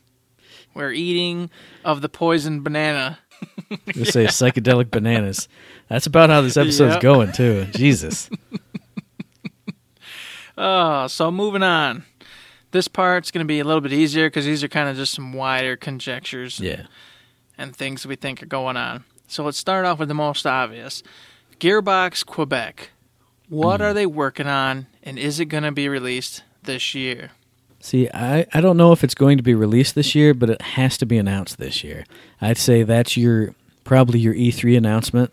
We're 0.75 0.91
eating 0.91 1.49
of 1.83 2.01
the 2.01 2.09
poisoned 2.09 2.63
banana. 2.63 3.17
Just 3.87 4.13
say 4.13 4.25
psychedelic 4.25 4.91
bananas. 4.91 5.47
That's 5.87 6.05
about 6.05 6.29
how 6.29 6.41
this 6.41 6.57
episode's 6.57 6.95
Yep. 6.95 7.01
going 7.01 7.31
too. 7.31 7.65
Jesus. 7.73 8.29
Oh, 10.57 11.07
so 11.07 11.31
moving 11.31 11.63
on. 11.63 12.05
This 12.71 12.87
part's 12.87 13.31
going 13.31 13.43
to 13.43 13.47
be 13.47 13.59
a 13.59 13.63
little 13.63 13.81
bit 13.81 13.93
easier 13.93 14.27
because 14.27 14.45
these 14.45 14.63
are 14.63 14.67
kind 14.67 14.89
of 14.89 14.95
just 14.95 15.13
some 15.13 15.33
wider 15.33 15.75
conjectures 15.75 16.59
Yeah. 16.59 16.83
and 17.57 17.75
things 17.75 18.05
we 18.05 18.15
think 18.15 18.41
are 18.41 18.47
going 18.47 18.77
on. 18.77 19.03
So 19.27 19.43
let's 19.43 19.57
start 19.57 19.85
off 19.85 19.99
with 19.99 20.07
the 20.07 20.13
most 20.13 20.45
obvious 20.45 21.03
Gearbox 21.59 22.25
Quebec. 22.25 22.91
What 23.49 23.79
hmm. 23.79 23.87
are 23.87 23.93
they 23.93 24.05
working 24.05 24.47
on, 24.47 24.87
and 25.03 25.19
is 25.19 25.39
it 25.39 25.45
going 25.45 25.63
to 25.63 25.71
be 25.71 25.89
released 25.89 26.43
this 26.63 26.95
year? 26.95 27.31
See, 27.85 28.09
I, 28.11 28.47
I 28.51 28.61
don't 28.61 28.77
know 28.77 28.93
if 28.93 29.03
it's 29.03 29.13
going 29.13 29.37
to 29.37 29.43
be 29.43 29.53
released 29.53 29.93
this 29.93 30.15
year, 30.15 30.33
but 30.33 30.49
it 30.49 30.59
has 30.59 30.97
to 30.97 31.05
be 31.05 31.19
announced 31.19 31.59
this 31.59 31.83
year. 31.83 32.03
I'd 32.41 32.57
say 32.57 32.81
that's 32.81 33.15
your 33.15 33.53
probably 33.83 34.17
your 34.17 34.33
E3 34.33 34.75
announcement 34.75 35.31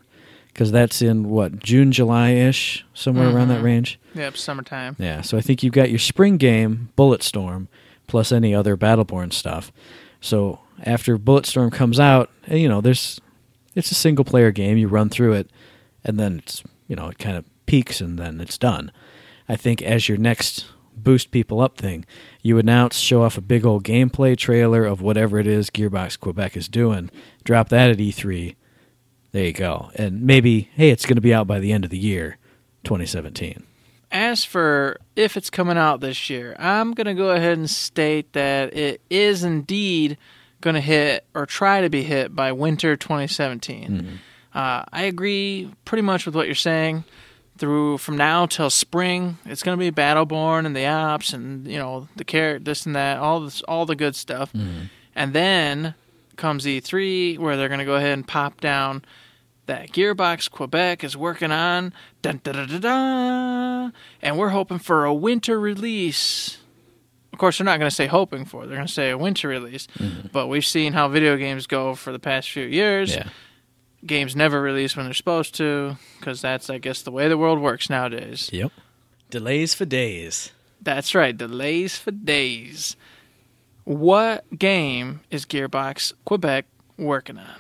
because 0.48 0.70
that's 0.70 1.00
in 1.00 1.30
what 1.30 1.60
June, 1.60 1.92
July 1.92 2.32
ish, 2.32 2.84
somewhere 2.92 3.34
around 3.34 3.48
that 3.48 3.62
range. 3.62 3.98
Yep, 4.14 4.36
summertime. 4.36 4.96
Yeah, 4.98 5.22
so 5.22 5.38
I 5.38 5.40
think 5.40 5.62
you've 5.62 5.72
got 5.72 5.88
your 5.88 5.98
spring 5.98 6.36
game, 6.36 6.90
Bulletstorm, 6.94 7.68
plus 8.06 8.30
any 8.30 8.54
other 8.54 8.76
Battleborn 8.76 9.32
stuff. 9.32 9.72
So 10.20 10.60
after 10.84 11.16
Bulletstorm 11.16 11.72
comes 11.72 11.98
out, 11.98 12.28
eh, 12.48 12.56
you 12.56 12.68
know, 12.68 12.82
there's 12.82 13.18
it's 13.74 13.90
a 13.90 13.94
single 13.94 14.26
player 14.26 14.50
game. 14.50 14.76
You 14.76 14.88
run 14.88 15.08
through 15.08 15.32
it, 15.32 15.50
and 16.04 16.20
then 16.20 16.40
it's 16.40 16.62
you 16.86 16.96
know 16.96 17.08
it 17.08 17.18
kind 17.18 17.38
of 17.38 17.46
peaks 17.64 18.02
and 18.02 18.18
then 18.18 18.42
it's 18.42 18.58
done. 18.58 18.92
I 19.48 19.56
think 19.56 19.80
as 19.80 20.06
your 20.06 20.18
next 20.18 20.66
boost 20.96 21.31
people 21.31 21.61
up 21.61 21.76
thing, 21.76 22.05
you 22.42 22.59
announce, 22.59 22.96
show 22.96 23.22
off 23.22 23.38
a 23.38 23.42
big 23.42 23.64
old 23.64 23.85
gameplay 23.85 24.37
trailer 24.37 24.85
of 24.85 25.00
whatever 25.00 25.38
it 25.38 25.46
is 25.46 25.70
Gearbox 25.70 26.18
Quebec 26.18 26.57
is 26.57 26.68
doing. 26.68 27.11
Drop 27.44 27.68
that 27.70 27.90
at 27.90 27.98
E3. 27.98 28.55
There 29.33 29.44
you 29.44 29.52
go, 29.52 29.90
and 29.94 30.22
maybe 30.22 30.68
hey, 30.74 30.90
it's 30.90 31.07
going 31.07 31.16
to 31.16 31.22
be 31.22 31.33
out 31.33 31.46
by 31.46 31.59
the 31.59 31.72
end 31.72 31.85
of 31.85 31.90
the 31.90 31.98
year, 31.98 32.37
2017. 32.85 33.62
As 34.11 34.44
for 34.44 34.98
if 35.16 35.38
it's 35.38 35.48
coming 35.48 35.78
out 35.78 36.00
this 36.00 36.28
year, 36.28 36.55
I'm 36.59 36.92
going 36.92 37.07
to 37.07 37.14
go 37.14 37.31
ahead 37.31 37.57
and 37.57 37.70
state 37.70 38.35
that 38.35 38.76
it 38.76 39.00
is 39.09 39.42
indeed 39.42 40.18
going 40.61 40.74
to 40.74 40.81
hit 40.81 41.24
or 41.35 41.46
try 41.46 41.81
to 41.81 41.88
be 41.88 42.02
hit 42.02 42.37
by 42.37 42.52
winter 42.52 42.94
2017. 42.94 44.20
Uh, 44.55 44.85
I 44.92 45.05
agree 45.05 45.72
pretty 45.87 46.02
much 46.02 46.26
with 46.26 46.35
what 46.35 46.44
you're 46.46 46.55
saying. 46.55 47.05
Through 47.58 47.98
from 47.98 48.16
now 48.16 48.46
till 48.46 48.70
spring, 48.70 49.38
it's 49.44 49.62
going 49.62 49.78
to 49.78 49.80
be 49.80 49.94
Battleborn 49.94 50.66
and 50.66 50.74
the 50.74 50.86
ops 50.86 51.32
and 51.32 51.66
you 51.66 51.78
know 51.78 52.08
the 52.16 52.24
carrot, 52.24 52.64
this 52.64 52.86
and 52.86 52.96
that, 52.96 53.18
all 53.18 53.40
this, 53.40 53.62
all 53.62 53.86
the 53.86 53.94
good 53.94 54.16
stuff. 54.16 54.52
Mm-hmm. 54.52 54.86
And 55.14 55.32
then 55.34 55.94
comes 56.36 56.64
E3, 56.64 57.38
where 57.38 57.56
they're 57.56 57.68
going 57.68 57.78
to 57.78 57.84
go 57.84 57.96
ahead 57.96 58.12
and 58.12 58.26
pop 58.26 58.60
down 58.60 59.04
that 59.66 59.90
Gearbox 59.92 60.50
Quebec 60.50 61.04
is 61.04 61.16
working 61.16 61.52
on. 61.52 61.92
Dun, 62.22 62.40
da, 62.42 62.52
da, 62.52 62.66
da, 62.66 62.78
da, 62.78 63.90
and 64.20 64.38
we're 64.38 64.48
hoping 64.48 64.78
for 64.78 65.04
a 65.04 65.14
winter 65.14 65.60
release. 65.60 66.58
Of 67.32 67.38
course, 67.38 67.58
they're 67.58 67.64
not 67.64 67.78
going 67.78 67.88
to 67.88 67.94
say 67.94 68.06
hoping 68.06 68.44
for. 68.44 68.66
They're 68.66 68.76
going 68.76 68.86
to 68.86 68.92
say 68.92 69.10
a 69.10 69.18
winter 69.18 69.48
release. 69.48 69.86
Mm-hmm. 69.98 70.28
But 70.32 70.48
we've 70.48 70.66
seen 70.66 70.92
how 70.92 71.08
video 71.08 71.36
games 71.36 71.66
go 71.66 71.94
for 71.94 72.12
the 72.12 72.18
past 72.18 72.50
few 72.50 72.66
years. 72.66 73.14
Yeah. 73.14 73.28
Games 74.04 74.34
never 74.34 74.60
release 74.60 74.96
when 74.96 75.06
they're 75.06 75.14
supposed 75.14 75.54
to, 75.56 75.96
because 76.18 76.40
that's, 76.40 76.68
I 76.68 76.78
guess, 76.78 77.02
the 77.02 77.12
way 77.12 77.28
the 77.28 77.38
world 77.38 77.60
works 77.60 77.88
nowadays. 77.88 78.50
Yep. 78.52 78.72
Delays 79.30 79.74
for 79.74 79.84
days. 79.84 80.50
That's 80.80 81.14
right, 81.14 81.36
delays 81.36 81.96
for 81.96 82.10
days. 82.10 82.96
What 83.84 84.44
game 84.58 85.20
is 85.30 85.44
Gearbox 85.44 86.12
Quebec 86.24 86.66
working 86.98 87.38
on? 87.38 87.54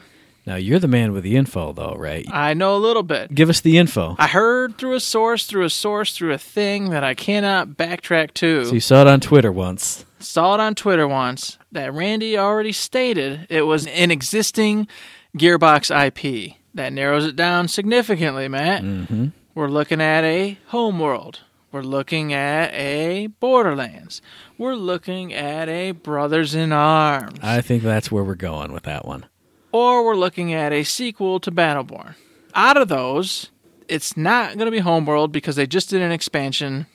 Now 0.44 0.56
you're 0.56 0.80
the 0.80 0.88
man 0.88 1.12
with 1.12 1.22
the 1.22 1.36
info, 1.36 1.72
though, 1.72 1.94
right? 1.96 2.26
I 2.28 2.54
know 2.54 2.76
a 2.76 2.78
little 2.78 3.04
bit. 3.04 3.32
Give 3.32 3.48
us 3.48 3.60
the 3.60 3.78
info. 3.78 4.16
I 4.18 4.26
heard 4.26 4.76
through 4.76 4.94
a 4.94 5.00
source, 5.00 5.46
through 5.46 5.64
a 5.64 5.70
source, 5.70 6.16
through 6.16 6.32
a 6.32 6.38
thing 6.38 6.90
that 6.90 7.04
I 7.04 7.14
cannot 7.14 7.68
backtrack 7.70 8.34
to. 8.34 8.64
So 8.64 8.74
you 8.74 8.80
saw 8.80 9.02
it 9.02 9.06
on 9.06 9.20
Twitter 9.20 9.52
once. 9.52 10.04
Saw 10.18 10.54
it 10.54 10.60
on 10.60 10.74
Twitter 10.74 11.06
once 11.06 11.58
that 11.70 11.92
Randy 11.94 12.36
already 12.36 12.72
stated 12.72 13.46
it 13.50 13.62
was 13.62 13.86
an 13.86 14.10
existing 14.10 14.88
Gearbox 15.36 15.90
IP. 15.90 16.54
That 16.74 16.92
narrows 16.92 17.26
it 17.26 17.36
down 17.36 17.68
significantly, 17.68 18.48
Matt. 18.48 18.82
Mm-hmm. 18.82 19.26
We're 19.54 19.68
looking 19.68 20.00
at 20.00 20.24
a 20.24 20.58
Homeworld. 20.68 21.40
We're 21.70 21.82
looking 21.82 22.32
at 22.32 22.72
a 22.74 23.28
Borderlands. 23.28 24.20
We're 24.58 24.74
looking 24.74 25.32
at 25.32 25.68
a 25.68 25.92
Brothers 25.92 26.54
in 26.54 26.72
Arms. 26.72 27.38
I 27.42 27.60
think 27.62 27.82
that's 27.82 28.10
where 28.12 28.24
we're 28.24 28.34
going 28.34 28.72
with 28.72 28.82
that 28.84 29.06
one. 29.06 29.26
or 29.72 30.04
we're 30.04 30.14
looking 30.16 30.52
at 30.52 30.70
a 30.72 30.84
sequel 30.84 31.40
to 31.40 31.50
Battleborn. 31.50 32.14
Out 32.54 32.76
of 32.76 32.88
those, 32.88 33.50
it's 33.88 34.16
not 34.18 34.54
going 34.56 34.66
to 34.66 34.70
be 34.70 34.80
Homeworld 34.80 35.32
because 35.32 35.56
they 35.56 35.66
just 35.66 35.88
did 35.88 36.02
an 36.02 36.12
expansion 36.12 36.86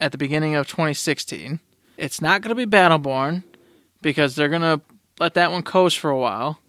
at 0.00 0.12
the 0.12 0.18
beginning 0.18 0.54
of 0.54 0.68
2016. 0.68 1.58
It's 1.96 2.20
not 2.22 2.40
going 2.40 2.56
to 2.56 2.66
be 2.66 2.70
Battleborn 2.70 3.42
because 4.00 4.36
they're 4.36 4.48
going 4.48 4.62
to 4.62 4.80
let 5.18 5.34
that 5.34 5.50
one 5.50 5.64
coast 5.64 5.98
for 5.98 6.08
a 6.10 6.16
while. 6.18 6.59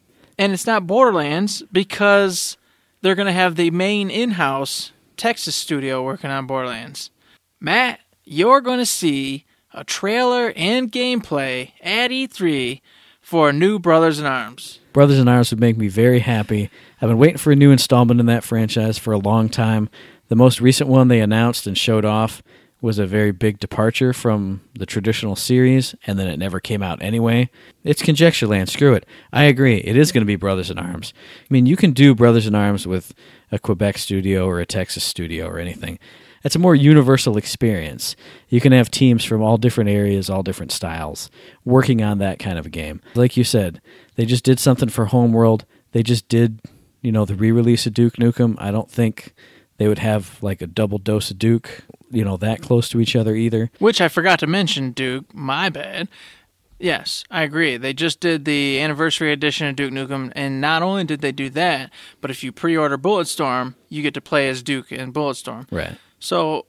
And 0.41 0.53
it's 0.53 0.65
not 0.65 0.87
Borderlands 0.87 1.61
because 1.71 2.57
they're 3.01 3.13
going 3.13 3.27
to 3.27 3.31
have 3.31 3.57
the 3.57 3.69
main 3.69 4.09
in 4.09 4.31
house 4.31 4.91
Texas 5.15 5.55
studio 5.55 6.01
working 6.01 6.31
on 6.31 6.47
Borderlands. 6.47 7.11
Matt, 7.59 7.99
you're 8.23 8.59
going 8.59 8.79
to 8.79 8.85
see 8.87 9.45
a 9.71 9.83
trailer 9.83 10.51
and 10.55 10.91
gameplay 10.91 11.73
at 11.79 12.09
E3 12.09 12.81
for 13.21 13.53
new 13.53 13.77
Brothers 13.77 14.17
in 14.17 14.25
Arms. 14.25 14.79
Brothers 14.93 15.19
in 15.19 15.27
Arms 15.27 15.51
would 15.51 15.59
make 15.59 15.77
me 15.77 15.89
very 15.89 16.21
happy. 16.21 16.71
I've 16.99 17.09
been 17.09 17.19
waiting 17.19 17.37
for 17.37 17.51
a 17.51 17.55
new 17.55 17.69
installment 17.69 18.19
in 18.19 18.25
that 18.25 18.43
franchise 18.43 18.97
for 18.97 19.13
a 19.13 19.19
long 19.19 19.47
time. 19.47 19.91
The 20.29 20.35
most 20.35 20.59
recent 20.59 20.89
one 20.89 21.07
they 21.07 21.21
announced 21.21 21.67
and 21.67 21.77
showed 21.77 22.03
off 22.03 22.41
was 22.81 22.97
a 22.97 23.05
very 23.05 23.31
big 23.31 23.59
departure 23.59 24.11
from 24.11 24.61
the 24.73 24.87
traditional 24.87 25.35
series, 25.35 25.93
and 26.07 26.17
then 26.17 26.27
it 26.27 26.37
never 26.37 26.59
came 26.59 26.81
out 26.81 27.01
anyway. 27.01 27.47
It's 27.83 28.01
conjecture 28.01 28.47
land. 28.47 28.69
Screw 28.69 28.93
it. 28.93 29.05
I 29.31 29.43
agree. 29.43 29.77
It 29.77 29.95
is 29.95 30.11
going 30.11 30.23
to 30.23 30.27
be 30.27 30.35
Brothers 30.35 30.71
in 30.71 30.79
Arms. 30.79 31.13
I 31.41 31.47
mean, 31.53 31.67
you 31.67 31.77
can 31.77 31.91
do 31.91 32.15
Brothers 32.15 32.47
in 32.47 32.55
Arms 32.55 32.87
with 32.87 33.13
a 33.51 33.59
Quebec 33.59 33.99
studio 33.99 34.47
or 34.47 34.59
a 34.59 34.65
Texas 34.65 35.03
studio 35.03 35.47
or 35.47 35.59
anything. 35.59 35.99
It's 36.43 36.55
a 36.55 36.59
more 36.59 36.73
universal 36.73 37.37
experience. 37.37 38.15
You 38.49 38.59
can 38.59 38.71
have 38.71 38.89
teams 38.89 39.23
from 39.23 39.43
all 39.43 39.57
different 39.57 39.91
areas, 39.91 40.27
all 40.27 40.41
different 40.41 40.71
styles, 40.71 41.29
working 41.63 42.01
on 42.01 42.17
that 42.17 42.39
kind 42.39 42.57
of 42.57 42.65
a 42.65 42.69
game. 42.69 42.99
Like 43.13 43.37
you 43.37 43.43
said, 43.43 43.79
they 44.15 44.25
just 44.25 44.43
did 44.43 44.59
something 44.59 44.89
for 44.89 45.05
Homeworld. 45.05 45.65
They 45.91 46.01
just 46.01 46.27
did, 46.29 46.59
you 47.03 47.11
know, 47.11 47.25
the 47.25 47.35
re-release 47.35 47.85
of 47.85 47.93
Duke 47.93 48.15
Nukem. 48.15 48.55
I 48.57 48.71
don't 48.71 48.89
think 48.89 49.35
they 49.81 49.87
would 49.87 49.99
have 49.99 50.37
like 50.43 50.61
a 50.61 50.67
double 50.67 50.99
dose 50.99 51.31
of 51.31 51.39
Duke, 51.39 51.83
you 52.11 52.23
know, 52.23 52.37
that 52.37 52.61
close 52.61 52.87
to 52.89 53.01
each 53.01 53.15
other 53.15 53.33
either. 53.33 53.71
Which 53.79 53.99
I 53.99 54.09
forgot 54.09 54.37
to 54.39 54.47
mention, 54.47 54.91
Duke. 54.91 55.33
My 55.33 55.69
bad. 55.69 56.07
Yes, 56.77 57.23
I 57.31 57.41
agree. 57.41 57.77
They 57.77 57.91
just 57.91 58.19
did 58.19 58.45
the 58.45 58.79
anniversary 58.79 59.31
edition 59.31 59.65
of 59.65 59.75
Duke 59.75 59.91
Nukem, 59.91 60.31
and 60.35 60.61
not 60.61 60.83
only 60.83 61.03
did 61.03 61.21
they 61.21 61.31
do 61.31 61.49
that, 61.49 61.89
but 62.21 62.29
if 62.29 62.43
you 62.43 62.51
pre-order 62.51 62.95
Bulletstorm, 62.95 63.73
you 63.89 64.03
get 64.03 64.13
to 64.13 64.21
play 64.21 64.49
as 64.49 64.61
Duke 64.61 64.91
in 64.91 65.11
Bulletstorm. 65.11 65.65
Right. 65.71 65.97
So 66.19 66.67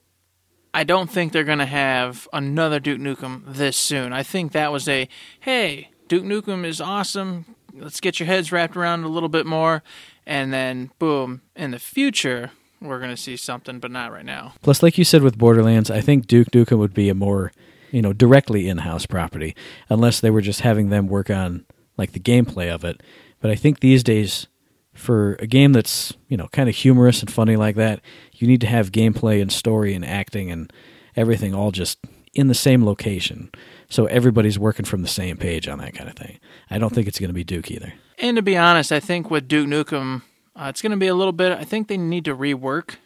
I 0.73 0.85
don't 0.85 1.11
think 1.11 1.33
they're 1.33 1.45
going 1.45 1.59
to 1.59 1.67
have 1.67 2.27
another 2.33 2.81
Duke 2.81 3.01
Nukem 3.01 3.43
this 3.47 3.77
soon. 3.77 4.15
I 4.15 4.23
think 4.23 4.53
that 4.53 4.73
was 4.73 4.89
a 4.89 5.07
hey, 5.41 5.91
Duke 6.09 6.25
Nukem 6.25 6.65
is 6.65 6.81
awesome. 6.81 7.57
Let's 7.75 8.01
get 8.01 8.19
your 8.19 8.27
heads 8.27 8.53
wrapped 8.53 8.75
around 8.75 9.05
a 9.05 9.09
little 9.09 9.29
bit 9.29 9.45
more, 9.45 9.83
and 10.27 10.51
then 10.51 10.93
boom, 10.99 11.43
in 11.55 11.73
the 11.73 11.79
future 11.79 12.53
we're 12.87 12.99
going 12.99 13.11
to 13.11 13.17
see 13.17 13.37
something, 13.37 13.79
but 13.79 13.91
not 13.91 14.13
right 14.13 14.25
now. 14.25 14.55
Plus, 14.63 14.83
like 14.83 14.99
you 14.99 15.05
said 15.05 15.23
with 15.23 15.39
Borderlands, 15.39 15.91
I 15.91 16.01
think 16.01 16.27
Duke 16.27 16.51
Nukem 16.51 16.79
would 16.79 16.95
be 16.95 17.09
a 17.09 17.15
more, 17.15 17.53
you 17.91 18.03
know, 18.03 18.13
directly 18.13 18.69
in-house 18.69 19.07
property, 19.07 19.55
unless 19.89 20.21
they 20.21 20.31
were 20.31 20.41
just 20.41 20.61
having 20.61 20.91
them 20.91 21.07
work 21.07 21.31
on 21.31 21.65
like 21.97 22.13
the 22.13 22.21
gameplay 22.21 22.73
of 22.73 22.85
it. 22.85 23.03
But 23.41 23.51
I 23.51 23.55
think 23.55 23.81
these 23.81 24.03
days, 24.03 24.47
for 24.95 25.35
a 25.39 25.47
game 25.47 25.73
that's 25.73 26.13
you 26.29 26.37
know 26.37 26.49
kind 26.49 26.69
of 26.69 26.75
humorous 26.75 27.21
and 27.21 27.33
funny 27.33 27.57
like 27.57 27.77
that, 27.77 28.01
you 28.33 28.47
need 28.47 28.61
to 28.61 28.67
have 28.67 28.93
gameplay 28.93 29.41
and 29.41 29.51
story 29.51 29.95
and 29.95 30.05
acting 30.05 30.51
and 30.51 30.73
everything 31.17 31.55
all 31.55 31.71
just 31.71 31.99
in 32.35 32.49
the 32.49 32.55
same 32.55 32.85
location, 32.85 33.51
so 33.89 34.07
everybody's 34.07 34.59
working 34.59 34.87
from 34.87 35.03
the 35.03 35.09
same 35.09 35.37
page 35.37 35.69
on 35.69 35.79
that 35.79 35.95
kind 35.95 36.09
of 36.09 36.17
thing. 36.17 36.39
I 36.71 36.79
don't 36.79 36.95
think 36.95 37.07
it's 37.07 37.19
going 37.19 37.29
to 37.29 37.35
be 37.35 37.45
Duke 37.45 37.71
either. 37.71 37.93
And 38.19 38.37
to 38.37 38.43
be 38.43 38.57
honest, 38.57 38.91
I 38.91 39.01
think 39.01 39.31
with 39.31 39.49
Duke 39.49 39.69
Nukem, 39.69 40.23
uh, 40.55 40.67
it's 40.69 40.83
going 40.83 40.91
to 40.91 40.97
be 40.97 41.07
a 41.07 41.15
little 41.15 41.33
bit. 41.33 41.53
I 41.53 41.65
think 41.65 41.89
they 41.89 41.97
need 41.97 42.25
to 42.27 42.37
rework 42.37 42.97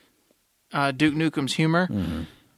uh, 0.73 0.91
Duke 0.93 1.15
Nukem's 1.15 1.55
humor 1.55 1.89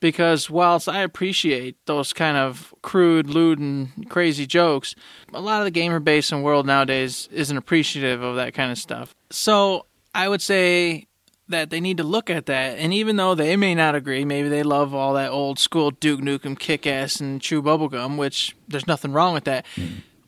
because 0.01 0.49
whilst 0.49 0.89
I 0.89 1.01
appreciate 1.01 1.77
those 1.87 2.13
kind 2.13 2.37
of 2.37 2.75
crude, 2.83 3.29
lewd, 3.29 3.59
and 3.59 4.09
crazy 4.09 4.47
jokes, 4.47 4.95
a 5.33 5.41
lot 5.41 5.61
of 5.61 5.65
the 5.65 5.71
gamer 5.71 6.01
base 6.01 6.33
and 6.33 6.43
world 6.43 6.67
nowadays 6.67 7.29
isn't 7.33 7.57
appreciative 7.57 8.23
of 8.23 8.37
that 8.37 8.55
kind 8.55 8.73
of 8.73 8.79
stuff. 8.79 9.15
So 9.31 9.87
I 10.15 10.29
would 10.29 10.43
say 10.43 11.07
that 11.49 11.71
they 11.71 11.81
need 11.81 11.97
to 11.97 12.05
look 12.05 12.31
at 12.31 12.47
that. 12.47 12.79
And 12.79 12.93
even 12.93 13.17
though 13.17 13.35
they 13.35 13.57
may 13.57 13.75
not 13.75 13.95
agree, 13.95 14.25
maybe 14.25 14.49
they 14.49 14.63
love 14.63 14.95
all 14.95 15.15
that 15.15 15.31
old 15.31 15.59
school 15.59 15.91
Duke 15.91 16.21
Nukem 16.21 16.59
kick 16.59 16.87
ass 16.87 17.21
and 17.21 17.41
chew 17.41 17.63
bubblegum, 17.63 18.17
which 18.17 18.55
there's 18.69 18.87
nothing 18.87 19.13
wrong 19.13 19.35
with 19.35 19.45
that. 19.45 19.65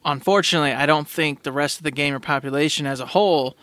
Unfortunately, 0.04 0.72
I 0.72 0.86
don't 0.86 1.08
think 1.08 1.42
the 1.42 1.52
rest 1.52 1.78
of 1.78 1.84
the 1.84 1.90
gamer 1.90 2.20
population 2.20 2.86
as 2.86 3.00
a 3.00 3.06
whole 3.06 3.56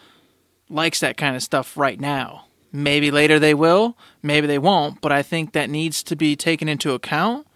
likes 0.70 1.00
that 1.00 1.18
kind 1.18 1.36
of 1.36 1.44
stuff 1.44 1.78
right 1.78 2.00
now. 2.00 2.46
Maybe 2.72 3.12
later 3.12 3.40
they 3.40 3.54
will, 3.54 3.98
maybe 4.22 4.46
they 4.46 4.60
won't, 4.60 5.02
but 5.02 5.12
I 5.12 5.24
think 5.24 5.54
that 5.54 5.70
needs 5.70 6.04
to 6.04 6.16
be 6.16 6.36
taken 6.36 6.68
into 6.68 6.94
account 6.94 7.48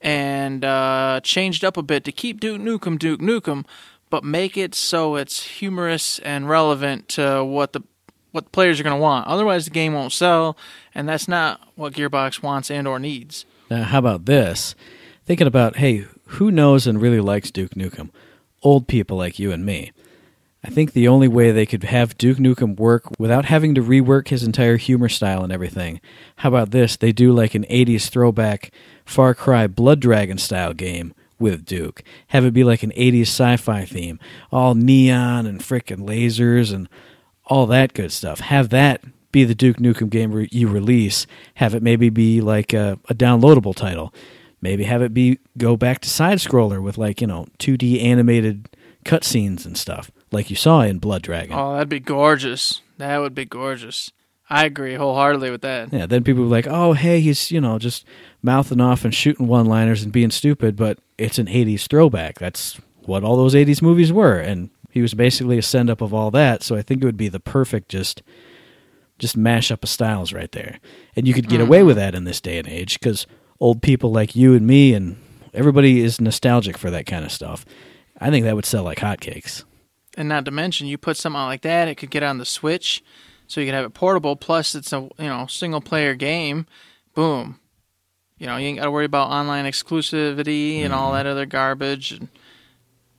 and 0.00 0.64
uh, 0.64 1.20
changed 1.22 1.64
up 1.64 1.76
a 1.76 1.82
bit 1.82 2.04
to 2.04 2.12
keep 2.12 2.38
Duke 2.38 2.60
Nukem 2.60 2.98
Duke 2.98 3.20
Nukem, 3.20 3.66
but 4.10 4.22
make 4.22 4.56
it 4.56 4.74
so 4.74 5.16
it's 5.16 5.42
humorous 5.42 6.18
and 6.20 6.48
relevant 6.48 7.08
to 7.10 7.44
what 7.44 7.72
the 7.72 7.82
what 8.30 8.44
the 8.44 8.50
players 8.50 8.80
are 8.80 8.82
going 8.82 8.96
to 8.96 9.00
want. 9.00 9.26
Otherwise, 9.28 9.64
the 9.64 9.70
game 9.70 9.94
won't 9.94 10.12
sell, 10.12 10.56
and 10.94 11.08
that's 11.08 11.28
not 11.28 11.60
what 11.76 11.92
Gearbox 11.92 12.42
wants 12.42 12.70
and 12.70 12.86
or 12.86 12.98
needs. 12.98 13.44
Now, 13.70 13.84
how 13.84 13.98
about 13.98 14.26
this? 14.26 14.74
Thinking 15.24 15.46
about, 15.46 15.76
hey, 15.76 16.06
who 16.26 16.50
knows 16.50 16.86
and 16.86 17.00
really 17.00 17.20
likes 17.20 17.50
Duke 17.50 17.74
Nukem? 17.74 18.10
Old 18.62 18.88
people 18.88 19.16
like 19.16 19.38
you 19.38 19.52
and 19.52 19.64
me. 19.64 19.92
I 20.64 20.70
think 20.70 20.92
the 20.92 21.08
only 21.08 21.28
way 21.28 21.50
they 21.50 21.66
could 21.66 21.84
have 21.84 22.16
Duke 22.16 22.38
Nukem 22.38 22.76
work 22.78 23.04
without 23.18 23.44
having 23.44 23.74
to 23.74 23.82
rework 23.82 24.28
his 24.28 24.42
entire 24.42 24.78
humor 24.78 25.10
style 25.10 25.44
and 25.44 25.52
everything. 25.52 26.00
How 26.36 26.48
about 26.48 26.70
this? 26.70 26.96
They 26.96 27.12
do 27.12 27.34
like 27.34 27.54
an 27.54 27.64
80s 27.64 28.08
throwback 28.08 28.72
Far 29.04 29.34
Cry 29.34 29.66
Blood 29.66 30.00
Dragon 30.00 30.38
style 30.38 30.72
game 30.72 31.14
with 31.38 31.66
Duke. 31.66 32.02
Have 32.28 32.46
it 32.46 32.54
be 32.54 32.64
like 32.64 32.82
an 32.82 32.92
80s 32.92 33.22
sci 33.22 33.56
fi 33.58 33.84
theme, 33.84 34.18
all 34.50 34.74
neon 34.74 35.44
and 35.44 35.60
frickin' 35.60 35.98
lasers 36.08 36.72
and 36.72 36.88
all 37.44 37.66
that 37.66 37.92
good 37.92 38.10
stuff. 38.10 38.40
Have 38.40 38.70
that 38.70 39.02
be 39.32 39.44
the 39.44 39.54
Duke 39.54 39.76
Nukem 39.76 40.08
game 40.08 40.32
re- 40.32 40.48
you 40.50 40.68
release. 40.68 41.26
Have 41.56 41.74
it 41.74 41.82
maybe 41.82 42.08
be 42.08 42.40
like 42.40 42.72
a, 42.72 42.98
a 43.10 43.14
downloadable 43.14 43.74
title. 43.76 44.14
Maybe 44.62 44.84
have 44.84 45.02
it 45.02 45.12
be 45.12 45.40
go 45.58 45.76
back 45.76 46.00
to 46.00 46.08
side 46.08 46.38
scroller 46.38 46.82
with 46.82 46.96
like 46.96 47.20
you 47.20 47.26
know 47.26 47.48
2D 47.58 48.02
animated 48.02 48.70
cutscenes 49.04 49.66
and 49.66 49.76
stuff, 49.76 50.10
like 50.34 50.50
you 50.50 50.56
saw 50.56 50.82
in 50.82 50.98
Blood 50.98 51.22
Dragon. 51.22 51.56
Oh, 51.56 51.74
that'd 51.74 51.88
be 51.88 52.00
gorgeous. 52.00 52.82
That 52.98 53.18
would 53.18 53.34
be 53.34 53.44
gorgeous. 53.44 54.12
I 54.50 54.66
agree 54.66 54.94
wholeheartedly 54.94 55.50
with 55.50 55.62
that. 55.62 55.92
Yeah, 55.92 56.06
then 56.06 56.22
people 56.22 56.44
were 56.44 56.50
like, 56.50 56.66
"Oh, 56.68 56.92
hey, 56.92 57.20
he's 57.20 57.50
you 57.50 57.60
know 57.60 57.78
just 57.78 58.04
mouthing 58.42 58.80
off 58.80 59.04
and 59.04 59.14
shooting 59.14 59.46
one-liners 59.46 60.02
and 60.02 60.12
being 60.12 60.30
stupid," 60.30 60.76
but 60.76 60.98
it's 61.16 61.38
an 61.38 61.46
'80s 61.46 61.86
throwback. 61.86 62.38
That's 62.38 62.78
what 63.04 63.24
all 63.24 63.36
those 63.36 63.54
'80s 63.54 63.80
movies 63.80 64.12
were, 64.12 64.38
and 64.38 64.70
he 64.90 65.00
was 65.00 65.14
basically 65.14 65.58
a 65.58 65.62
send 65.62 65.88
up 65.88 66.00
of 66.00 66.12
all 66.12 66.30
that. 66.32 66.62
So 66.62 66.76
I 66.76 66.82
think 66.82 67.02
it 67.02 67.06
would 67.06 67.16
be 67.16 67.28
the 67.28 67.40
perfect 67.40 67.88
just 67.88 68.22
just 69.18 69.36
mash 69.36 69.70
up 69.70 69.82
of 69.82 69.88
styles 69.88 70.32
right 70.32 70.52
there, 70.52 70.78
and 71.16 71.26
you 71.26 71.32
could 71.32 71.48
get 71.48 71.60
away 71.60 71.78
mm-hmm. 71.78 71.86
with 71.88 71.96
that 71.96 72.14
in 72.14 72.24
this 72.24 72.40
day 72.40 72.58
and 72.58 72.68
age 72.68 72.98
because 72.98 73.26
old 73.60 73.80
people 73.80 74.12
like 74.12 74.36
you 74.36 74.54
and 74.54 74.66
me 74.66 74.92
and 74.92 75.16
everybody 75.54 76.02
is 76.02 76.20
nostalgic 76.20 76.76
for 76.76 76.90
that 76.90 77.06
kind 77.06 77.24
of 77.24 77.32
stuff. 77.32 77.64
I 78.20 78.30
think 78.30 78.44
that 78.44 78.56
would 78.56 78.66
sell 78.66 78.82
like 78.84 78.98
hotcakes. 78.98 79.64
And 80.16 80.28
not 80.28 80.44
to 80.44 80.50
mention, 80.50 80.86
you 80.86 80.98
put 80.98 81.16
something 81.16 81.40
like 81.42 81.62
that, 81.62 81.88
it 81.88 81.96
could 81.96 82.10
get 82.10 82.22
on 82.22 82.38
the 82.38 82.44
Switch, 82.44 83.02
so 83.46 83.60
you 83.60 83.66
could 83.66 83.74
have 83.74 83.84
it 83.84 83.94
portable. 83.94 84.36
Plus, 84.36 84.74
it's 84.74 84.92
a 84.92 85.08
you 85.18 85.26
know 85.26 85.46
single 85.48 85.80
player 85.80 86.14
game. 86.14 86.66
Boom. 87.14 87.58
You 88.38 88.46
know, 88.46 88.56
you 88.56 88.66
ain't 88.66 88.78
got 88.78 88.84
to 88.84 88.90
worry 88.90 89.04
about 89.04 89.30
online 89.30 89.64
exclusivity 89.64 90.80
and 90.80 90.92
all 90.92 91.08
mm-hmm. 91.08 91.16
that 91.16 91.26
other 91.26 91.46
garbage. 91.46 92.12
And 92.12 92.28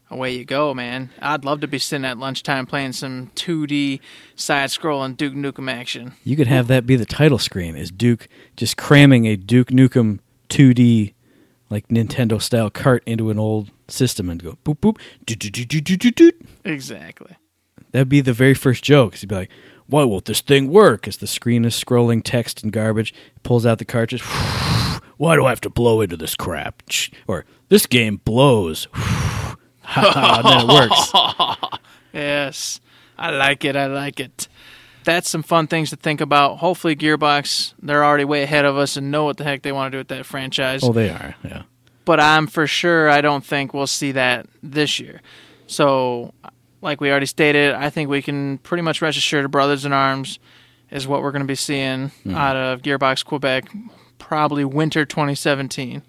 away 0.10 0.36
you 0.36 0.46
go, 0.46 0.74
man. 0.74 1.10
I'd 1.22 1.46
love 1.46 1.62
to 1.62 1.68
be 1.68 1.80
sitting 1.80 2.06
at 2.06 2.18
lunchtime 2.18 2.66
playing 2.66 2.94
some 2.94 3.32
2D 3.36 4.00
side 4.36 4.70
scrolling 4.70 5.18
Duke 5.18 5.34
Nukem 5.34 5.72
action. 5.72 6.14
You 6.24 6.36
could 6.36 6.48
have 6.48 6.68
that 6.68 6.86
be 6.86 6.96
the 6.96 7.06
title 7.06 7.40
screen 7.40 7.76
is 7.76 7.92
Duke 7.92 8.28
just 8.58 8.78
cramming 8.78 9.26
a 9.26 9.36
Duke 9.36 9.70
Nukem 9.70 10.20
2D 10.50 11.14
like 11.70 11.88
Nintendo 11.88 12.42
style 12.42 12.70
cart 12.70 13.04
into 13.06 13.30
an 13.30 13.40
old 13.40 13.72
system 13.88 14.30
and 14.30 14.42
go 14.44 14.58
boop 14.64 14.80
boop 14.80 14.98
doot, 15.26 15.40
doot, 15.40 15.54
doot, 15.54 15.68
doot, 15.68 15.84
doot, 15.84 16.00
doot, 16.00 16.16
doot. 16.16 16.42
Exactly. 16.64 17.36
That'd 17.92 18.10
be 18.10 18.22
the 18.22 18.34
very 18.34 18.54
first 18.54 18.84
joke. 18.84 19.16
He'd 19.16 19.30
be 19.30 19.36
like, 19.36 19.52
"Why 19.88 20.04
won't 20.04 20.26
this 20.26 20.42
thing 20.42 20.70
work?" 20.70 21.08
As 21.08 21.18
the 21.18 21.28
screen 21.28 21.64
is 21.66 21.82
scrolling 21.82 22.22
text 22.24 22.64
and 22.64 22.72
garbage, 22.72 23.14
pulls 23.44 23.66
out 23.66 23.78
the 23.78 23.86
cartridge. 23.86 24.22
Why 25.18 25.36
do 25.36 25.46
I 25.46 25.50
have 25.50 25.62
to 25.62 25.70
blow 25.70 26.02
into 26.02 26.18
this 26.18 26.36
crap? 26.36 26.84
Or 27.26 27.46
this 27.70 27.86
game 27.86 28.18
blows. 28.26 28.88
and 29.96 30.46
then 30.46 30.62
it 30.62 30.68
works. 30.68 31.12
Yes, 32.14 32.80
I 33.18 33.32
like 33.32 33.66
it. 33.66 33.76
I 33.76 33.88
like 33.88 34.22
it. 34.22 34.48
That's 35.04 35.28
some 35.30 35.44
fun 35.44 35.68
things 35.68 35.90
to 35.90 35.98
think 35.98 36.22
about. 36.22 36.60
Hopefully, 36.60 36.96
Gearbox, 36.96 37.74
they're 37.82 38.06
already 38.06 38.24
way 38.24 38.44
ahead 38.44 38.64
of 38.64 38.78
us 38.78 38.96
and 38.96 39.12
know 39.12 39.26
what 39.26 39.36
the 39.36 39.44
heck 39.44 39.64
they 39.64 39.74
want 39.74 39.92
to 39.92 39.96
do 39.96 40.00
with 40.00 40.08
that 40.08 40.26
franchise. 40.26 40.82
Oh, 40.82 40.94
they 40.94 41.10
are. 41.10 41.36
Yeah. 41.44 41.64
But 42.06 42.20
I'm 42.20 42.48
for 42.48 42.68
sure, 42.68 43.10
I 43.10 43.22
don't 43.22 43.44
think 43.44 43.74
we'll 43.74 43.88
see 43.88 44.12
that 44.14 44.48
this 44.62 45.00
year. 45.00 45.22
So, 45.68 46.34
like 46.82 47.02
we 47.02 47.10
already 47.10 47.26
stated, 47.26 47.74
I 47.74 47.90
think 47.90 48.10
we 48.10 48.22
can 48.22 48.60
pretty 48.60 48.84
much 48.84 49.02
rest 49.02 49.18
assured 49.18 49.50
Brothers 49.50 49.86
in 49.86 49.92
Arms 49.92 50.40
is 50.92 51.08
what 51.08 51.24
we're 51.24 51.32
going 51.32 51.42
to 51.42 51.48
be 51.48 51.56
seeing 51.56 52.10
hmm. 52.10 52.36
out 52.36 52.56
of 52.56 52.82
Gearbox 52.84 53.26
Quebec 53.26 53.66
probably 54.20 54.64
winter 54.64 55.06
2017. 55.06 56.04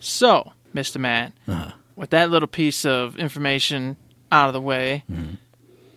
So, 0.00 0.52
Mr. 0.74 0.98
Matt, 0.98 1.32
uh-huh. 1.48 1.72
with 1.94 2.10
that 2.10 2.30
little 2.30 2.48
piece 2.48 2.84
of 2.84 3.16
information 3.18 3.96
out 4.30 4.48
of 4.48 4.52
the 4.52 4.60
way, 4.60 5.04
hmm. 5.06 5.34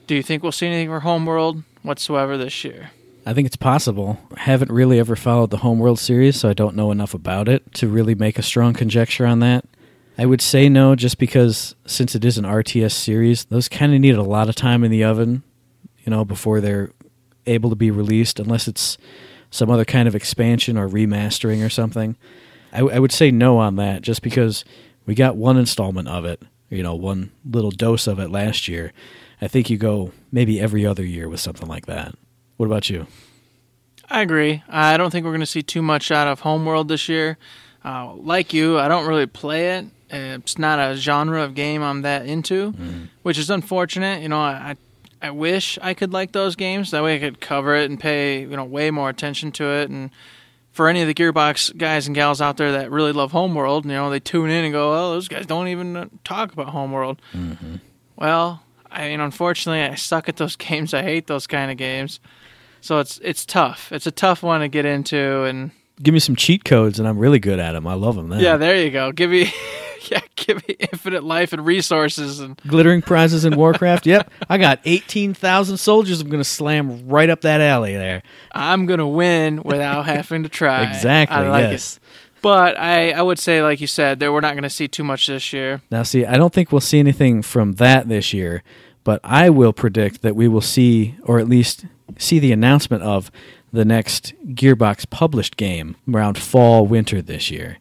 do 0.08 0.16
you 0.16 0.24
think 0.24 0.43
we'll 0.43 0.52
see 0.52 0.68
anything 0.68 0.89
for 0.89 1.02
Homeworld 1.02 1.64
whatsoever 1.82 2.38
this 2.38 2.64
year? 2.64 2.91
I 3.26 3.34
think 3.34 3.46
it's 3.46 3.56
possible. 3.56 4.18
I 4.36 4.42
haven't 4.42 4.72
really 4.72 5.00
ever 5.00 5.16
followed 5.16 5.50
the 5.50 5.58
Homeworld 5.58 6.00
series, 6.00 6.40
so 6.40 6.50
I 6.50 6.54
don't 6.54 6.76
know 6.76 6.92
enough 6.92 7.14
about 7.14 7.48
it 7.48 7.74
to 7.76 7.88
really 7.88 8.16
make 8.16 8.40
a 8.40 8.44
strong 8.44 8.74
conjecture 8.74 9.26
on 9.26 9.40
that. 9.40 9.66
I 10.18 10.26
would 10.26 10.42
say 10.42 10.68
no, 10.68 10.96
just 10.96 11.18
because 11.18 11.76
since 11.86 12.16
it 12.16 12.26
is 12.26 12.38
an 12.38 12.46
RTS 12.46 12.92
series, 12.92 13.46
those 13.46 13.70
kind 13.70 13.94
of 13.94 14.02
need 14.02 14.16
a 14.16 14.24
lot 14.24 14.50
of 14.50 14.56
time 14.56 14.84
in 14.84 14.92
the 14.92 15.04
oven, 15.04 15.44
you 16.00 16.10
know, 16.10 16.26
before 16.26 16.60
they're 16.60 16.92
able 17.46 17.70
to 17.70 17.76
be 17.76 17.92
released, 17.92 18.40
unless 18.40 18.68
it's 18.68 18.98
some 19.52 19.70
other 19.70 19.86
kind 19.86 20.08
of 20.08 20.16
expansion 20.16 20.78
or 20.78 20.88
remastering 20.88 21.66
or 21.66 21.70
something. 21.70 22.18
I, 22.74 22.80
I 22.82 23.00
would 23.00 23.12
say 23.12 23.32
no 23.32 23.58
on 23.58 23.76
that, 23.78 24.02
just 24.02 24.22
because 24.22 24.66
we 25.06 25.16
got 25.16 25.36
one 25.36 25.58
installment 25.58 26.08
of 26.08 26.26
it, 26.26 26.42
you 26.70 26.84
know, 26.84 26.96
one 26.96 27.32
little 27.50 27.72
dose 27.72 28.08
of 28.08 28.20
it 28.20 28.30
last 28.30 28.68
year. 28.68 28.92
I 29.42 29.48
think 29.48 29.70
you 29.70 29.78
go 29.78 30.12
maybe 30.32 30.60
every 30.60 30.86
other 30.86 31.06
year 31.06 31.30
with 31.30 31.40
something 31.40 31.68
like 31.68 31.86
that. 31.86 32.16
What 32.60 32.66
about 32.66 32.89
you? 32.89 33.07
I 34.10 34.20
agree. 34.20 34.64
I 34.68 34.97
don't 34.97 35.12
think 35.12 35.24
we're 35.24 35.32
going 35.32 35.39
to 35.39 35.45
see 35.45 35.64
too 35.64 35.82
much 35.82 36.12
out 36.12 36.28
of 36.28 36.41
Homeworld 36.41 36.89
this 36.89 37.07
year. 37.07 37.38
Uh, 37.86 38.14
like 38.16 38.51
you, 38.53 38.78
I 38.78 38.89
don't 38.89 39.07
really 39.07 39.28
play 39.28 39.78
it. 39.78 39.86
It's 40.10 40.60
not 40.60 40.78
a 40.78 40.97
genre 40.97 41.41
of 41.41 41.55
game 41.55 41.82
I'm 41.82 42.01
that 42.01 42.26
into, 42.26 42.74
which 43.24 43.38
is 43.38 43.49
unfortunate. 43.49 44.22
You 44.22 44.28
know, 44.28 44.41
I 44.41 44.76
I 45.22 45.32
wish 45.32 45.80
I 45.82 45.93
could 45.93 46.12
like 46.12 46.34
those 46.34 46.57
games. 46.57 46.91
That 46.91 47.01
way 47.01 47.16
I 47.16 47.20
could 47.20 47.39
cover 47.39 47.76
it 47.76 47.89
and 47.89 47.97
pay 47.97 48.41
you 48.41 48.57
know 48.57 48.66
way 48.66 48.91
more 48.91 49.07
attention 49.10 49.53
to 49.53 49.64
it 49.64 49.89
and 49.89 50.10
for 50.74 50.89
any 50.89 51.01
of 51.01 51.07
the 51.07 51.14
Gearbox 51.14 51.78
guys 51.78 52.07
and 52.07 52.16
gals 52.16 52.41
out 52.41 52.57
there 52.57 52.74
that 52.74 52.91
really 52.91 53.14
love 53.14 53.32
Homeworld, 53.32 53.86
you 53.86 53.91
know, 53.91 54.10
they 54.10 54.20
tune 54.20 54.49
in 54.49 54.66
and 54.66 54.74
go, 54.74 54.91
"Oh, 54.93 55.12
those 55.12 55.30
guys 55.30 55.45
don't 55.45 55.70
even 55.70 56.10
talk 56.26 56.51
about 56.51 56.70
Homeworld." 56.70 57.22
Mm-hmm. 57.32 57.76
Well, 58.18 58.64
I 58.91 59.07
mean, 59.07 59.22
unfortunately, 59.22 59.82
I 59.82 59.95
suck 59.95 60.28
at 60.28 60.36
those 60.36 60.55
games. 60.57 60.93
I 60.93 61.03
hate 61.03 61.28
those 61.28 61.47
kind 61.47 61.72
of 61.72 61.78
games. 61.78 62.20
So 62.82 63.00
it's 63.00 63.20
it's 63.24 63.46
tough. 63.46 63.92
It's 63.92 64.08
a 64.08 64.12
tough 64.12 64.44
one 64.44 64.62
to 64.62 64.68
get 64.68 64.86
into, 64.86 65.44
and 65.44 65.72
Give 66.02 66.14
me 66.14 66.20
some 66.20 66.36
cheat 66.36 66.64
codes, 66.64 66.98
and 66.98 67.08
I'm 67.08 67.18
really 67.20 67.40
good 67.40 67.60
at 67.60 67.74
them. 67.74 67.86
I 67.86 67.94
love 67.94 68.16
them. 68.16 68.30
Then. 68.30 68.40
yeah, 68.40 68.56
there 68.56 68.82
you 68.82 68.90
go. 68.90 69.12
Give 69.12 69.30
me, 69.30 69.52
yeah, 70.10 70.22
give 70.38 70.66
me 70.66 70.76
infinite 70.80 71.26
life 71.26 71.52
and 71.52 71.66
resources, 71.66 72.40
and 72.40 72.58
glittering 72.66 73.02
prizes 73.02 73.44
in 73.44 73.58
Warcraft. 73.58 74.06
yep, 74.06 74.32
I 74.50 74.58
got 74.58 74.80
eighteen 74.86 75.34
thousand 75.34 75.76
soldiers. 75.78 76.22
I'm 76.22 76.30
gonna 76.30 76.46
slam 76.46 77.10
right 77.10 77.30
up 77.30 77.42
that 77.42 77.60
alley 77.60 77.96
there. 77.96 78.24
I'm 78.54 78.86
gonna 78.86 79.08
win 79.08 79.62
without 79.64 80.06
having 80.06 80.44
to 80.44 80.50
try. 80.50 80.80
Exactly. 80.90 81.38
I 81.38 81.50
like 81.50 81.72
yes. 81.72 81.98
it. 81.98 82.04
But 82.42 82.80
I, 82.80 83.12
I 83.12 83.22
would 83.22 83.38
say, 83.38 83.62
like 83.62 83.82
you 83.82 83.88
said, 83.88 84.20
that 84.22 84.32
we're 84.32 84.40
not 84.40 84.54
going 84.54 84.64
to 84.64 84.70
see 84.70 84.88
too 84.88 85.04
much 85.04 85.28
this 85.28 85.52
year. 85.52 85.82
Now, 85.92 86.04
see, 86.04 86.26
I 86.26 86.38
don't 86.38 86.54
think 86.54 86.72
we'll 86.72 86.80
see 86.80 87.00
anything 87.00 87.42
from 87.42 87.74
that 87.74 88.08
this 88.08 88.32
year, 88.34 88.64
but 89.10 89.20
I 89.24 89.49
will 89.49 89.74
predict 89.74 90.22
that 90.22 90.36
we 90.36 90.47
will 90.47 90.62
see, 90.62 91.16
or 91.24 91.39
at 91.39 91.49
least 91.49 91.86
see 92.20 92.38
the 92.38 92.51
announcement 92.51 93.01
of 93.01 93.32
the 93.74 93.84
next 93.84 94.36
Gearbox 94.49 95.10
published 95.10 95.57
game 95.57 95.95
around 96.07 96.38
fall 96.38 96.86
winter 96.86 97.20
this 97.20 97.49
year. 97.49 97.80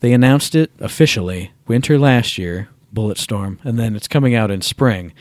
They 0.00 0.12
announced 0.12 0.56
it 0.56 0.72
officially 0.80 1.52
winter 1.68 1.96
last 1.96 2.38
year, 2.38 2.70
Bulletstorm, 2.92 3.58
and 3.62 3.78
then 3.78 3.94
it's 3.94 4.08
coming 4.08 4.34
out 4.34 4.50
in 4.50 4.62
spring. 4.62 5.12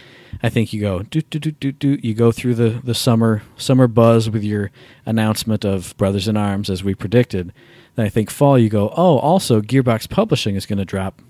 I 0.41 0.49
think 0.49 0.73
you 0.73 0.81
go 0.81 1.03
do 1.03 1.21
do 1.21 1.37
do 1.37 1.51
do 1.51 1.71
do. 1.71 1.99
You 2.01 2.15
go 2.15 2.31
through 2.31 2.55
the 2.55 2.81
the 2.83 2.95
summer 2.95 3.43
summer 3.55 3.87
buzz 3.87 4.31
with 4.31 4.43
your 4.43 4.71
announcement 5.05 5.63
of 5.63 5.95
Brothers 5.97 6.27
in 6.27 6.35
Arms 6.35 6.67
as 6.71 6.83
we 6.83 6.95
predicted. 6.95 7.53
Then 7.93 8.07
I 8.07 8.09
think 8.09 8.31
fall 8.31 8.57
you 8.57 8.69
go. 8.69 8.91
Oh, 8.97 9.19
also 9.19 9.61
Gearbox 9.61 10.09
Publishing 10.09 10.55
is 10.55 10.65
going 10.65 10.79
to 10.79 10.83
drop. 10.83 11.21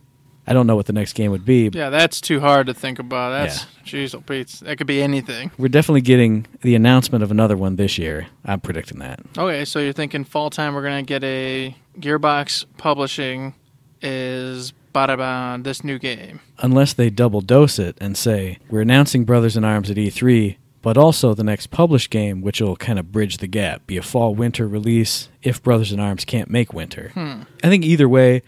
I 0.46 0.54
don't 0.54 0.68
know 0.68 0.76
what 0.76 0.88
the 0.88 0.94
next 0.94 1.14
game 1.14 1.32
would 1.32 1.46
be. 1.46 1.70
Yeah, 1.74 1.90
that's 1.90 2.20
too 2.20 2.40
hard 2.40 2.68
to 2.68 2.74
think 2.74 3.00
about. 3.00 3.30
That's 3.30 3.66
jeez, 3.86 4.14
oh 4.14 4.22
Pete, 4.22 4.50
that 4.64 4.78
could 4.78 4.88
be 4.88 5.02
anything. 5.02 5.52
We're 5.58 5.70
definitely 5.70 6.02
getting 6.02 6.46
the 6.62 6.76
announcement 6.76 7.24
of 7.24 7.32
another 7.32 7.56
one 7.56 7.78
this 7.78 7.98
year. 7.98 8.28
I'm 8.44 8.60
predicting 8.60 9.00
that. 9.00 9.22
Okay, 9.38 9.66
so 9.66 9.80
you're 9.80 9.94
thinking 9.94 10.24
fall 10.24 10.50
time 10.50 10.74
we're 10.74 10.84
gonna 10.84 11.04
get 11.04 11.24
a 11.24 11.76
Gearbox 12.00 12.66
Publishing 12.78 13.54
is 14.02 14.74
bada 14.94 15.64
this 15.64 15.84
new 15.84 15.98
game. 15.98 16.40
Unless 16.60 16.94
they 16.94 17.10
double 17.10 17.42
dose 17.42 17.80
it 17.80 17.98
and 18.00 18.18
say, 18.18 18.60
we're 18.70 18.82
announcing 18.82 19.26
Brothers 19.26 19.58
in 19.58 19.64
Arms 19.64 19.90
at 19.90 19.98
E3, 19.98 20.58
but 20.82 20.98
also 20.98 21.34
the 21.34 21.44
next 21.44 21.68
published 21.68 22.10
game, 22.10 22.42
which 22.42 22.62
will 22.62 22.76
kind 22.76 23.00
of 23.00 23.12
bridge 23.12 23.38
the 23.38 23.48
gap, 23.48 23.88
be 23.88 23.98
a 23.98 24.02
fall 24.02 24.36
winter 24.36 24.68
release 24.68 25.30
if 25.42 25.64
Brothers 25.64 25.92
in 25.92 26.00
Arms 26.00 26.26
can't 26.26 26.50
make 26.50 26.74
winter. 26.74 27.12
Hmm. 27.14 27.44
I 27.64 27.70
think 27.70 27.86
either 27.86 28.08
way, 28.08 28.44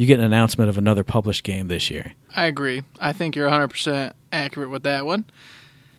you 0.00 0.06
get 0.06 0.18
an 0.18 0.24
announcement 0.24 0.70
of 0.70 0.78
another 0.78 1.04
published 1.04 1.44
game 1.44 1.68
this 1.68 1.90
year. 1.90 2.14
I 2.34 2.46
agree. 2.46 2.84
I 2.98 3.12
think 3.12 3.36
you're 3.36 3.50
100% 3.50 4.14
accurate 4.32 4.70
with 4.70 4.82
that 4.84 5.04
one. 5.04 5.26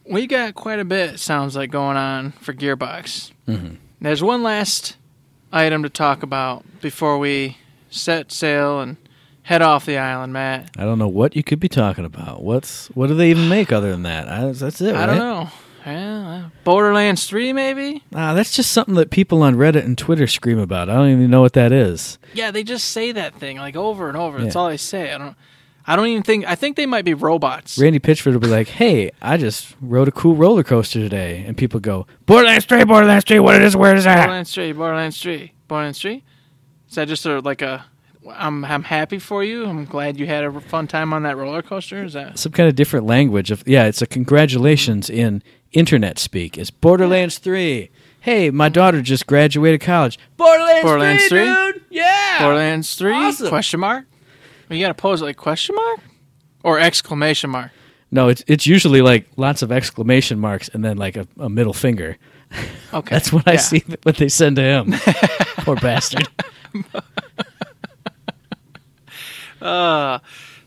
We 0.09 0.25
got 0.25 0.55
quite 0.55 0.79
a 0.79 0.83
bit, 0.83 1.19
sounds 1.19 1.55
like, 1.55 1.69
going 1.69 1.97
on 1.97 2.31
for 2.31 2.51
Gearbox. 2.51 3.31
Mm-hmm. 3.47 3.75
There's 4.01 4.23
one 4.23 4.41
last 4.41 4.97
item 5.53 5.83
to 5.83 5.89
talk 5.89 6.23
about 6.23 6.65
before 6.81 7.19
we 7.19 7.57
set 7.91 8.31
sail 8.31 8.79
and 8.79 8.97
head 9.43 9.61
off 9.61 9.85
the 9.85 9.99
island, 9.99 10.33
Matt. 10.33 10.71
I 10.79 10.83
don't 10.83 10.97
know 10.97 11.07
what 11.07 11.35
you 11.35 11.43
could 11.43 11.59
be 11.59 11.69
talking 11.69 12.03
about. 12.03 12.41
What's 12.41 12.87
what 12.95 13.05
do 13.05 13.13
they 13.13 13.29
even 13.29 13.49
make 13.49 13.71
other 13.71 13.91
than 13.91 14.01
that? 14.01 14.27
I, 14.27 14.51
that's 14.51 14.81
it. 14.81 14.95
I 14.95 15.01
right? 15.01 15.05
don't 15.05 15.19
know. 15.19 15.49
Yeah, 15.85 16.49
Borderlands 16.63 17.25
3, 17.27 17.53
maybe? 17.53 18.03
Ah, 18.13 18.33
that's 18.33 18.55
just 18.55 18.71
something 18.71 18.95
that 18.95 19.09
people 19.09 19.41
on 19.41 19.55
Reddit 19.55 19.83
and 19.83 19.97
Twitter 19.97 20.27
scream 20.27 20.59
about. 20.59 20.89
I 20.89 20.93
don't 20.93 21.09
even 21.09 21.29
know 21.29 21.41
what 21.41 21.53
that 21.53 21.71
is. 21.71 22.19
Yeah, 22.33 22.51
they 22.51 22.63
just 22.63 22.89
say 22.89 23.11
that 23.11 23.35
thing 23.35 23.57
like 23.57 23.75
over 23.75 24.07
and 24.07 24.17
over. 24.17 24.39
That's 24.39 24.55
all 24.55 24.69
they 24.69 24.77
say. 24.77 25.13
I 25.13 25.17
don't. 25.17 25.35
I 25.87 25.95
don't 25.95 26.07
even 26.07 26.21
think. 26.23 26.45
I 26.45 26.53
think 26.55 26.77
they 26.77 26.85
might 26.85 27.05
be 27.05 27.15
robots. 27.15 27.77
Randy 27.79 27.99
Pitchford 27.99 28.33
will 28.33 28.39
be 28.39 28.47
like, 28.47 28.67
"Hey, 28.67 29.09
I 29.21 29.37
just 29.37 29.75
rode 29.81 30.07
a 30.07 30.11
cool 30.11 30.35
roller 30.35 30.63
coaster 30.63 30.99
today," 30.99 31.43
and 31.47 31.57
people 31.57 31.79
go, 31.79 32.05
"Borderlands 32.27 32.65
3, 32.65 32.83
Borderlands 32.85 33.25
3, 33.25 33.39
what 33.39 33.55
it 33.55 33.63
is, 33.63 33.75
where 33.75 33.91
it 33.91 33.97
is 33.97 34.05
at?" 34.05 34.17
Borderlands 34.17 34.53
3, 34.53 34.71
Borderlands 34.73 35.21
3, 35.21 35.53
Borderlands 35.67 35.99
3. 35.99 36.23
Is 36.87 36.95
that 36.95 37.07
just 37.07 37.25
a, 37.25 37.39
like 37.39 37.63
a? 37.63 37.85
I'm 38.29 38.63
I'm 38.63 38.83
happy 38.83 39.17
for 39.17 39.43
you. 39.43 39.65
I'm 39.65 39.85
glad 39.85 40.19
you 40.19 40.27
had 40.27 40.43
a 40.43 40.61
fun 40.61 40.85
time 40.87 41.13
on 41.13 41.23
that 41.23 41.35
roller 41.35 41.63
coaster. 41.63 42.03
Is 42.03 42.13
that? 42.13 42.37
Some 42.37 42.51
kind 42.51 42.69
of 42.69 42.75
different 42.75 43.07
language 43.07 43.49
of 43.49 43.63
yeah, 43.65 43.85
it's 43.85 44.03
a 44.03 44.07
congratulations 44.07 45.09
in 45.09 45.41
internet 45.73 46.19
speak. 46.19 46.57
It's 46.57 46.71
Borderlands 46.71 47.37
3. 47.37 47.89
Hey, 48.21 48.49
my 48.51 48.69
daughter 48.69 49.01
just 49.01 49.25
graduated 49.25 49.81
college. 49.81 50.19
Borderlands, 50.37 50.83
Borderlands 50.83 51.27
3, 51.27 51.39
3? 51.45 51.45
dude. 51.73 51.85
Yeah. 51.89 52.39
Borderlands 52.39 52.95
3? 52.95 53.13
Awesome. 53.13 53.49
Question 53.49 53.79
mark? 53.79 54.05
You 54.69 54.79
got 54.79 54.89
to 54.89 54.93
pose 54.93 55.21
it 55.21 55.25
like 55.25 55.37
question 55.37 55.75
mark 55.75 55.99
or 56.63 56.79
exclamation 56.79 57.49
mark. 57.49 57.71
No, 58.09 58.27
it's 58.27 58.43
it's 58.47 58.67
usually 58.67 59.01
like 59.01 59.27
lots 59.37 59.61
of 59.61 59.71
exclamation 59.71 60.39
marks 60.39 60.69
and 60.69 60.83
then 60.83 60.97
like 60.97 61.15
a, 61.15 61.27
a 61.39 61.49
middle 61.49 61.73
finger. 61.73 62.17
Okay, 62.93 63.09
That's 63.15 63.31
what 63.31 63.47
I 63.47 63.55
see 63.55 63.83
what 64.03 64.17
they 64.17 64.27
send 64.29 64.57
to 64.57 64.61
him. 64.61 64.91
Poor 65.57 65.75
bastard. 65.75 66.27
Uh, 69.61 70.17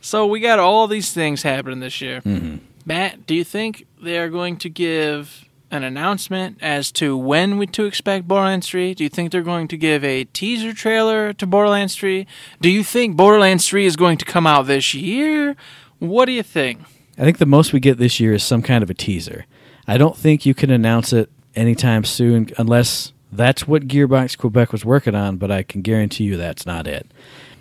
so 0.01 0.25
we 0.25 0.39
got 0.39 0.61
all 0.61 0.87
these 0.87 1.13
things 1.13 1.43
happening 1.43 1.81
this 1.81 2.01
year. 2.01 2.21
Mm-hmm. 2.21 2.59
Matt, 2.87 3.27
do 3.27 3.35
you 3.35 3.45
think 3.45 3.87
they 4.03 4.19
are 4.19 4.29
going 4.29 4.57
to 4.59 4.69
give 4.69 5.47
an 5.71 5.83
announcement 5.83 6.59
as 6.61 6.93
to 6.93 7.17
when 7.17 7.57
we 7.57 7.67
to 7.67 7.85
expect 7.85 8.29
Borderlands 8.29 8.69
3? 8.69 8.95
Do 8.95 9.03
you 9.03 9.09
think 9.09 9.33
they're 9.33 9.43
going 9.43 9.69
to 9.69 9.77
give 9.77 10.05
a 10.05 10.25
teaser 10.25 10.73
trailer 10.73 11.33
to 11.33 11.47
Borderlands 11.47 11.97
3? 11.97 12.27
Do 12.61 12.69
you 12.69 12.85
think 12.85 13.17
Borderlands 13.17 13.69
3 13.69 13.87
is 13.87 13.97
going 13.97 14.19
to 14.19 14.25
come 14.25 14.47
out 14.47 14.67
this 14.67 14.95
year? 14.95 15.57
What 15.99 16.27
do 16.27 16.33
you 16.33 16.43
think? 16.43 16.83
I 17.19 17.23
think 17.23 17.39
the 17.39 17.47
most 17.47 17.73
we 17.73 17.81
get 17.81 17.99
this 17.99 18.21
year 18.21 18.35
is 18.35 18.45
some 18.45 18.63
kind 18.63 18.83
of 18.83 18.91
a 18.91 18.95
teaser. 18.95 19.47
I 19.87 19.97
don't 19.97 20.17
think 20.17 20.45
you 20.45 20.55
can 20.55 20.71
announce 20.71 21.13
it 21.13 21.31
anytime 21.55 22.05
soon 22.05 22.51
unless 22.59 23.13
that's 23.33 23.67
what 23.67 23.89
Gearbox 23.89 24.37
Quebec 24.39 24.73
was 24.73 24.85
working 24.85 25.15
on, 25.15 25.39
but 25.39 25.51
I 25.51 25.63
can 25.63 25.83
guarantee 25.83 26.25
you 26.25 26.37
that's 26.37 26.67
not 26.67 26.87
it. 26.87 27.11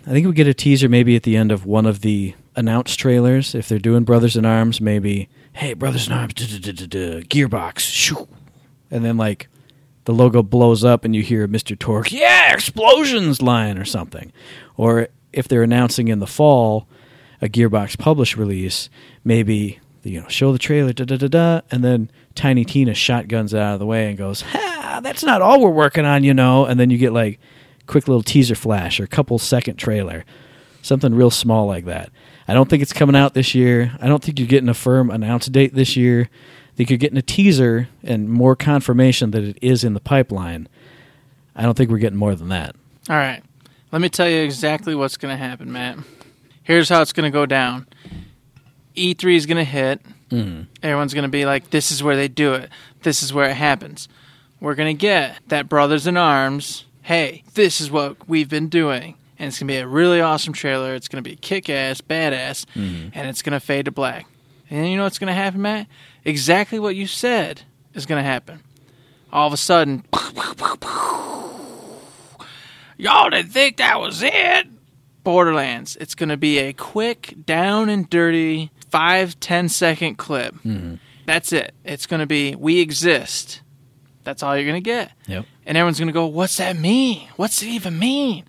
I 0.06 0.10
think 0.10 0.26
we 0.26 0.32
get 0.34 0.46
a 0.46 0.54
teaser 0.54 0.88
maybe 0.88 1.16
at 1.16 1.22
the 1.22 1.36
end 1.36 1.50
of 1.50 1.64
one 1.64 1.86
of 1.86 2.00
the 2.02 2.34
announced 2.56 2.98
trailers. 2.98 3.54
If 3.54 3.68
they're 3.68 3.78
doing 3.78 4.04
Brothers 4.04 4.36
in 4.36 4.44
Arms, 4.44 4.80
maybe, 4.80 5.28
hey, 5.54 5.72
Brothers 5.72 6.06
in 6.06 6.12
Arms, 6.12 6.34
Gearbox, 6.34 7.78
shoo. 7.78 8.28
And 8.90 9.04
then, 9.04 9.16
like, 9.16 9.48
the 10.04 10.12
logo 10.12 10.42
blows 10.42 10.84
up 10.84 11.04
and 11.04 11.16
you 11.16 11.22
hear 11.22 11.48
Mr. 11.48 11.76
Torgue, 11.76 12.12
yeah, 12.12 12.52
explosions 12.52 13.40
line 13.40 13.78
or 13.78 13.86
something. 13.86 14.32
Or 14.76 15.08
if 15.32 15.48
they're 15.48 15.62
announcing 15.62 16.08
in 16.08 16.18
the 16.18 16.26
fall 16.26 16.86
a 17.40 17.48
Gearbox 17.48 17.98
published 17.98 18.36
release, 18.36 18.90
maybe 19.24 19.80
you 20.02 20.20
know 20.20 20.28
show 20.28 20.52
the 20.52 20.58
trailer, 20.58 20.92
da 20.92 21.04
da 21.04 21.16
da 21.16 21.28
da, 21.28 21.60
and 21.70 21.82
then 21.82 22.10
Tiny 22.34 22.64
Tina 22.64 22.94
shotguns 22.94 23.54
out 23.54 23.74
of 23.74 23.80
the 23.80 23.86
way 23.86 24.08
and 24.08 24.18
goes, 24.18 24.42
"Ha, 24.42 25.00
that's 25.02 25.22
not 25.22 25.42
all 25.42 25.60
we're 25.60 25.70
working 25.70 26.04
on, 26.04 26.24
you 26.24 26.34
know." 26.34 26.66
And 26.66 26.78
then 26.78 26.90
you 26.90 26.98
get 26.98 27.12
like 27.12 27.40
quick 27.86 28.08
little 28.08 28.22
teaser 28.22 28.54
flash 28.54 28.98
or 29.00 29.04
a 29.04 29.08
couple 29.08 29.38
second 29.38 29.76
trailer, 29.76 30.24
something 30.82 31.14
real 31.14 31.30
small 31.30 31.66
like 31.66 31.84
that. 31.86 32.10
I 32.46 32.54
don't 32.54 32.68
think 32.68 32.82
it's 32.82 32.92
coming 32.92 33.16
out 33.16 33.34
this 33.34 33.54
year. 33.54 33.96
I 34.00 34.06
don't 34.06 34.22
think 34.22 34.38
you're 34.38 34.48
getting 34.48 34.68
a 34.68 34.74
firm 34.74 35.10
announce 35.10 35.46
date 35.46 35.74
this 35.74 35.96
year. 35.96 36.28
I 36.32 36.76
think 36.76 36.90
you're 36.90 36.98
getting 36.98 37.18
a 37.18 37.22
teaser 37.22 37.88
and 38.02 38.28
more 38.28 38.56
confirmation 38.56 39.30
that 39.30 39.44
it 39.44 39.58
is 39.62 39.84
in 39.84 39.94
the 39.94 40.00
pipeline. 40.00 40.68
I 41.54 41.62
don't 41.62 41.76
think 41.76 41.90
we're 41.90 41.98
getting 41.98 42.18
more 42.18 42.34
than 42.34 42.48
that. 42.48 42.74
All 43.08 43.16
right. 43.16 43.42
Let 43.92 44.02
me 44.02 44.08
tell 44.08 44.28
you 44.28 44.42
exactly 44.42 44.94
what's 44.94 45.16
going 45.16 45.32
to 45.32 45.42
happen, 45.42 45.70
Matt. 45.70 45.98
Here's 46.64 46.88
how 46.88 47.00
it's 47.00 47.12
going 47.12 47.30
to 47.30 47.36
go 47.36 47.46
down 47.46 47.86
E3 48.96 49.36
is 49.36 49.46
going 49.46 49.58
to 49.58 49.64
hit. 49.64 50.00
Mm. 50.30 50.66
Everyone's 50.82 51.14
going 51.14 51.24
to 51.24 51.28
be 51.28 51.44
like, 51.44 51.70
this 51.70 51.90
is 51.92 52.02
where 52.02 52.16
they 52.16 52.28
do 52.28 52.54
it. 52.54 52.70
This 53.02 53.22
is 53.22 53.32
where 53.32 53.48
it 53.48 53.54
happens. 53.54 54.08
We're 54.60 54.74
going 54.74 54.96
to 54.96 55.00
get 55.00 55.36
that 55.48 55.68
Brothers 55.68 56.06
in 56.06 56.16
Arms. 56.16 56.84
Hey, 57.04 57.44
this 57.52 57.82
is 57.82 57.90
what 57.90 58.26
we've 58.26 58.48
been 58.48 58.68
doing. 58.68 59.16
And 59.38 59.48
it's 59.48 59.58
going 59.58 59.68
to 59.68 59.74
be 59.74 59.76
a 59.76 59.86
really 59.86 60.22
awesome 60.22 60.54
trailer. 60.54 60.94
It's 60.94 61.06
going 61.06 61.22
to 61.22 61.30
be 61.30 61.36
kick 61.36 61.68
ass, 61.68 62.00
badass. 62.00 62.64
Mm-hmm. 62.74 63.10
And 63.12 63.28
it's 63.28 63.42
going 63.42 63.52
to 63.52 63.60
fade 63.60 63.84
to 63.84 63.90
black. 63.90 64.26
And 64.70 64.90
you 64.90 64.96
know 64.96 65.02
what's 65.02 65.18
going 65.18 65.28
to 65.28 65.34
happen, 65.34 65.60
Matt? 65.60 65.86
Exactly 66.24 66.78
what 66.78 66.96
you 66.96 67.06
said 67.06 67.60
is 67.92 68.06
going 68.06 68.24
to 68.24 68.26
happen. 68.26 68.60
All 69.30 69.46
of 69.46 69.52
a 69.52 69.58
sudden, 69.58 70.06
y'all 72.96 73.28
didn't 73.28 73.50
think 73.50 73.76
that 73.76 74.00
was 74.00 74.22
it. 74.22 74.66
Borderlands. 75.24 75.96
It's 75.96 76.14
going 76.14 76.30
to 76.30 76.38
be 76.38 76.58
a 76.58 76.72
quick, 76.72 77.34
down 77.44 77.90
and 77.90 78.08
dirty, 78.08 78.70
five, 78.88 79.38
ten 79.40 79.68
second 79.68 80.16
clip. 80.16 80.54
Mm-hmm. 80.54 80.94
That's 81.26 81.52
it. 81.52 81.74
It's 81.84 82.06
going 82.06 82.20
to 82.20 82.26
be, 82.26 82.54
we 82.54 82.80
exist. 82.80 83.60
That's 84.24 84.42
all 84.42 84.56
you're 84.56 84.66
going 84.66 84.82
to 84.82 84.90
get. 84.90 85.12
Yep. 85.26 85.46
And 85.66 85.76
everyone's 85.76 85.98
going 85.98 86.08
to 86.08 86.12
go, 86.12 86.26
what's 86.26 86.56
that 86.56 86.76
mean? 86.76 87.28
What's 87.36 87.62
it 87.62 87.68
even 87.68 87.98
mean? 87.98 88.44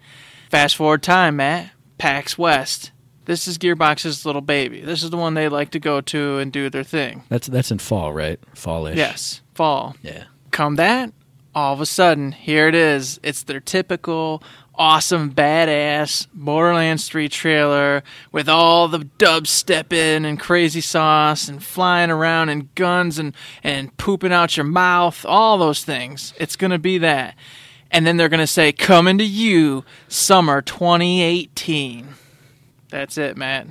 Fast 0.49 0.75
forward 0.75 1.03
time, 1.03 1.35
Matt. 1.37 1.71
PAX 1.97 2.37
West. 2.37 2.91
This 3.25 3.47
is 3.47 3.57
Gearbox's 3.57 4.25
little 4.25 4.41
baby. 4.41 4.81
This 4.81 5.03
is 5.03 5.09
the 5.09 5.17
one 5.17 5.33
they 5.33 5.49
like 5.49 5.71
to 5.71 5.79
go 5.79 5.99
to 6.01 6.37
and 6.37 6.51
do 6.51 6.69
their 6.69 6.83
thing. 6.83 7.23
That's 7.29 7.47
that's 7.47 7.71
in 7.71 7.79
fall, 7.79 8.13
right? 8.13 8.39
Fallish. 8.53 8.97
Yes, 8.97 9.41
fall. 9.55 9.95
Yeah. 10.03 10.25
Come 10.51 10.75
that, 10.75 11.11
all 11.55 11.73
of 11.73 11.81
a 11.81 11.85
sudden, 11.87 12.33
here 12.33 12.67
it 12.67 12.75
is. 12.75 13.19
It's 13.23 13.43
their 13.43 13.59
typical 13.59 14.43
awesome, 14.77 15.31
badass 15.31 16.27
Borderlands 16.33 17.07
3 17.07 17.29
trailer 17.29 18.03
with 18.31 18.49
all 18.49 18.87
the 18.87 18.99
dubstepping 18.99 20.25
and 20.25 20.39
crazy 20.39 20.81
sauce 20.81 21.47
and 21.47 21.63
flying 21.63 22.11
around 22.11 22.49
and 22.49 22.73
guns 22.75 23.17
and, 23.17 23.35
and 23.63 23.95
pooping 23.97 24.31
out 24.31 24.57
your 24.57 24.65
mouth, 24.65 25.25
all 25.25 25.57
those 25.57 25.83
things. 25.83 26.33
It's 26.39 26.55
going 26.55 26.71
to 26.71 26.79
be 26.79 26.97
that. 26.99 27.35
And 27.91 28.05
then 28.05 28.17
they're 28.17 28.29
going 28.29 28.39
to 28.39 28.47
say, 28.47 28.71
coming 28.71 29.17
to 29.19 29.25
you, 29.25 29.85
summer 30.07 30.61
2018. 30.61 32.09
That's 32.89 33.17
it, 33.17 33.37
Matt. 33.37 33.67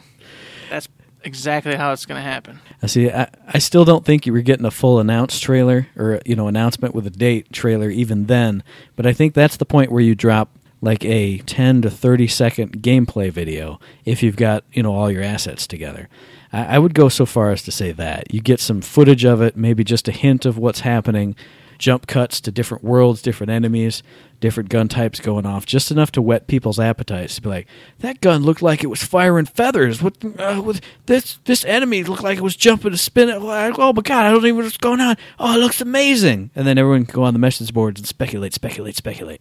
That's 0.71 0.89
exactly 1.23 1.75
how 1.75 1.93
it's 1.93 2.07
going 2.07 2.23
to 2.23 2.29
happen. 2.29 2.61
I 2.83 2.87
see. 2.87 3.11
I, 3.11 3.29
I 3.47 3.59
still 3.59 3.85
don't 3.85 4.05
think 4.05 4.27
you 4.27 4.33
were 4.33 4.43
getting 4.43 4.67
a 4.67 4.71
full 4.71 4.99
announced 4.99 5.43
trailer 5.43 5.89
or 5.97 6.21
you 6.25 6.37
know 6.37 6.49
announcement 6.49 6.95
with 6.95 7.07
a 7.07 7.11
date 7.11 7.53
trailer 7.53 7.91
even 7.91 8.27
then. 8.27 8.63
But 8.97 9.07
I 9.07 9.13
think 9.13 9.35
that's 9.35 9.57
the 9.57 9.67
point 9.67 9.91
where 9.91 10.03
you 10.03 10.15
drop 10.15 10.51
like 10.85 11.03
a 11.05 11.39
10 11.39 11.83
to 11.83 11.91
30 11.91 12.29
second 12.29 12.83
gameplay 12.83 13.31
video 13.31 13.81
if 14.05 14.23
you've 14.23 14.37
got 14.37 14.65
you 14.73 14.83
know 14.83 14.95
all 14.95 15.11
your 15.11 15.23
assets 15.23 15.67
together. 15.67 16.09
I, 16.53 16.77
I 16.77 16.79
would 16.79 16.95
go 16.95 17.09
so 17.09 17.25
far 17.25 17.51
as 17.51 17.63
to 17.63 17.73
say 17.73 17.91
that 17.93 18.33
you 18.33 18.43
get 18.43 18.61
some 18.61 18.83
footage 18.83 19.25
of 19.25 19.41
it, 19.41 19.57
maybe 19.57 19.83
just 19.83 20.09
a 20.09 20.13
hint 20.13 20.45
of 20.45 20.59
what's 20.59 20.81
happening, 20.81 21.37
jump 21.79 22.07
cuts 22.07 22.39
to 22.43 22.53
different 22.53 22.85
worlds, 22.85 23.23
different 23.23 23.51
enemies, 23.51 24.03
different 24.41 24.69
gun 24.69 24.87
types 24.87 25.21
going 25.21 25.47
off, 25.47 25.65
just 25.65 25.91
enough 25.91 26.13
to 26.13 26.21
whet 26.21 26.49
people's 26.49 26.79
appetites 26.79 27.37
to 27.37 27.41
be 27.41 27.49
like, 27.49 27.67
that 28.01 28.21
gun 28.21 28.43
looked 28.43 28.61
like 28.61 28.85
it 28.85 28.89
was 28.89 29.03
firing 29.03 29.47
feathers. 29.47 30.03
What? 30.03 30.23
Uh, 30.39 30.61
what 30.61 30.83
this 31.07 31.39
this 31.47 31.65
enemy 31.65 32.05
looked 32.05 32.23
like 32.23 32.37
it 32.37 32.43
was 32.43 32.57
jumping 32.57 32.91
to 32.91 32.99
spin 32.99 33.31
it. 33.31 33.41
like, 33.41 33.79
Oh 33.79 33.95
my 33.95 34.03
god, 34.03 34.27
I 34.27 34.33
don't 34.33 34.45
even 34.45 34.59
know 34.59 34.65
what's 34.65 34.77
going 34.77 35.01
on. 35.01 35.17
Oh, 35.39 35.55
it 35.55 35.61
looks 35.61 35.81
amazing. 35.81 36.51
And 36.55 36.67
then 36.67 36.77
everyone 36.77 37.07
can 37.07 37.15
go 37.15 37.23
on 37.23 37.33
the 37.33 37.41
message 37.41 37.73
boards 37.73 37.99
and 37.99 38.07
speculate, 38.07 38.53
speculate, 38.53 38.97
speculate. 38.97 39.41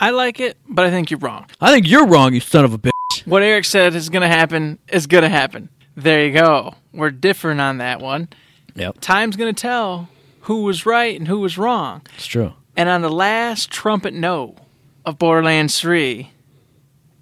I 0.00 0.10
like 0.10 0.40
it, 0.40 0.56
but 0.68 0.86
I 0.86 0.90
think 0.90 1.10
you're 1.10 1.20
wrong. 1.20 1.46
I 1.60 1.70
think 1.72 1.86
you're 1.88 2.06
wrong, 2.06 2.32
you 2.34 2.40
son 2.40 2.64
of 2.64 2.72
a 2.72 2.78
bitch. 2.78 2.90
What 3.26 3.42
Eric 3.42 3.64
said 3.66 3.94
is 3.94 4.08
going 4.08 4.22
to 4.22 4.28
happen 4.28 4.78
is 4.88 5.06
going 5.06 5.22
to 5.22 5.28
happen. 5.28 5.68
There 5.94 6.24
you 6.26 6.32
go. 6.32 6.74
We're 6.92 7.10
different 7.10 7.60
on 7.60 7.78
that 7.78 8.00
one. 8.00 8.28
Yep, 8.76 8.96
Time's 9.00 9.36
going 9.36 9.54
to 9.54 9.60
tell 9.60 10.08
who 10.42 10.62
was 10.62 10.86
right 10.86 11.18
and 11.18 11.28
who 11.28 11.38
was 11.40 11.58
wrong. 11.58 12.02
it's 12.14 12.26
true. 12.26 12.54
And 12.76 12.88
on 12.88 13.02
the 13.02 13.10
last 13.10 13.70
trumpet 13.70 14.14
note 14.14 14.56
of 15.04 15.18
Borderlands 15.18 15.78
3, 15.80 16.30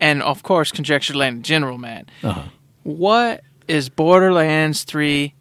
and 0.01 0.23
of 0.23 0.43
course, 0.45 0.71
Conjecture 0.71 1.15
Land 1.15 1.37
in 1.39 1.43
general, 1.43 1.79
man, 1.79 2.07
Uh-huh. 2.23 2.45
what 2.85 3.43
is 3.67 3.89
Borderlands 3.89 4.85
3 4.85 5.35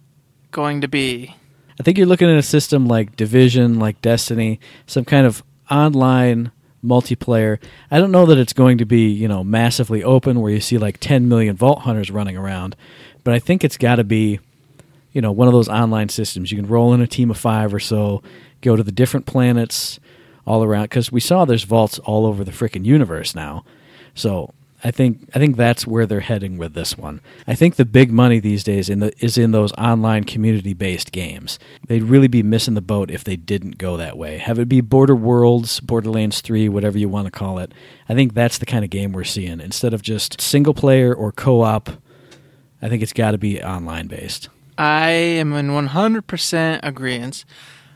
going 0.52 0.82
to 0.82 0.88
be? 0.88 1.36
I 1.80 1.84
think 1.84 1.98
you're 2.00 2.08
looking 2.08 2.30
at 2.32 2.38
a 2.38 2.42
system 2.42 2.88
like 2.88 3.16
Division, 3.16 3.78
like 3.78 4.02
Destiny, 4.02 4.60
some 4.88 5.06
kind 5.06 5.28
of 5.28 5.44
online 5.70 6.52
multiplayer. 6.88 7.60
I 7.92 8.00
don't 8.00 8.12
know 8.12 8.26
that 8.26 8.38
it's 8.38 8.54
going 8.54 8.78
to 8.80 8.86
be, 8.86 9.10
you 9.10 9.28
know, 9.28 9.44
massively 9.44 10.04
open 10.04 10.42
where 10.42 10.52
you 10.52 10.60
see 10.60 10.78
like 10.78 11.00
10 11.00 11.28
million 11.28 11.56
Vault 11.56 11.80
Hunters 11.80 12.12
running 12.12 12.38
around, 12.38 12.76
but 13.24 13.34
I 13.34 13.40
think 13.40 13.64
it's 13.64 13.78
got 13.78 13.96
to 13.96 14.04
be, 14.04 14.40
you 15.12 15.22
know, 15.22 15.32
one 15.32 15.48
of 15.48 15.54
those 15.54 15.70
online 15.70 16.10
systems. 16.10 16.52
You 16.52 16.58
can 16.58 16.68
roll 16.68 16.94
in 16.94 17.02
a 17.02 17.08
team 17.08 17.30
of 17.30 17.38
five 17.38 17.74
or 17.74 17.80
so, 17.80 18.24
go 18.62 18.76
to 18.76 18.84
the 18.84 18.92
different 18.92 19.26
planets 19.26 20.00
all 20.46 20.64
around, 20.64 20.84
because 20.84 21.12
we 21.12 21.20
saw 21.20 21.44
there's 21.44 21.64
vaults 21.64 22.00
all 22.00 22.26
over 22.26 22.44
the 22.44 22.52
freaking 22.52 22.86
universe 22.86 23.36
now. 23.36 23.66
So 24.16 24.54
I 24.84 24.92
think 24.92 25.28
I 25.34 25.40
think 25.40 25.58
that's 25.58 25.88
where 25.88 26.06
they're 26.06 26.20
heading 26.20 26.58
with 26.58 26.74
this 26.74 26.98
one. 26.98 27.20
I 27.48 27.56
think 27.56 27.76
the 27.76 27.86
big 27.86 28.12
money 28.12 28.40
these 28.40 28.64
days 28.64 28.90
in 28.90 29.00
the 29.00 29.12
is 29.24 29.38
in 29.38 29.52
those 29.52 29.74
online 29.74 30.24
community 30.24 30.74
based 30.74 31.12
games. 31.12 31.58
They'd 31.88 32.04
really 32.04 32.28
be 32.28 32.44
missing 32.44 32.76
the 32.76 32.82
boat 32.82 33.10
if 33.10 33.24
they 33.24 33.36
didn't 33.36 33.80
go 33.80 33.98
that 33.98 34.18
way. 34.18 34.38
Have 34.38 34.60
it 34.60 34.70
be 34.70 34.82
Border 34.82 35.16
Worlds, 35.16 35.80
Borderlands 35.80 36.42
3, 36.42 36.70
whatever 36.70 36.98
you 36.98 37.10
want 37.10 37.26
to 37.26 37.32
call 37.32 37.58
it. 37.58 37.74
I 38.08 38.14
think 38.14 38.36
that's 38.36 38.60
the 38.60 38.68
kind 38.68 38.84
of 38.84 38.92
game 38.92 39.14
we're 39.14 39.24
seeing 39.24 39.60
instead 39.60 39.94
of 39.94 40.04
just 40.04 40.40
single 40.40 40.76
player 40.76 41.14
or 41.14 41.32
co-op. 41.32 41.90
I 42.80 42.90
think 42.90 43.02
it's 43.02 43.14
got 43.14 43.32
to 43.32 43.40
be 43.40 43.62
online 43.62 44.06
based. 44.08 44.50
I 44.78 45.10
am 45.10 45.54
in 45.54 45.70
100% 45.70 46.80
agreement. 46.84 47.46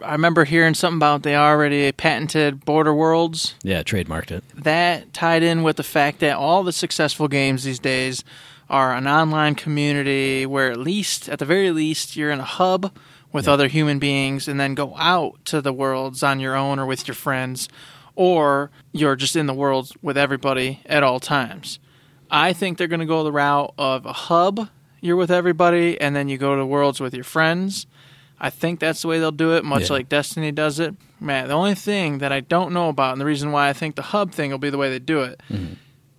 I 0.04 0.14
remember 0.14 0.46
hearing 0.46 0.74
something 0.74 0.98
about 0.98 1.24
they 1.24 1.36
already 1.36 1.92
patented 1.92 2.66
Border 2.66 2.94
Worlds. 2.94 3.56
Yeah, 3.64 3.84
trademarked 3.84 4.32
it. 4.32 4.44
That 4.56 5.14
tied 5.14 5.44
in 5.44 5.64
with 5.64 5.78
the 5.78 5.84
fact 5.84 6.20
that 6.20 6.38
all 6.38 6.64
the 6.64 6.72
successful 6.72 7.28
games 7.28 7.64
these 7.64 7.80
days 7.80 8.24
are 8.70 8.94
an 8.94 9.08
online 9.08 9.56
community 9.56 10.46
where 10.46 10.72
at 10.72 10.80
least, 10.80 11.28
at 11.30 11.40
the 11.40 11.46
very 11.46 11.72
least, 11.72 12.16
you're 12.16 12.32
in 12.32 12.40
a 12.40 12.46
hub 12.46 12.92
with 13.32 13.48
other 13.48 13.68
human 13.68 14.00
beings 14.00 14.48
and 14.48 14.60
then 14.60 14.76
go 14.76 14.96
out 14.98 15.44
to 15.46 15.62
the 15.62 15.74
worlds 15.74 16.24
on 16.24 16.40
your 16.40 16.56
own 16.56 16.80
or 16.80 16.86
with 16.86 17.08
your 17.08 17.16
friends, 17.16 17.70
or 18.16 18.72
you're 18.92 19.16
just 19.16 19.36
in 19.36 19.46
the 19.46 19.54
worlds 19.54 19.94
with 20.02 20.18
everybody 20.18 20.82
at 20.86 21.04
all 21.04 21.20
times. 21.20 21.80
I 22.30 22.54
think 22.54 22.78
they're 22.78 22.88
going 22.88 23.02
to 23.02 23.06
go 23.06 23.24
the 23.24 23.32
route 23.32 23.74
of 23.78 24.06
a 24.06 24.14
hub, 24.14 24.70
you're 25.02 25.16
with 25.16 25.32
everybody, 25.32 26.00
and 26.00 26.16
then 26.16 26.30
you 26.30 26.38
go 26.38 26.56
to 26.56 26.66
worlds 26.66 27.00
with 27.00 27.14
your 27.14 27.24
friends. 27.24 27.88
I 28.44 28.50
think 28.50 28.80
that's 28.80 29.04
the 29.04 29.08
way 29.08 29.20
they'll 29.20 29.32
do 29.32 29.54
it, 29.56 29.64
much 29.64 29.84
Yeah. 29.84 29.94
like 29.94 30.10
Destiny 30.10 30.52
does 30.52 30.80
it. 30.80 30.96
Man, 31.20 31.48
the 31.48 31.54
only 31.54 31.76
thing 31.76 32.18
that 32.18 32.32
I 32.32 32.40
don't 32.40 32.74
know 32.74 32.90
about, 32.90 33.12
and 33.12 33.22
the 33.22 33.26
reason 33.26 33.52
why 33.52 33.70
I 33.70 33.74
think 33.74 33.96
the 33.96 34.02
hub 34.02 34.32
thing 34.32 34.50
will 34.50 34.58
be 34.58 34.72
the 34.72 34.80
way 34.80 34.90
they 34.90 34.98
do 34.98 35.22
it, 35.22 35.40
mm-hmm. 35.48 35.74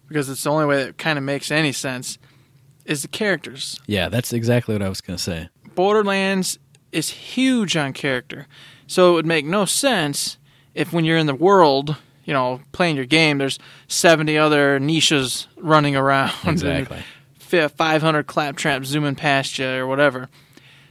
because 0.07 0.29
it's 0.31 0.45
the 0.45 0.51
only 0.51 0.67
way 0.67 0.85
that 0.85 0.99
kind 0.99 1.19
of 1.19 1.25
makes 1.25 1.51
any 1.51 1.73
sense, 1.73 2.19
is 2.85 3.03
the 3.03 3.09
characters. 3.09 3.81
Yeah, 3.87 4.09
that's 4.09 4.33
exactly 4.33 4.73
what 4.73 4.83
I 4.83 4.89
was 4.89 5.01
going 5.01 5.17
to 5.17 5.23
say. 5.23 5.49
Borderlands 5.75 6.61
is 6.93 7.11
huge 7.11 7.77
on 7.77 7.93
character. 7.93 8.47
So 8.87 9.11
it 9.11 9.15
would 9.15 9.27
make 9.27 9.45
no 9.45 9.65
sense 9.65 10.39
if 10.75 10.93
when 10.93 11.05
you're 11.05 11.19
in 11.19 11.27
the 11.27 11.35
world, 11.35 11.97
you 12.25 12.33
know, 12.33 12.61
playing 12.71 12.95
your 12.95 13.05
game, 13.07 13.39
there's 13.39 13.59
70 13.89 14.39
other 14.39 14.79
Nishas 14.79 15.49
running 15.57 15.97
around. 15.97 16.33
Exactly. 16.47 17.03
500 17.39 18.27
claptraps 18.27 18.87
zooming 18.89 19.15
past 19.15 19.59
you 19.59 19.67
or 19.69 19.87
whatever. 19.87 20.31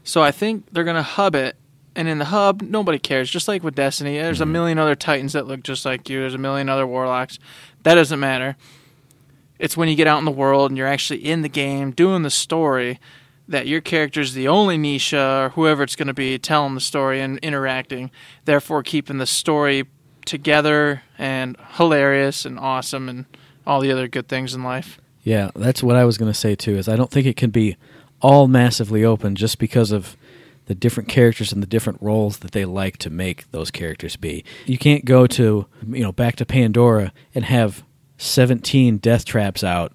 So 0.03 0.21
I 0.21 0.31
think 0.31 0.65
they're 0.71 0.83
going 0.83 0.95
to 0.95 1.03
hub 1.03 1.35
it. 1.35 1.55
And 1.93 2.07
in 2.07 2.19
the 2.19 2.25
hub, 2.25 2.61
nobody 2.61 2.99
cares. 2.99 3.29
Just 3.29 3.47
like 3.47 3.63
with 3.63 3.75
Destiny, 3.75 4.17
there's 4.17 4.39
a 4.39 4.43
mm-hmm. 4.43 4.53
million 4.53 4.77
other 4.77 4.95
Titans 4.95 5.33
that 5.33 5.45
look 5.45 5.61
just 5.61 5.85
like 5.85 6.09
you. 6.09 6.21
There's 6.21 6.33
a 6.33 6.39
million 6.39 6.69
other 6.69 6.87
Warlocks. 6.87 7.37
That 7.83 7.95
doesn't 7.95 8.19
matter. 8.19 8.55
It's 9.59 9.75
when 9.75 9.89
you 9.89 9.95
get 9.95 10.07
out 10.07 10.19
in 10.19 10.25
the 10.25 10.31
world 10.31 10.71
and 10.71 10.77
you're 10.77 10.87
actually 10.87 11.25
in 11.25 11.41
the 11.41 11.49
game 11.49 11.91
doing 11.91 12.23
the 12.23 12.29
story 12.29 12.99
that 13.47 13.67
your 13.67 13.81
character's 13.81 14.33
the 14.33 14.47
only 14.47 14.77
Nisha 14.77 15.45
or 15.45 15.49
whoever 15.49 15.83
it's 15.83 15.95
going 15.95 16.07
to 16.07 16.13
be 16.13 16.39
telling 16.39 16.73
the 16.73 16.81
story 16.81 17.19
and 17.19 17.37
interacting, 17.39 18.09
therefore 18.45 18.81
keeping 18.81 19.17
the 19.17 19.25
story 19.25 19.85
together 20.25 21.03
and 21.17 21.57
hilarious 21.73 22.45
and 22.45 22.57
awesome 22.57 23.09
and 23.09 23.25
all 23.67 23.81
the 23.81 23.91
other 23.91 24.07
good 24.07 24.27
things 24.27 24.53
in 24.53 24.63
life. 24.63 24.99
Yeah, 25.23 25.51
that's 25.55 25.83
what 25.83 25.95
I 25.95 26.05
was 26.05 26.17
going 26.17 26.31
to 26.31 26.37
say 26.37 26.55
too. 26.55 26.77
Is 26.77 26.87
I 26.87 26.95
don't 26.95 27.11
think 27.11 27.27
it 27.27 27.35
can 27.35 27.51
be 27.51 27.77
all 28.21 28.47
massively 28.47 29.03
open 29.03 29.35
just 29.35 29.59
because 29.59 29.91
of 29.91 30.15
the 30.65 30.75
different 30.75 31.09
characters 31.09 31.51
and 31.51 31.61
the 31.61 31.67
different 31.67 32.01
roles 32.01 32.39
that 32.39 32.51
they 32.51 32.65
like 32.65 32.97
to 32.97 33.09
make 33.09 33.49
those 33.51 33.71
characters 33.71 34.15
be. 34.15 34.43
You 34.65 34.77
can't 34.77 35.05
go 35.05 35.27
to 35.27 35.65
you 35.87 36.03
know 36.03 36.11
back 36.11 36.35
to 36.37 36.45
Pandora 36.45 37.11
and 37.35 37.45
have 37.45 37.83
seventeen 38.17 38.97
death 38.97 39.25
traps 39.25 39.63
out 39.63 39.93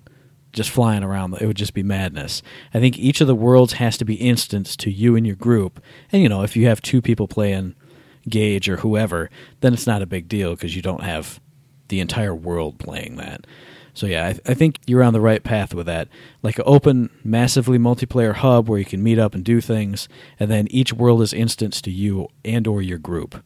just 0.52 0.70
flying 0.70 1.04
around. 1.04 1.34
It 1.34 1.46
would 1.46 1.56
just 1.56 1.74
be 1.74 1.82
madness. 1.82 2.42
I 2.72 2.80
think 2.80 2.98
each 2.98 3.20
of 3.20 3.26
the 3.26 3.34
worlds 3.34 3.74
has 3.74 3.98
to 3.98 4.04
be 4.04 4.14
instanced 4.14 4.80
to 4.80 4.90
you 4.90 5.14
and 5.14 5.26
your 5.26 5.36
group. 5.36 5.82
And 6.10 6.22
you 6.22 6.28
know, 6.28 6.42
if 6.42 6.56
you 6.56 6.66
have 6.66 6.80
two 6.82 7.02
people 7.02 7.28
playing 7.28 7.74
Gaige 8.28 8.68
or 8.68 8.78
whoever, 8.78 9.30
then 9.60 9.74
it's 9.74 9.86
not 9.86 10.02
a 10.02 10.06
big 10.06 10.28
deal 10.28 10.52
because 10.52 10.74
you 10.74 10.82
don't 10.82 11.02
have 11.02 11.40
the 11.88 12.00
entire 12.00 12.34
world 12.34 12.78
playing 12.78 13.16
that. 13.16 13.46
So 13.97 14.07
yeah, 14.07 14.26
I, 14.26 14.51
I 14.51 14.55
think 14.55 14.78
you're 14.86 15.03
on 15.03 15.14
the 15.14 15.22
right 15.22 15.42
path 15.42 15.72
with 15.72 15.86
that. 15.86 16.09
Like 16.42 16.59
an 16.59 16.64
open, 16.66 17.09
massively 17.24 17.78
multiplayer 17.78 18.34
hub 18.34 18.68
where 18.68 18.78
you 18.78 18.84
can 18.84 19.03
meet 19.03 19.18
up 19.18 19.34
and 19.34 19.42
do 19.42 19.62
things, 19.62 20.07
and 20.38 20.51
then 20.51 20.68
each 20.70 20.92
world 20.92 21.22
is 21.22 21.32
instanced 21.32 21.84
to 21.84 21.90
you 21.90 22.28
and 22.44 22.66
or 22.66 22.82
your 22.82 22.99
group. 22.99 23.42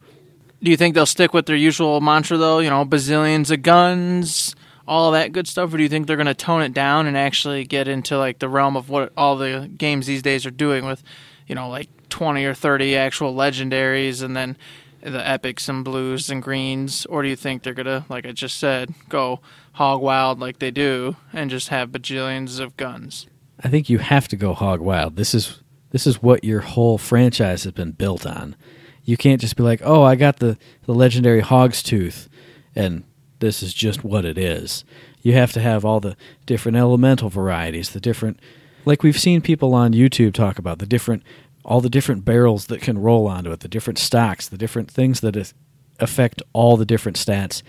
Do 0.61 0.69
you 0.69 0.75
think 0.75 0.93
they'll 0.93 1.05
stick 1.05 1.33
with 1.33 1.45
their 1.45 1.55
usual 1.55 2.01
mantra 2.01 2.37
though? 2.37 2.59
You 2.59 2.69
know, 2.69 2.83
bazillions 2.83 3.49
of 3.49 3.61
guns, 3.61 4.53
all 4.85 5.11
that 5.11 5.31
good 5.31 5.47
stuff, 5.47 5.73
or 5.73 5.77
do 5.77 5.83
you 5.83 5.89
think 5.89 6.05
they're 6.05 6.17
going 6.17 6.27
to 6.27 6.33
tone 6.33 6.61
it 6.61 6.73
down 6.73 7.07
and 7.07 7.17
actually 7.17 7.63
get 7.63 7.87
into 7.87 8.17
like 8.17 8.39
the 8.39 8.49
realm 8.49 8.75
of 8.75 8.89
what 8.89 9.13
all 9.15 9.37
the 9.37 9.71
games 9.77 10.05
these 10.05 10.21
days 10.21 10.45
are 10.45 10.51
doing 10.51 10.85
with, 10.85 11.01
you 11.47 11.55
know, 11.55 11.69
like 11.69 11.87
twenty 12.09 12.43
or 12.43 12.53
thirty 12.53 12.97
actual 12.97 13.33
legendaries 13.33 14.21
and 14.21 14.35
then 14.35 14.57
the 15.03 15.27
epics 15.27 15.67
and 15.67 15.83
blues 15.83 16.29
and 16.29 16.41
greens, 16.41 17.05
or 17.07 17.23
do 17.23 17.29
you 17.29 17.35
think 17.35 17.63
they're 17.63 17.73
gonna, 17.73 18.05
like 18.09 18.25
I 18.25 18.31
just 18.31 18.57
said, 18.57 18.93
go 19.09 19.39
hog 19.73 20.01
wild 20.01 20.39
like 20.39 20.59
they 20.59 20.71
do 20.71 21.15
and 21.33 21.49
just 21.49 21.69
have 21.69 21.89
bajillions 21.89 22.59
of 22.59 22.77
guns? 22.77 23.27
I 23.63 23.69
think 23.69 23.89
you 23.89 23.99
have 23.99 24.27
to 24.29 24.35
go 24.35 24.53
hog 24.53 24.79
wild. 24.79 25.15
This 25.15 25.33
is 25.33 25.61
this 25.91 26.07
is 26.07 26.23
what 26.23 26.43
your 26.43 26.61
whole 26.61 26.97
franchise 26.97 27.63
has 27.63 27.73
been 27.73 27.91
built 27.91 28.25
on. 28.25 28.55
You 29.03 29.17
can't 29.17 29.41
just 29.41 29.55
be 29.55 29.63
like, 29.63 29.81
"Oh, 29.83 30.03
I 30.03 30.15
got 30.15 30.39
the 30.39 30.57
the 30.85 30.93
legendary 30.93 31.41
Hog's 31.41 31.83
Tooth," 31.83 32.29
and 32.75 33.03
this 33.39 33.61
is 33.61 33.73
just 33.73 34.03
what 34.03 34.25
it 34.25 34.37
is. 34.37 34.85
You 35.21 35.33
have 35.33 35.51
to 35.53 35.59
have 35.59 35.83
all 35.85 35.99
the 35.99 36.15
different 36.45 36.77
elemental 36.77 37.29
varieties, 37.29 37.89
the 37.89 37.99
different, 37.99 38.39
like 38.85 39.03
we've 39.03 39.19
seen 39.19 39.41
people 39.41 39.73
on 39.73 39.93
YouTube 39.93 40.33
talk 40.33 40.57
about 40.57 40.79
the 40.79 40.85
different, 40.85 41.23
all 41.63 41.81
the 41.81 41.89
different 41.89 42.25
barrels 42.25 42.67
that 42.67 42.81
can 42.81 42.97
roll 42.97 43.27
onto 43.27 43.51
it, 43.51 43.59
the 43.59 43.67
different 43.67 43.99
stocks, 43.99 44.47
the 44.47 44.57
different 44.57 44.89
things 44.89 45.21
that 45.21 45.53
affect 45.99 46.41
all 46.53 46.77
the 46.77 46.85
different 46.85 47.17
stats. 47.17 47.61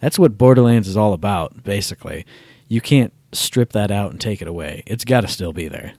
That's 0.00 0.18
what 0.18 0.36
Borderlands 0.36 0.88
is 0.88 0.96
all 0.96 1.12
about, 1.12 1.62
basically. 1.62 2.26
You 2.68 2.80
can't 2.80 3.12
strip 3.32 3.72
that 3.72 3.90
out 3.90 4.10
and 4.10 4.20
take 4.20 4.42
it 4.42 4.48
away. 4.48 4.82
It's 4.86 5.04
got 5.04 5.22
to 5.22 5.28
still 5.28 5.52
be 5.52 5.68
there. 5.68 5.94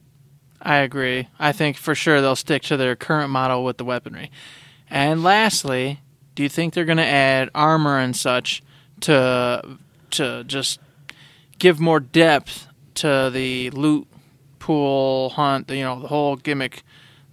I 0.62 0.78
agree. 0.78 1.30
I 1.40 1.52
think 1.52 1.78
for 1.78 1.96
sure 1.96 2.20
they'll 2.20 2.36
stick 2.36 2.64
to 2.64 2.78
their 2.78 2.96
current 2.96 3.30
model 3.30 3.64
with 3.64 3.78
the 3.78 3.86
weaponry. 3.86 4.32
And 4.90 5.24
lastly, 5.24 6.02
do 6.36 6.44
you 6.44 6.50
think 6.50 6.74
they're 6.74 6.86
going 6.86 6.98
to 6.98 7.06
add 7.06 7.50
armor 7.56 7.98
and 7.98 8.16
such 8.16 8.64
to 9.02 9.78
to 10.12 10.44
just 10.46 10.80
give 11.60 11.80
more 11.80 12.00
depth 12.00 12.68
to 12.96 13.30
the 13.32 13.70
loot 13.72 14.08
pool 14.60 15.30
hunt? 15.30 15.70
You 15.70 15.84
know, 15.84 16.02
the 16.02 16.08
whole 16.08 16.36
gimmick 16.36 16.84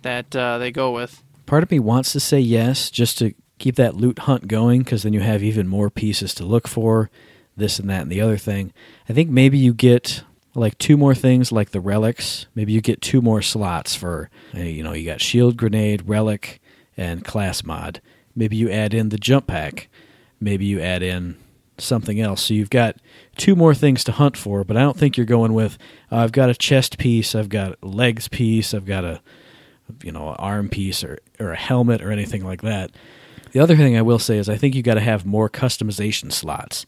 that 0.04 0.34
uh, 0.34 0.58
they 0.58 0.70
go 0.70 0.92
with. 0.92 1.22
Part 1.46 1.62
of 1.62 1.70
me 1.70 1.78
wants 1.78 2.12
to 2.12 2.20
say 2.20 2.40
yes, 2.40 2.90
just 2.90 3.18
to 3.18 3.34
keep 3.58 3.76
that 3.76 3.96
loot 3.96 4.20
hunt 4.20 4.48
going, 4.48 4.82
because 4.82 5.02
then 5.02 5.12
you 5.12 5.20
have 5.20 5.42
even 5.42 5.68
more 5.68 5.90
pieces 5.90 6.32
to 6.34 6.44
look 6.44 6.66
for, 6.68 7.10
this 7.56 7.78
and 7.78 7.90
that 7.90 8.02
and 8.02 8.10
the 8.10 8.20
other 8.20 8.38
thing. 8.38 8.72
I 9.08 9.12
think 9.12 9.30
maybe 9.30 9.58
you 9.58 9.74
get 9.74 10.24
like 10.54 10.78
two 10.78 10.96
more 10.96 11.14
things 11.14 11.52
like 11.52 11.70
the 11.70 11.80
relics. 11.80 12.46
Maybe 12.54 12.72
you 12.72 12.80
get 12.80 13.00
two 13.00 13.20
more 13.20 13.42
slots 13.42 13.94
for, 13.94 14.30
you 14.52 14.82
know, 14.82 14.92
you 14.92 15.04
got 15.04 15.20
shield, 15.20 15.56
grenade, 15.56 16.08
relic, 16.08 16.60
and 16.96 17.24
class 17.24 17.64
mod. 17.64 18.00
Maybe 18.36 18.56
you 18.56 18.70
add 18.70 18.94
in 18.94 19.08
the 19.08 19.18
jump 19.18 19.48
pack. 19.48 19.88
Maybe 20.40 20.64
you 20.64 20.80
add 20.80 21.02
in 21.02 21.36
something 21.78 22.20
else. 22.20 22.42
So 22.42 22.54
you've 22.54 22.70
got 22.70 22.96
two 23.36 23.56
more 23.56 23.74
things 23.74 24.04
to 24.04 24.12
hunt 24.12 24.36
for, 24.36 24.64
but 24.64 24.76
I 24.76 24.80
don't 24.80 24.96
think 24.96 25.16
you're 25.16 25.26
going 25.26 25.54
with 25.54 25.76
I've 26.10 26.32
got 26.32 26.50
a 26.50 26.54
chest 26.54 26.98
piece, 26.98 27.34
I've 27.34 27.48
got 27.48 27.82
legs 27.82 28.28
piece, 28.28 28.74
I've 28.74 28.86
got 28.86 29.04
a 29.04 29.20
you 30.02 30.12
know, 30.12 30.30
an 30.30 30.36
arm 30.38 30.68
piece 30.68 31.04
or 31.04 31.18
or 31.40 31.52
a 31.52 31.56
helmet 31.56 32.02
or 32.02 32.10
anything 32.10 32.44
like 32.44 32.62
that. 32.62 32.90
The 33.52 33.60
other 33.60 33.76
thing 33.76 33.96
I 33.96 34.02
will 34.02 34.18
say 34.18 34.38
is 34.38 34.48
I 34.48 34.56
think 34.56 34.74
you 34.74 34.82
got 34.82 34.94
to 34.94 35.00
have 35.00 35.24
more 35.24 35.48
customization 35.48 36.32
slots. 36.32 36.86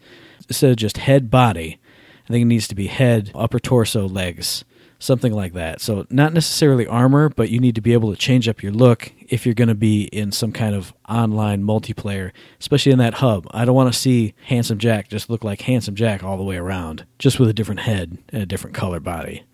Instead 0.48 0.70
of 0.70 0.76
just 0.76 0.98
head 0.98 1.30
body, 1.30 1.78
I 2.24 2.28
think 2.28 2.42
it 2.42 2.46
needs 2.46 2.68
to 2.68 2.74
be 2.74 2.88
head, 2.88 3.30
upper 3.34 3.58
torso, 3.60 4.08
legs, 4.08 4.64
something 4.98 5.32
like 5.32 5.52
that. 5.52 5.80
So 5.80 6.06
not 6.10 6.32
necessarily 6.32 6.86
armor, 6.86 7.28
but 7.28 7.50
you 7.50 7.60
need 7.60 7.74
to 7.76 7.80
be 7.80 7.92
able 7.92 8.10
to 8.10 8.18
change 8.18 8.48
up 8.48 8.62
your 8.62 8.72
look 8.72 9.12
if 9.28 9.44
you're 9.44 9.54
going 9.54 9.68
to 9.68 9.74
be 9.74 10.04
in 10.04 10.32
some 10.32 10.52
kind 10.52 10.74
of 10.74 10.92
online 11.08 11.62
multiplayer, 11.62 12.32
especially 12.60 12.92
in 12.92 12.98
that 12.98 13.14
hub. 13.14 13.46
I 13.50 13.64
don't 13.64 13.74
want 13.74 13.92
to 13.92 13.98
see 13.98 14.34
Handsome 14.46 14.78
Jack 14.78 15.08
just 15.08 15.30
look 15.30 15.44
like 15.44 15.62
Handsome 15.62 15.94
Jack 15.94 16.24
all 16.24 16.36
the 16.36 16.44
way 16.44 16.56
around, 16.56 17.06
just 17.18 17.38
with 17.38 17.48
a 17.48 17.54
different 17.54 17.80
head 17.80 18.18
and 18.30 18.42
a 18.42 18.46
different 18.46 18.74
color 18.74 19.00
body. 19.00 19.44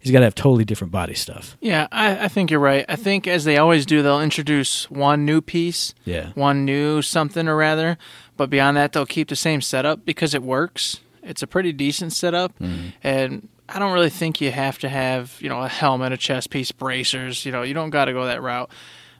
He's 0.00 0.12
got 0.12 0.20
to 0.20 0.26
have 0.26 0.34
totally 0.34 0.64
different 0.64 0.92
body 0.92 1.14
stuff. 1.14 1.56
Yeah, 1.60 1.88
I, 1.90 2.24
I 2.26 2.28
think 2.28 2.50
you're 2.50 2.60
right. 2.60 2.84
I 2.88 2.96
think 2.96 3.26
as 3.26 3.44
they 3.44 3.56
always 3.58 3.84
do, 3.84 4.02
they'll 4.02 4.20
introduce 4.22 4.88
one 4.90 5.24
new 5.24 5.40
piece, 5.40 5.92
Yeah. 6.04 6.30
one 6.34 6.64
new 6.64 7.02
something 7.02 7.48
or 7.48 7.56
rather, 7.56 7.98
but 8.36 8.48
beyond 8.48 8.76
that, 8.76 8.92
they'll 8.92 9.06
keep 9.06 9.28
the 9.28 9.36
same 9.36 9.60
setup 9.60 10.04
because 10.04 10.34
it 10.34 10.42
works. 10.42 11.00
It's 11.22 11.42
a 11.42 11.46
pretty 11.46 11.72
decent 11.72 12.12
setup, 12.12 12.54
and 13.02 13.48
I 13.68 13.78
don't 13.78 13.92
really 13.92 14.08
think 14.08 14.40
you 14.40 14.50
have 14.50 14.78
to 14.78 14.88
have 14.88 15.36
you 15.40 15.48
know 15.50 15.60
a 15.60 15.68
helmet, 15.68 16.12
a 16.12 16.16
chest 16.16 16.48
piece, 16.50 16.72
bracers. 16.72 17.44
You 17.44 17.52
know, 17.52 17.62
you 17.62 17.74
don't 17.74 17.90
got 17.90 18.06
to 18.06 18.12
go 18.14 18.24
that 18.24 18.40
route. 18.40 18.70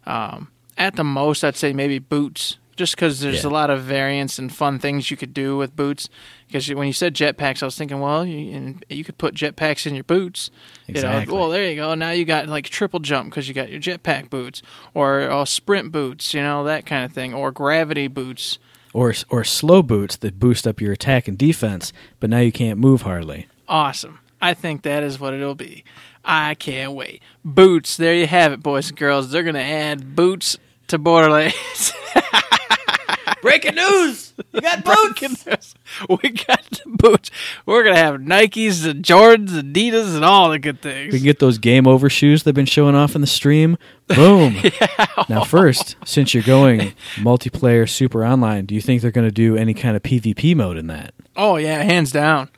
Um, 0.06 0.48
at 0.78 0.96
the 0.96 1.04
most, 1.04 1.44
I'd 1.44 1.56
say 1.56 1.72
maybe 1.74 1.98
boots, 1.98 2.56
just 2.78 2.94
because 2.94 3.20
there's 3.20 3.42
Yeah. 3.44 3.50
a 3.50 3.52
lot 3.52 3.68
of 3.68 3.82
variants 3.82 4.38
and 4.38 4.50
fun 4.54 4.78
things 4.78 5.10
you 5.10 5.16
could 5.16 5.34
do 5.34 5.56
with 5.58 5.76
boots. 5.76 6.08
Because 6.46 6.72
when 6.72 6.86
you 6.86 6.92
said 6.94 7.12
jetpacks, 7.14 7.62
I 7.62 7.66
was 7.66 7.76
thinking, 7.76 8.00
well, 8.00 8.24
you, 8.24 8.76
you 8.88 9.04
could 9.04 9.18
put 9.18 9.34
jetpacks 9.34 9.86
in 9.86 9.94
your 9.94 10.04
boots. 10.04 10.50
Exactly. 10.86 11.20
You 11.20 11.26
know, 11.26 11.34
well, 11.34 11.50
there 11.50 11.68
you 11.68 11.76
go. 11.76 11.94
Now 11.94 12.12
you 12.12 12.24
got 12.24 12.46
like 12.46 12.64
triple 12.70 13.00
jump 13.00 13.28
because 13.28 13.48
you 13.48 13.52
got 13.54 13.68
your 13.70 13.80
jetpack 13.80 14.30
boots, 14.30 14.62
or 14.94 15.28
uh, 15.30 15.44
sprint 15.44 15.92
boots, 15.92 16.32
you 16.32 16.40
know 16.40 16.64
that 16.64 16.86
kind 16.86 17.04
of 17.04 17.12
thing, 17.12 17.34
or 17.34 17.50
gravity 17.52 18.06
boots. 18.08 18.58
Or 18.94 19.12
or 19.28 19.44
slow 19.44 19.82
boots 19.82 20.16
that 20.16 20.38
boost 20.38 20.66
up 20.66 20.80
your 20.80 20.92
attack 20.92 21.28
and 21.28 21.36
defense, 21.36 21.92
but 22.20 22.30
now 22.30 22.38
you 22.38 22.52
can't 22.52 22.78
move 22.78 23.02
hardly. 23.02 23.46
Awesome. 23.68 24.20
I 24.40 24.54
think 24.54 24.82
that 24.82 25.02
is 25.02 25.20
what 25.20 25.34
it'll 25.34 25.54
be. 25.54 25.84
I 26.24 26.54
can't 26.54 26.92
wait. 26.92 27.20
Boots. 27.44 27.96
There 27.96 28.14
you 28.14 28.26
have 28.26 28.52
it, 28.52 28.62
boys 28.62 28.88
and 28.88 28.98
girls. 28.98 29.30
They're 29.30 29.42
gonna 29.42 29.58
add 29.58 30.14
boots 30.16 30.56
to 30.88 30.98
Borderlands. 30.98 31.92
Breaking 33.42 33.76
news! 33.76 34.34
You 34.52 34.60
got 34.60 34.84
Goodness. 35.16 35.74
we 36.08 36.30
got 36.30 36.80
boots. 36.86 37.30
We're 37.66 37.84
gonna 37.84 37.96
have 37.96 38.16
Nikes 38.16 38.84
and 38.84 39.04
Jordans, 39.04 39.50
Adidas, 39.50 40.16
and 40.16 40.24
all 40.24 40.50
the 40.50 40.58
good 40.58 40.82
things. 40.82 41.12
We 41.12 41.20
can 41.20 41.24
get 41.24 41.38
those 41.38 41.58
game 41.58 41.86
over 41.86 42.10
shoes 42.10 42.42
they've 42.42 42.54
been 42.54 42.66
showing 42.66 42.96
off 42.96 43.14
in 43.14 43.20
the 43.20 43.26
stream. 43.26 43.78
Boom. 44.08 44.56
Now, 45.28 45.44
first, 45.44 45.96
since 46.06 46.32
you're 46.32 46.42
going 46.42 46.94
multiplayer 47.16 47.88
super 47.88 48.24
online, 48.24 48.64
do 48.64 48.74
you 48.74 48.80
think 48.80 49.02
they're 49.02 49.10
going 49.10 49.26
to 49.26 49.32
do 49.32 49.56
any 49.56 49.74
kind 49.74 49.94
of 49.94 50.02
PvP 50.02 50.56
mode 50.56 50.78
in 50.78 50.86
that? 50.86 51.12
Oh 51.36 51.56
yeah, 51.56 51.82
hands 51.82 52.10
down. 52.10 52.48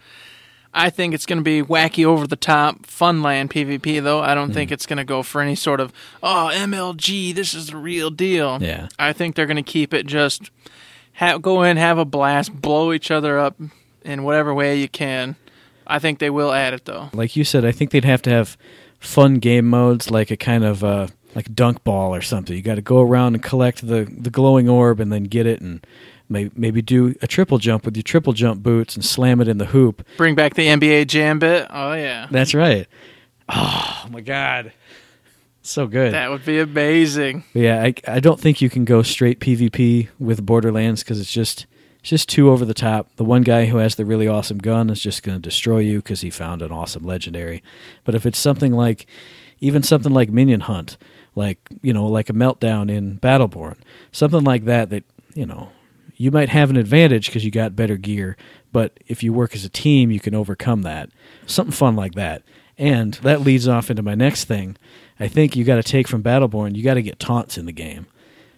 I 0.73 0.91
think 0.91 1.15
it's 1.15 1.27
going 1.27 1.39
to 1.39 1.43
be 1.43 1.63
wacky 1.63 2.05
over 2.05 2.27
the 2.27 2.37
top 2.37 2.83
funland 2.83 3.49
PvP 3.51 4.03
though. 4.03 4.21
I 4.21 4.35
don't 4.35 4.53
think 4.53 4.71
it's 4.71 4.87
going 4.87 4.99
to 4.99 5.05
go 5.05 5.23
for 5.23 5.41
any 5.41 5.57
sort 5.57 5.81
of 5.81 5.93
oh 6.23 6.51
MLG, 6.53 7.35
this 7.35 7.55
is 7.55 7.69
the 7.69 7.77
real 7.77 8.11
deal. 8.11 8.59
Yeah. 8.63 8.89
I 8.99 9.13
think 9.13 9.35
they're 9.35 9.47
going 9.47 9.57
to 9.57 9.63
keep 9.63 9.93
it 9.93 10.07
just 10.07 10.51
ha- 11.15 11.39
go 11.39 11.63
in, 11.63 11.77
have 11.77 11.99
a 11.99 12.05
blast, 12.05 12.61
blow 12.61 12.93
each 12.93 13.11
other 13.11 13.39
up 13.39 13.57
in 14.05 14.23
whatever 14.23 14.55
way 14.55 14.79
you 14.79 14.89
can. 14.89 15.37
I 15.87 15.99
think 15.99 16.21
they 16.21 16.31
will 16.31 16.53
add 16.53 16.73
it 16.73 16.85
though. 16.85 17.11
Like 17.13 17.35
you 17.35 17.43
said, 17.43 17.65
I 17.65 17.73
think 17.73 17.91
they'd 17.91 18.05
have 18.05 18.23
to 18.23 18.31
have 18.31 18.57
fun 19.01 19.35
game 19.35 19.69
modes, 19.69 20.11
like 20.11 20.31
a 20.31 20.37
kind 20.37 20.63
of 20.63 20.85
uh, 20.85 21.09
like 21.35 21.53
dunk 21.53 21.83
ball 21.83 22.15
or 22.15 22.23
something. 22.23 22.55
You 22.57 22.63
got 22.63 22.77
to 22.77 22.83
go 22.83 23.01
around 23.01 23.35
and 23.35 23.43
collect 23.43 23.85
the 23.87 24.05
the 24.05 24.31
glowing 24.31 24.69
orb 24.69 25.01
and 25.01 25.13
then 25.13 25.25
get 25.25 25.47
it 25.47 25.61
and. 25.61 25.85
Maybe, 26.31 26.51
maybe 26.55 26.81
do 26.81 27.15
a 27.21 27.27
triple 27.27 27.59
jump 27.59 27.85
with 27.85 27.97
your 27.97 28.05
triple 28.05 28.33
jump 28.33 28.63
boots 28.63 28.95
and 28.95 29.05
slam 29.05 29.41
it 29.41 29.49
in 29.49 29.59
the 29.59 29.67
hoop. 29.67 30.07
Bring 30.17 30.37
back 30.37 30.55
the 30.55 30.69
NBA 30.69 31.09
Jam 31.09 31.41
bit. 31.41 31.67
Oh 31.69 31.93
yeah, 31.93 32.29
That's 32.31 32.55
right. 32.55 32.87
Oh 33.49 34.07
my 34.11 34.21
god, 34.21 34.73
so 35.63 35.87
good. 35.89 36.15
that 36.15 36.31
would 36.31 36.45
be 36.45 36.61
amazing. 36.61 37.43
But 37.53 37.63
yeah, 37.63 37.83
I, 37.83 37.95
I 38.07 38.21
don't 38.21 38.39
think 38.41 38.61
you 38.61 38.71
can 38.71 38.85
go 38.85 39.03
straight 39.03 39.41
PvP 39.41 40.09
with 40.21 40.47
Borderlands 40.47 41.03
because 41.03 41.19
it's 41.21 41.33
just 41.33 41.67
it's 41.99 42.11
just 42.11 42.29
too 42.29 42.49
over 42.51 42.65
the 42.65 42.75
top. 42.75 43.09
The 43.17 43.25
one 43.25 43.43
guy 43.43 43.67
who 43.67 43.79
has 43.79 43.97
the 43.97 44.05
really 44.05 44.29
awesome 44.29 44.59
gun 44.59 44.89
is 44.89 45.01
just 45.01 45.23
going 45.25 45.37
to 45.37 45.43
destroy 45.43 45.79
you 45.79 45.99
because 45.99 46.21
he 46.21 46.31
found 46.31 46.63
an 46.63 46.71
awesome 46.71 47.03
legendary. 47.05 47.63
But 48.05 48.15
if 48.15 48.25
it's 48.25 48.39
something 48.39 48.73
like 48.73 49.07
even 49.59 49.83
something 49.83 50.13
like 50.13 50.31
Minion 50.31 50.61
Hunt, 50.61 50.97
like 51.35 51.59
you 51.83 51.93
know, 51.93 52.07
like 52.07 52.31
a 52.31 52.35
meltdown 52.35 52.89
in 52.89 53.19
Battleborn, 53.19 53.79
something 54.13 54.45
like 54.45 54.65
that, 54.67 54.91
that 54.91 55.03
you 55.35 55.45
know, 55.45 55.71
you 56.21 56.31
might 56.31 56.51
have 56.51 56.69
an 56.69 56.77
advantage 56.77 57.29
because 57.29 57.47
you 57.47 57.51
got 57.51 57.75
better 57.75 57.97
gear. 57.97 58.37
But 58.73 59.01
if 59.07 59.23
you 59.23 59.33
work 59.33 59.55
as 59.55 59.65
a 59.65 59.71
team, 59.71 60.11
you 60.11 60.21
can 60.21 60.35
overcome 60.35 60.83
that. 60.83 61.09
Something 61.47 61.73
fun 61.73 61.97
like 61.97 62.13
that. 62.13 62.43
And 62.77 63.15
that 63.15 63.41
leads 63.41 63.67
off 63.67 63.89
into 63.89 64.03
my 64.03 64.15
next 64.15 64.45
thing. 64.45 64.77
I 65.19 65.29
think 65.29 65.57
you 65.57 65.65
got 65.65 65.77
to 65.77 65.83
take 65.83 66.07
from 66.07 66.23
Battleborn, 66.23 66.77
you 66.77 66.83
got 66.85 66.95
to 66.95 67.03
get 67.03 67.19
taunts 67.19 67.57
in 67.57 67.65
the 67.65 67.73
game. 67.73 68.07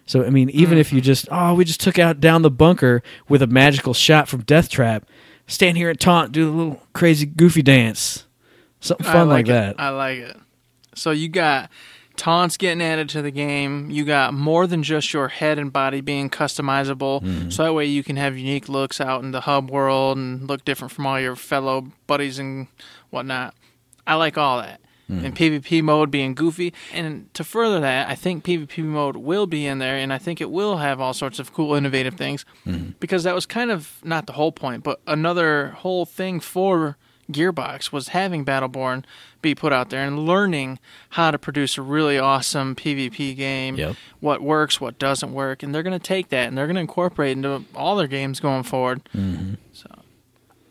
So 0.05 0.25
I 0.25 0.29
mean, 0.29 0.49
even 0.49 0.77
if 0.77 0.91
you 0.91 0.99
mm. 0.99 1.05
just 1.05 1.29
oh, 1.31 1.53
we 1.53 1.63
just 1.63 1.79
took 1.79 1.97
out 1.97 2.19
down 2.19 2.41
the 2.41 2.51
bunker 2.51 3.01
with 3.29 3.41
a 3.41 3.47
magical 3.47 3.93
shot 3.93 4.27
from 4.27 4.41
Death 4.41 4.67
Trap, 4.67 5.05
stand 5.47 5.77
here 5.77 5.89
and 5.89 5.97
taunt, 5.97 6.33
do 6.33 6.49
a 6.49 6.51
little 6.51 6.83
crazy 6.91 7.25
goofy 7.25 7.61
dance, 7.61 8.27
something 8.81 9.07
I 9.07 9.13
fun 9.13 9.29
like, 9.29 9.45
it. 9.45 9.51
that. 9.51 9.79
I 9.79 9.87
like 9.91 10.17
it. 10.17 10.37
So 10.95 11.11
you 11.11 11.29
got 11.29 11.69
taunts 12.15 12.57
getting 12.57 12.81
added 12.81 13.09
to 13.09 13.21
the 13.21 13.31
game. 13.31 13.89
You 13.89 14.05
got 14.05 14.33
more 14.33 14.67
than 14.67 14.83
just 14.83 15.13
your 15.13 15.27
head 15.27 15.57
and 15.59 15.71
body 15.73 16.01
being 16.01 16.29
customizable. 16.29 17.21
Mm-hmm. 17.21 17.49
So 17.49 17.63
that 17.63 17.73
way 17.73 17.85
you 17.85 18.03
can 18.03 18.17
have 18.17 18.37
unique 18.37 18.69
looks 18.69 19.01
out 19.01 19.23
in 19.23 19.31
the 19.31 19.41
hub 19.41 19.69
world 19.69 20.17
and 20.17 20.47
look 20.47 20.65
different 20.65 20.91
from 20.91 21.05
all 21.07 21.19
your 21.19 21.35
fellow 21.35 21.87
buddies 22.07 22.39
and 22.39 22.67
whatnot. 23.09 23.55
I 24.05 24.15
like 24.15 24.37
all 24.37 24.61
that. 24.61 24.79
Mm. 25.09 25.25
And 25.25 25.35
PvP 25.35 25.83
mode 25.83 26.11
being 26.11 26.33
goofy. 26.33 26.73
And 26.93 27.33
to 27.33 27.43
further 27.43 27.79
that, 27.81 28.09
I 28.09 28.15
think 28.15 28.45
PvP 28.45 28.83
mode 28.83 29.17
will 29.17 29.47
be 29.47 29.65
in 29.65 29.79
there, 29.79 29.97
and 29.97 30.13
I 30.13 30.17
think 30.17 30.39
it 30.39 30.49
will 30.49 30.77
have 30.77 31.01
all 31.01 31.13
sorts 31.13 31.39
of 31.39 31.53
cool, 31.53 31.75
innovative 31.75 32.15
things. 32.15 32.45
Mm-hmm. 32.65 32.91
Because 32.99 33.23
that 33.23 33.35
was 33.35 33.45
kind 33.45 33.69
of 33.69 33.99
not 34.03 34.27
the 34.27 34.33
whole 34.33 34.53
point, 34.53 34.83
but 34.83 35.01
another 35.05 35.69
whole 35.69 36.05
thing 36.05 36.39
for 36.39 36.97
Gearbox 37.31 37.91
was 37.91 38.09
having 38.09 38.45
Battleborn 38.45 39.03
be 39.41 39.55
put 39.55 39.73
out 39.73 39.89
there 39.89 40.03
and 40.03 40.25
learning 40.25 40.79
how 41.09 41.31
to 41.31 41.37
produce 41.37 41.77
a 41.77 41.81
really 41.81 42.17
awesome 42.17 42.75
PvP 42.75 43.35
game. 43.35 43.75
Yep. 43.75 43.95
What 44.19 44.41
works, 44.41 44.79
what 44.81 44.99
doesn't 44.99 45.33
work, 45.33 45.63
and 45.63 45.73
they're 45.73 45.83
going 45.83 45.97
to 45.97 46.05
take 46.05 46.29
that 46.29 46.47
and 46.47 46.57
they're 46.57 46.67
going 46.67 46.75
to 46.75 46.81
incorporate 46.81 47.37
into 47.37 47.63
all 47.75 47.95
their 47.95 48.07
games 48.07 48.39
going 48.39 48.63
forward. 48.63 49.07
Mm-hmm. 49.15 49.55
So, 49.71 49.89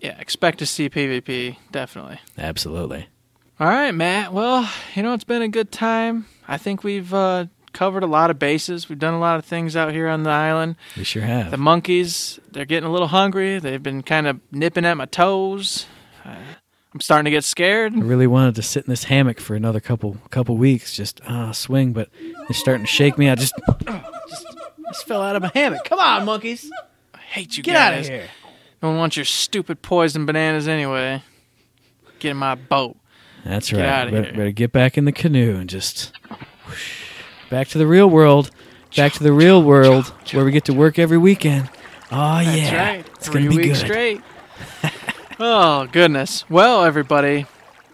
yeah, 0.01 0.19
expect 0.19 0.59
to 0.59 0.67
see 0.67 0.89
PvP 0.89 1.57
definitely. 1.71 2.19
Absolutely. 2.37 3.09
All 3.61 3.69
right, 3.69 3.93
Matt. 3.93 4.33
Well, 4.33 4.69
you 4.95 5.03
know, 5.03 5.15
it's 5.15 5.25
been 5.25 5.43
a 5.43 5.49
good 5.49 5.71
time. 5.71 6.27
I 6.49 6.59
think 6.59 6.83
we've 6.83 7.13
uh, 7.15 7.47
covered 7.73 8.03
a 8.03 8.07
lot 8.07 8.31
of 8.31 8.39
bases. 8.39 8.89
We've 8.89 8.99
done 8.99 9.15
a 9.15 9.21
lot 9.21 9.39
of 9.39 9.45
things 9.45 9.77
out 9.77 9.93
here 9.93 10.09
on 10.09 10.23
the 10.23 10.31
island. 10.31 10.77
We 10.97 11.05
sure 11.05 11.23
have. 11.23 11.51
The 11.51 11.59
monkeys, 11.59 12.41
they're 12.51 12.65
getting 12.65 12.89
a 12.89 12.93
little 12.93 13.09
hungry. 13.09 13.59
They've 13.59 13.83
been 13.83 14.03
kind 14.03 14.27
of 14.27 14.41
nipping 14.51 14.85
at 14.85 14.97
my 14.97 15.07
toes. 15.07 15.87
Uh, 16.25 16.37
I'm 16.95 17.01
starting 17.01 17.25
to 17.25 17.31
get 17.31 17.45
scared. 17.45 17.95
I 17.95 18.01
really 18.01 18.27
wanted 18.27 18.55
to 18.57 18.63
sit 18.63 18.85
in 18.85 18.91
this 18.91 19.05
hammock 19.05 19.41
for 19.41 19.55
another 19.55 19.81
couple 19.81 20.19
couple 20.31 20.57
weeks, 20.57 20.95
just 20.95 21.21
ah 21.27 21.53
swing, 21.53 21.93
but 21.93 22.11
they're 22.21 22.53
starting 22.53 22.85
to 22.85 22.91
shake 22.91 23.17
me. 23.17 23.31
I 23.31 23.35
just, 23.35 23.55
just 24.29 24.47
Just 24.89 25.07
fell 25.07 25.23
out 25.23 25.35
of 25.37 25.43
my 25.43 25.51
hammock. 25.55 25.85
Come 25.85 25.99
on, 25.99 26.25
monkeys. 26.27 26.71
I 27.15 27.19
hate 27.19 27.57
you 27.57 27.63
Get 27.63 27.77
out 27.77 27.99
of 27.99 28.07
here. 28.07 28.29
No 28.83 28.91
one 28.91 28.99
wants 28.99 29.17
your 29.17 29.25
stupid 29.25 29.81
poison 29.81 30.27
bananas 30.27 30.69
anyway. 30.69 31.23
Get 32.19 32.33
in 32.33 32.37
my 32.37 32.57
boat. 32.57 32.97
That's 33.45 33.71
Get 33.71 33.81
right. 33.81 34.11
better, 34.11 34.33
better 34.33 34.51
get 34.53 34.71
back 34.71 34.99
in 34.99 35.05
the 35.07 35.13
canoe 35.13 35.57
and 35.57 35.69
just 35.71 36.13
whoosh. 36.69 36.93
back 37.51 37.69
to 37.69 37.79
the 37.79 37.87
real 37.87 38.09
world. 38.11 38.51
Back 38.97 39.13
to 39.15 39.23
the 39.23 39.33
real 39.33 39.63
world 39.63 40.13
where 40.33 40.45
we 40.45 40.53
get 40.53 40.67
to 40.67 40.75
work 40.75 40.99
every 40.99 41.17
weekend. 41.19 41.71
Oh 42.11 42.41
yeah, 42.41 42.45
That's 42.45 42.73
right. 42.73 43.07
It's 43.17 43.29
Three 43.29 43.45
gonna 43.45 43.57
be 43.57 43.63
weeks 43.69 43.79
good. 43.81 43.87
straight. 43.87 44.21
Oh 45.45 45.87
goodness. 45.91 46.49
Well, 46.49 46.85
everybody, 46.85 47.47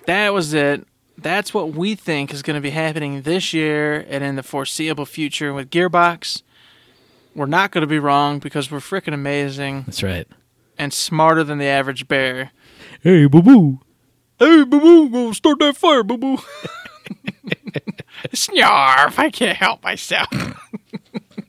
that 0.07 0.33
was 0.33 0.53
it. 0.55 0.87
That's 1.17 1.53
what 1.53 1.73
we 1.73 1.95
think 1.95 2.33
is 2.33 2.43
going 2.43 2.55
to 2.55 2.61
be 2.61 2.71
happening 2.71 3.23
this 3.23 3.53
year 3.53 4.07
and 4.09 4.23
in 4.23 4.37
the 4.37 4.43
foreseeable 4.43 5.07
future 5.07 5.53
with 5.53 5.71
Gearbox. 5.71 6.43
We're 7.35 7.47
not 7.47 7.71
going 7.73 7.83
to 7.83 7.89
be 7.89 7.99
wrong 7.99 8.39
because 8.39 8.71
we're 8.71 8.79
freaking 8.79 9.15
amazing 9.15 9.85
That's 9.87 10.03
right. 10.03 10.27
and 10.79 10.93
smarter 10.93 11.43
than 11.45 11.59
the 11.59 11.67
average 11.67 12.07
bear. 12.07 12.53
Hey, 13.03 13.27
boo 13.27 13.43
boo. 13.43 13.81
Hey, 14.39 14.65
boo 14.65 14.81
boo, 14.81 15.11
go 15.11 15.33
start 15.33 15.59
that 15.61 15.77
fire, 15.77 16.05
boo 16.05 16.19
boo. 16.19 16.39
Snarf! 18.33 19.19
I 19.19 19.31
can't 19.31 19.57
help 19.57 19.83
myself. 19.83 20.29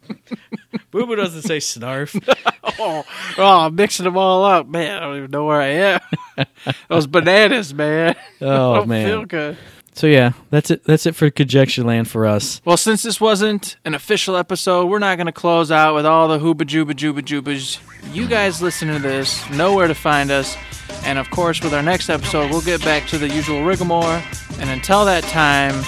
Boo 0.91 1.05
boo 1.05 1.15
doesn't 1.15 1.43
say 1.43 1.57
snarf. 1.57 2.17
Oh, 2.81 3.03
oh, 3.37 3.59
I'm 3.65 3.75
mixing 3.75 4.05
them 4.05 4.15
all 4.15 4.45
up, 4.45 4.65
man. 4.65 4.95
I 4.95 4.99
don't 5.01 5.17
even 5.17 5.31
know 5.31 5.43
where 5.43 5.59
I 5.59 5.67
am. 5.67 5.99
Those 6.87 7.07
bananas, 7.07 7.73
man. 7.73 8.15
Oh 8.41 8.85
man. 8.85 9.05
feel 9.05 9.25
good. 9.25 9.57
So 9.93 10.07
yeah, 10.07 10.31
that's 10.49 10.71
it. 10.71 10.85
That's 10.85 11.05
it 11.05 11.13
for 11.13 11.29
Conjecture 11.29 11.83
Land 11.83 12.09
for 12.09 12.25
us. 12.25 12.61
Well, 12.63 12.77
since 12.77 13.03
this 13.03 13.19
wasn't 13.19 13.75
an 13.83 13.95
official 13.95 14.37
episode, 14.37 14.85
we're 14.85 14.99
not 14.99 15.17
going 15.17 15.25
to 15.25 15.33
close 15.33 15.71
out 15.71 15.93
with 15.93 16.05
all 16.05 16.29
the 16.29 16.39
hooba 16.39 16.61
jooba 16.61 16.91
jooba 16.91 17.19
joobas. 17.19 17.79
You 18.13 18.27
guys 18.27 18.61
listen 18.61 18.87
to 18.87 18.99
this, 18.99 19.49
know 19.49 19.75
where 19.75 19.89
to 19.89 19.95
find 19.95 20.31
us, 20.31 20.55
and 21.03 21.19
of 21.19 21.29
course, 21.31 21.61
with 21.61 21.73
our 21.73 21.83
next 21.83 22.09
episode, 22.09 22.49
we'll 22.49 22.61
get 22.61 22.81
back 22.85 23.07
to 23.07 23.17
the 23.17 23.27
usual 23.27 23.63
rigmarole. 23.63 24.21
And 24.59 24.69
until 24.69 25.03
that 25.03 25.23
time, 25.25 25.83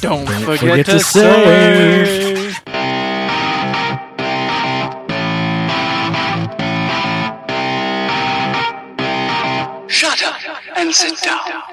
don't, 0.00 0.26
forget, 0.28 0.58
forget 0.58 0.86
to, 0.86 0.92
to 0.92 1.00
say. 1.00 2.50
Shut 2.50 2.71
Sit 10.92 11.22
down. 11.22 11.71